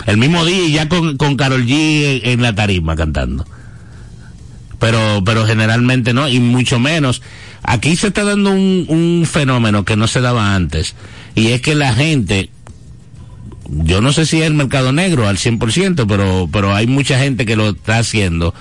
El 0.07 0.17
mismo 0.17 0.45
día 0.45 0.65
y 0.65 0.73
ya 0.73 0.89
con, 0.89 1.17
con 1.17 1.37
Carol 1.37 1.67
G 1.67 2.21
en, 2.23 2.31
en 2.31 2.43
la 2.43 2.55
tarima 2.55 2.97
cantando. 2.97 3.47
Pero, 4.79 5.23
pero 5.25 5.47
generalmente 5.47 6.15
no, 6.15 6.29
y 6.29 6.41
mucho 6.41 6.79
menos. 6.79 7.23
Aquí 7.63 7.97
se 7.97 8.09
está 8.09 8.25
dando 8.25 8.51
un, 8.51 8.87
un 8.89 9.27
fenómeno 9.27 9.85
que 9.85 9.97
no 9.97 10.07
se 10.07 10.21
daba 10.21 10.55
antes. 10.55 10.95
Y 11.35 11.49
es 11.49 11.61
que 11.61 11.75
la 11.75 11.93
gente, 11.93 12.51
yo 13.69 14.01
no 14.01 14.13
sé 14.13 14.25
si 14.25 14.41
es 14.41 14.47
el 14.47 14.55
mercado 14.55 14.93
negro 14.93 15.29
al 15.29 15.37
100%, 15.37 16.07
pero, 16.09 16.49
pero 16.51 16.75
hay 16.75 16.87
mucha 16.87 17.19
gente 17.19 17.45
que 17.45 17.57
lo 17.57 17.71
está 17.71 17.99
haciendo 17.99 18.55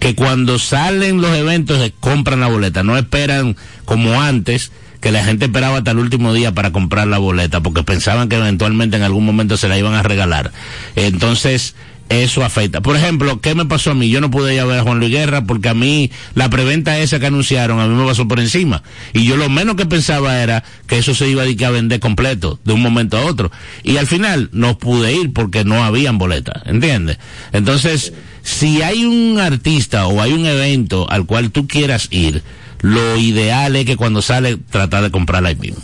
que 0.00 0.14
cuando 0.14 0.58
salen 0.58 1.20
los 1.20 1.36
eventos 1.36 1.78
se 1.78 1.92
compran 1.92 2.40
la 2.40 2.48
boleta, 2.48 2.82
no 2.82 2.96
esperan 2.96 3.54
como 3.84 4.20
antes 4.20 4.72
que 5.00 5.10
la 5.10 5.24
gente 5.24 5.46
esperaba 5.46 5.78
hasta 5.78 5.90
el 5.92 5.98
último 5.98 6.32
día 6.32 6.52
para 6.52 6.72
comprar 6.72 7.06
la 7.06 7.18
boleta 7.18 7.60
porque 7.62 7.82
pensaban 7.82 8.28
que 8.28 8.36
eventualmente 8.36 8.96
en 8.96 9.02
algún 9.02 9.24
momento 9.24 9.56
se 9.56 9.68
la 9.68 9.78
iban 9.78 9.94
a 9.94 10.02
regalar. 10.02 10.52
Entonces, 10.96 11.74
eso 12.10 12.44
afecta. 12.44 12.80
Por 12.80 12.96
ejemplo, 12.96 13.40
¿qué 13.40 13.54
me 13.54 13.66
pasó 13.66 13.92
a 13.92 13.94
mí? 13.94 14.10
Yo 14.10 14.20
no 14.20 14.32
pude 14.32 14.52
ir 14.52 14.60
a 14.60 14.64
ver 14.64 14.80
a 14.80 14.82
Juan 14.82 14.98
Luis 14.98 15.12
Guerra 15.12 15.44
porque 15.44 15.68
a 15.68 15.74
mí 15.74 16.10
la 16.34 16.50
preventa 16.50 16.98
esa 16.98 17.20
que 17.20 17.26
anunciaron 17.26 17.78
a 17.78 17.86
mí 17.86 17.94
me 17.94 18.04
pasó 18.04 18.26
por 18.26 18.40
encima. 18.40 18.82
Y 19.12 19.24
yo 19.24 19.36
lo 19.36 19.48
menos 19.48 19.76
que 19.76 19.86
pensaba 19.86 20.42
era 20.42 20.64
que 20.88 20.98
eso 20.98 21.14
se 21.14 21.28
iba 21.28 21.44
a, 21.44 21.68
a 21.68 21.70
vender 21.70 22.00
completo 22.00 22.58
de 22.64 22.72
un 22.72 22.82
momento 22.82 23.16
a 23.16 23.24
otro. 23.24 23.52
Y 23.84 23.96
al 23.96 24.08
final 24.08 24.50
no 24.52 24.76
pude 24.76 25.14
ir 25.14 25.32
porque 25.32 25.64
no 25.64 25.84
habían 25.84 26.18
boletas, 26.18 26.62
¿entiendes? 26.66 27.18
Entonces, 27.52 28.12
si 28.42 28.82
hay 28.82 29.04
un 29.04 29.38
artista 29.38 30.08
o 30.08 30.20
hay 30.20 30.32
un 30.32 30.46
evento 30.46 31.08
al 31.08 31.26
cual 31.26 31.52
tú 31.52 31.68
quieras 31.68 32.08
ir, 32.10 32.42
lo 32.82 33.16
ideal 33.16 33.76
es 33.76 33.84
que 33.84 33.96
cuando 33.96 34.22
sale 34.22 34.56
tratar 34.56 35.02
de 35.02 35.10
comprarla 35.10 35.50
ahí 35.50 35.56
mismo. 35.56 35.82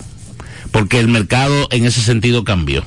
Porque 0.70 0.98
el 0.98 1.08
mercado 1.08 1.68
en 1.70 1.84
ese 1.84 2.00
sentido 2.00 2.44
cambió. 2.44 2.84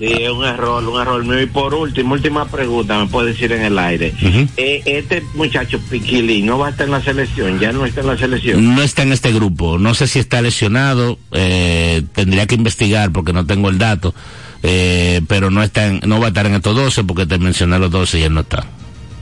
Sí, 0.00 0.06
es 0.06 0.30
un 0.30 0.44
error, 0.44 0.82
un 0.88 0.98
error 0.98 1.22
mío. 1.24 1.42
Y 1.42 1.46
por 1.46 1.74
último, 1.74 2.14
última 2.14 2.46
pregunta, 2.48 2.98
me 2.98 3.06
puede 3.06 3.32
decir 3.32 3.52
en 3.52 3.62
el 3.62 3.78
aire. 3.78 4.14
eh, 4.56 4.82
este 4.86 5.22
muchacho 5.34 5.78
Piquilín 5.90 6.46
no 6.46 6.58
va 6.58 6.68
a 6.68 6.70
estar 6.70 6.86
en 6.86 6.92
la 6.92 7.02
selección, 7.02 7.60
ya 7.60 7.70
no 7.72 7.84
está 7.84 8.00
en 8.00 8.06
la 8.06 8.16
selección. 8.16 8.74
No 8.74 8.80
está 8.80 9.02
en 9.02 9.12
este 9.12 9.30
grupo, 9.30 9.78
no 9.78 9.92
sé 9.92 10.06
si 10.06 10.18
está 10.18 10.40
lesionado, 10.40 11.18
eh, 11.32 12.02
tendría 12.14 12.46
que 12.46 12.54
investigar 12.54 13.12
porque 13.12 13.34
no 13.34 13.44
tengo 13.44 13.68
el 13.68 13.76
dato, 13.76 14.14
eh, 14.62 15.20
pero 15.28 15.50
no 15.50 15.62
está 15.62 15.86
en, 15.86 16.00
no 16.06 16.18
va 16.18 16.26
a 16.26 16.28
estar 16.28 16.46
en 16.46 16.54
estos 16.54 16.74
12 16.74 17.04
porque 17.04 17.26
te 17.26 17.38
mencioné 17.38 17.78
los 17.78 17.90
12 17.90 18.20
y 18.20 18.22
él 18.22 18.32
no 18.32 18.40
está. 18.40 18.64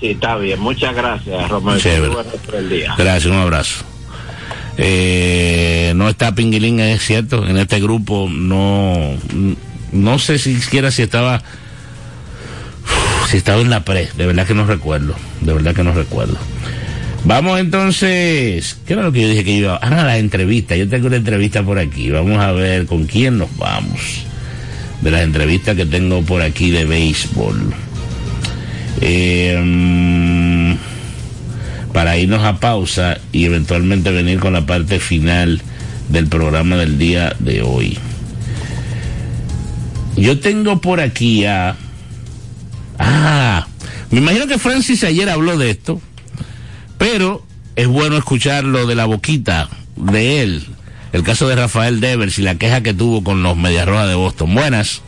Sí, 0.00 0.10
está 0.10 0.36
bien, 0.36 0.60
muchas 0.60 0.94
gracias, 0.94 1.48
Romero. 1.48 1.78
Gracias, 2.96 3.26
un 3.26 3.38
abrazo. 3.38 3.84
Eh, 4.76 5.92
no 5.96 6.08
está 6.08 6.34
Pinguilín, 6.36 6.78
es 6.78 7.02
cierto, 7.02 7.46
en 7.48 7.58
este 7.58 7.80
grupo 7.80 8.28
no, 8.30 9.16
no 9.90 10.18
sé 10.20 10.38
si 10.38 10.60
siquiera 10.60 10.92
si 10.92 11.02
estaba, 11.02 11.42
si 13.28 13.38
estaba 13.38 13.60
en 13.60 13.70
la 13.70 13.84
pre, 13.84 14.08
de 14.16 14.26
verdad 14.26 14.46
que 14.46 14.54
no 14.54 14.66
recuerdo, 14.66 15.16
de 15.40 15.52
verdad 15.52 15.74
que 15.74 15.82
no 15.82 15.92
recuerdo. 15.92 16.38
Vamos 17.24 17.58
entonces, 17.58 18.78
¿qué 18.86 18.92
era 18.92 19.02
lo 19.02 19.10
que 19.10 19.22
yo 19.22 19.28
dije 19.28 19.42
que 19.42 19.50
iba? 19.50 19.76
Ah, 19.82 20.04
la 20.04 20.18
entrevista, 20.18 20.76
yo 20.76 20.88
tengo 20.88 21.08
una 21.08 21.16
entrevista 21.16 21.64
por 21.64 21.80
aquí, 21.80 22.10
vamos 22.10 22.38
a 22.38 22.52
ver 22.52 22.86
con 22.86 23.06
quién 23.06 23.36
nos 23.38 23.54
vamos. 23.56 24.24
De 25.00 25.10
las 25.10 25.22
entrevistas 25.22 25.74
que 25.76 25.86
tengo 25.86 26.22
por 26.22 26.40
aquí 26.40 26.70
de 26.70 26.84
béisbol. 26.84 27.74
Eh, 29.00 30.76
para 31.92 32.16
irnos 32.16 32.44
a 32.44 32.60
pausa 32.60 33.18
y 33.32 33.44
eventualmente 33.44 34.10
venir 34.12 34.38
con 34.38 34.52
la 34.52 34.66
parte 34.66 35.00
final 35.00 35.60
del 36.08 36.28
programa 36.28 36.76
del 36.76 36.98
día 36.98 37.34
de 37.38 37.62
hoy. 37.62 37.98
Yo 40.16 40.38
tengo 40.40 40.80
por 40.80 41.00
aquí 41.00 41.44
a... 41.44 41.76
Ah, 42.98 43.66
me 44.10 44.18
imagino 44.18 44.46
que 44.46 44.58
Francis 44.58 45.04
ayer 45.04 45.28
habló 45.28 45.56
de 45.56 45.70
esto, 45.70 46.00
pero 46.98 47.44
es 47.76 47.86
bueno 47.86 48.16
escucharlo 48.16 48.86
de 48.86 48.94
la 48.94 49.06
boquita 49.06 49.68
de 49.96 50.42
él. 50.42 50.66
El 51.12 51.22
caso 51.22 51.48
de 51.48 51.56
Rafael 51.56 52.00
Devers 52.00 52.38
y 52.38 52.42
la 52.42 52.56
queja 52.56 52.82
que 52.82 52.94
tuvo 52.94 53.24
con 53.24 53.42
los 53.42 53.56
Medias 53.56 53.86
Rojas 53.86 54.08
de 54.08 54.14
Boston. 54.14 54.54
Buenas. 54.54 55.02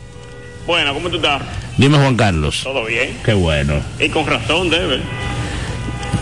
Bueno, 0.65 0.93
¿cómo 0.93 1.09
tú 1.09 1.17
estás? 1.17 1.41
Dime 1.81 1.97
Juan 1.97 2.15
Carlos. 2.15 2.61
¿Todo 2.63 2.85
bien? 2.85 3.17
Qué 3.25 3.33
bueno. 3.33 3.73
Y 3.99 4.07
con 4.09 4.27
razón 4.27 4.69
debe. 4.69 4.99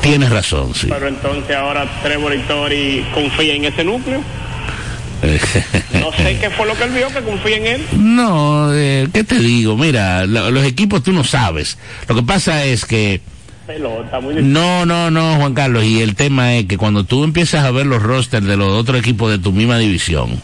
Tienes 0.02 0.30
razón, 0.30 0.74
sí. 0.74 0.88
Pero 0.90 1.10
entonces 1.10 1.54
ahora 1.54 1.86
Trevor 2.02 2.34
y 2.34 2.40
Tori 2.44 3.06
confía 3.14 3.54
en 3.56 3.66
ese 3.66 3.84
núcleo. 3.84 4.24
No 6.00 6.14
sé 6.14 6.38
qué 6.40 6.50
fue 6.52 6.66
lo 6.66 6.76
que 6.76 6.86
él 6.86 6.92
vio 6.92 7.10
que 7.10 7.20
confía 7.20 7.58
en 7.58 7.66
él. 7.68 7.86
No, 7.98 8.74
eh, 8.74 9.10
¿qué 9.14 9.26
te 9.26 9.38
digo? 9.40 9.76
Mira, 9.76 10.26
lo- 10.26 10.50
los 10.50 10.64
equipos 10.64 11.04
tú 11.04 11.12
no 11.12 11.26
sabes. 11.26 11.78
Lo 12.08 12.16
que 12.16 12.24
pasa 12.24 12.64
es 12.64 12.86
que... 12.86 13.20
Pelota, 13.68 14.22
muy. 14.22 14.36
No, 14.36 14.86
no, 14.86 15.12
no, 15.12 15.36
Juan 15.36 15.54
Carlos. 15.54 15.84
Y 15.84 16.02
el 16.02 16.16
tema 16.16 16.56
es 16.56 16.66
que 16.68 16.78
cuando 16.78 17.04
tú 17.04 17.26
empiezas 17.26 17.66
a 17.66 17.72
ver 17.72 17.86
los 17.86 18.02
rosters 18.02 18.46
de 18.48 18.56
los 18.56 18.70
otros 18.72 18.98
equipos 18.98 19.30
de 19.30 19.40
tu 19.40 19.52
misma 19.52 19.78
división, 19.78 20.40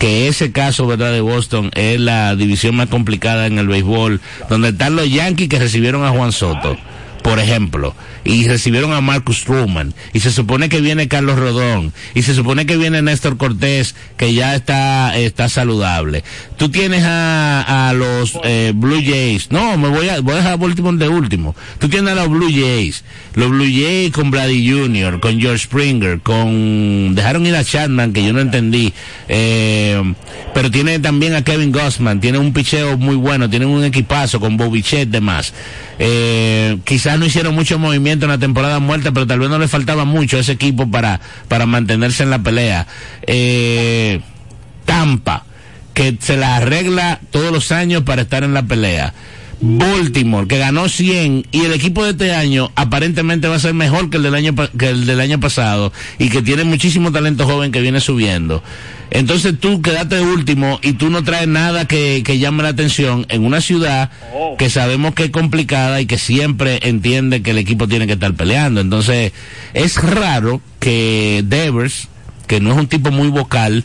que 0.00 0.28
ese 0.28 0.50
caso, 0.50 0.86
¿verdad?, 0.86 1.12
de 1.12 1.20
Boston 1.20 1.70
es 1.74 2.00
la 2.00 2.34
división 2.34 2.74
más 2.74 2.88
complicada 2.88 3.46
en 3.46 3.58
el 3.58 3.68
béisbol, 3.68 4.22
donde 4.48 4.70
están 4.70 4.96
los 4.96 5.10
Yankees 5.10 5.50
que 5.50 5.58
recibieron 5.58 6.04
a 6.04 6.08
Juan 6.08 6.32
Soto, 6.32 6.78
por 7.22 7.38
ejemplo, 7.38 7.94
y 8.24 8.46
recibieron 8.48 8.92
a 8.92 9.00
Marcus 9.00 9.44
Truman, 9.44 9.94
y 10.12 10.20
se 10.20 10.30
supone 10.30 10.68
que 10.68 10.80
viene 10.80 11.08
Carlos 11.08 11.38
Rodón, 11.38 11.92
y 12.14 12.22
se 12.22 12.34
supone 12.34 12.66
que 12.66 12.76
viene 12.76 13.02
Néstor 13.02 13.36
Cortés, 13.36 13.94
que 14.16 14.34
ya 14.34 14.54
está, 14.54 15.16
está 15.16 15.48
saludable. 15.48 16.24
Tú 16.56 16.70
tienes 16.70 17.04
a, 17.04 17.88
a 17.88 17.92
los 17.92 18.38
eh, 18.44 18.72
Blue 18.74 19.02
Jays, 19.04 19.50
no, 19.50 19.76
me 19.76 19.88
voy 19.88 20.08
a, 20.08 20.20
voy 20.20 20.34
a 20.34 20.38
dejar 20.38 20.60
último 20.60 20.92
de 20.92 21.08
último. 21.08 21.54
Tú 21.78 21.88
tienes 21.88 22.12
a 22.12 22.14
los 22.16 22.28
Blue 22.28 22.50
Jays, 22.50 23.04
los 23.34 23.50
Blue 23.50 23.64
Jays 23.64 24.12
con 24.12 24.30
Brady 24.30 24.70
Jr., 24.70 25.20
con 25.20 25.40
George 25.40 25.64
Springer, 25.64 26.20
con, 26.20 27.14
dejaron 27.14 27.46
ir 27.46 27.56
a 27.56 27.64
Chapman, 27.64 28.12
que 28.12 28.24
yo 28.24 28.32
no 28.32 28.40
entendí, 28.40 28.92
eh, 29.28 30.02
pero 30.54 30.70
tiene 30.70 30.98
también 30.98 31.34
a 31.34 31.42
Kevin 31.42 31.72
Gossman, 31.72 32.20
tiene 32.20 32.38
un 32.38 32.52
picheo 32.52 32.98
muy 32.98 33.16
bueno, 33.16 33.48
tiene 33.48 33.66
un 33.66 33.84
equipazo 33.84 34.40
con 34.40 34.56
Bobichet 34.56 35.08
demás. 35.08 35.52
Eh, 35.98 36.78
quizás 36.84 37.09
no 37.16 37.26
hicieron 37.26 37.54
mucho 37.54 37.78
movimiento 37.78 38.26
en 38.26 38.30
la 38.30 38.38
temporada 38.38 38.78
muerta, 38.78 39.12
pero 39.12 39.26
tal 39.26 39.40
vez 39.40 39.48
no 39.48 39.58
le 39.58 39.68
faltaba 39.68 40.04
mucho 40.04 40.36
a 40.36 40.40
ese 40.40 40.52
equipo 40.52 40.90
para, 40.90 41.20
para 41.48 41.66
mantenerse 41.66 42.22
en 42.22 42.30
la 42.30 42.38
pelea. 42.40 42.86
Eh, 43.26 44.20
Tampa, 44.84 45.44
que 45.94 46.16
se 46.20 46.36
la 46.36 46.56
arregla 46.56 47.20
todos 47.30 47.52
los 47.52 47.72
años 47.72 48.02
para 48.02 48.22
estar 48.22 48.44
en 48.44 48.54
la 48.54 48.62
pelea. 48.62 49.14
Baltimore, 49.60 50.48
que 50.48 50.58
ganó 50.58 50.88
100 50.88 51.46
y 51.52 51.64
el 51.64 51.72
equipo 51.72 52.02
de 52.04 52.12
este 52.12 52.34
año 52.34 52.72
aparentemente 52.76 53.46
va 53.46 53.56
a 53.56 53.60
ser 53.60 53.74
mejor 53.74 54.08
que 54.08 54.16
el 54.16 54.22
del 54.22 54.34
año, 54.34 54.54
que 54.54 54.88
el 54.88 55.04
del 55.04 55.20
año 55.20 55.38
pasado 55.38 55.92
y 56.18 56.30
que 56.30 56.40
tiene 56.40 56.64
muchísimo 56.64 57.12
talento 57.12 57.46
joven 57.46 57.70
que 57.70 57.80
viene 57.80 58.00
subiendo. 58.00 58.62
Entonces 59.10 59.58
tú 59.58 59.82
quedaste 59.82 60.20
último 60.20 60.78
y 60.82 60.92
tú 60.92 61.10
no 61.10 61.24
traes 61.24 61.48
nada 61.48 61.86
que, 61.86 62.22
que 62.24 62.38
llame 62.38 62.62
la 62.62 62.70
atención 62.70 63.26
en 63.28 63.44
una 63.44 63.60
ciudad 63.60 64.10
que 64.56 64.70
sabemos 64.70 65.14
que 65.14 65.24
es 65.24 65.30
complicada 65.30 66.00
y 66.00 66.06
que 66.06 66.16
siempre 66.18 66.78
entiende 66.82 67.42
que 67.42 67.50
el 67.50 67.58
equipo 67.58 67.88
tiene 67.88 68.06
que 68.06 68.12
estar 68.12 68.34
peleando. 68.34 68.80
Entonces 68.80 69.32
es 69.74 69.96
raro 70.00 70.60
que 70.78 71.42
Devers, 71.44 72.08
que 72.46 72.60
no 72.60 72.70
es 72.70 72.76
un 72.76 72.86
tipo 72.86 73.10
muy 73.10 73.28
vocal, 73.28 73.84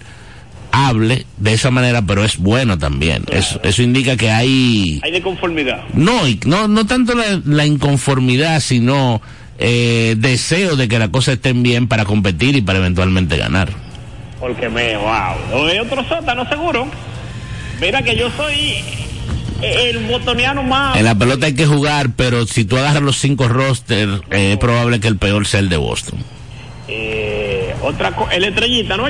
hable 0.71 1.25
de 1.37 1.53
esa 1.53 1.71
manera, 1.71 2.01
pero 2.03 2.23
es 2.23 2.37
bueno 2.37 2.77
también. 2.77 3.23
Eso, 3.31 3.59
eso 3.63 3.81
indica 3.81 4.17
que 4.17 4.29
hay 4.29 4.99
Hay 5.03 5.11
de 5.11 5.21
conformidad. 5.21 5.85
no, 5.93 6.21
no, 6.45 6.67
no 6.67 6.85
tanto 6.85 7.15
la, 7.15 7.41
la 7.45 7.65
inconformidad, 7.65 8.59
sino 8.59 9.21
eh, 9.57 10.15
deseo 10.17 10.75
de 10.75 10.87
que 10.87 10.99
las 10.99 11.09
cosas 11.09 11.35
estén 11.35 11.63
bien 11.63 11.87
para 11.87 12.05
competir 12.05 12.55
y 12.55 12.61
para 12.61 12.79
eventualmente 12.79 13.37
ganar. 13.37 13.84
Porque 14.45 14.69
me, 14.69 14.95
wow. 14.95 15.67
Es 15.69 15.81
otro 15.81 16.03
sótano 16.03 16.47
seguro. 16.47 16.87
Mira 17.81 18.03
que 18.03 18.15
yo 18.15 18.29
soy 18.29 18.75
el 19.59 20.05
botoniano 20.05 20.61
más. 20.61 20.95
En 20.97 21.03
la 21.03 21.15
pelota 21.15 21.47
hay 21.47 21.55
que 21.55 21.65
jugar, 21.65 22.11
pero 22.15 22.45
si 22.45 22.63
tú 22.63 22.77
agarras 22.77 23.01
los 23.01 23.17
cinco 23.17 23.47
rosters, 23.47 24.21
eh, 24.29 24.51
es 24.51 24.57
probable 24.59 24.99
que 24.99 25.07
el 25.07 25.17
peor 25.17 25.47
sea 25.47 25.61
el 25.61 25.69
de 25.69 25.77
Boston. 25.77 26.19
Eh, 26.87 27.73
otra 27.81 28.13
el 28.31 28.43
estrellita, 28.43 28.95
¿no? 28.97 29.03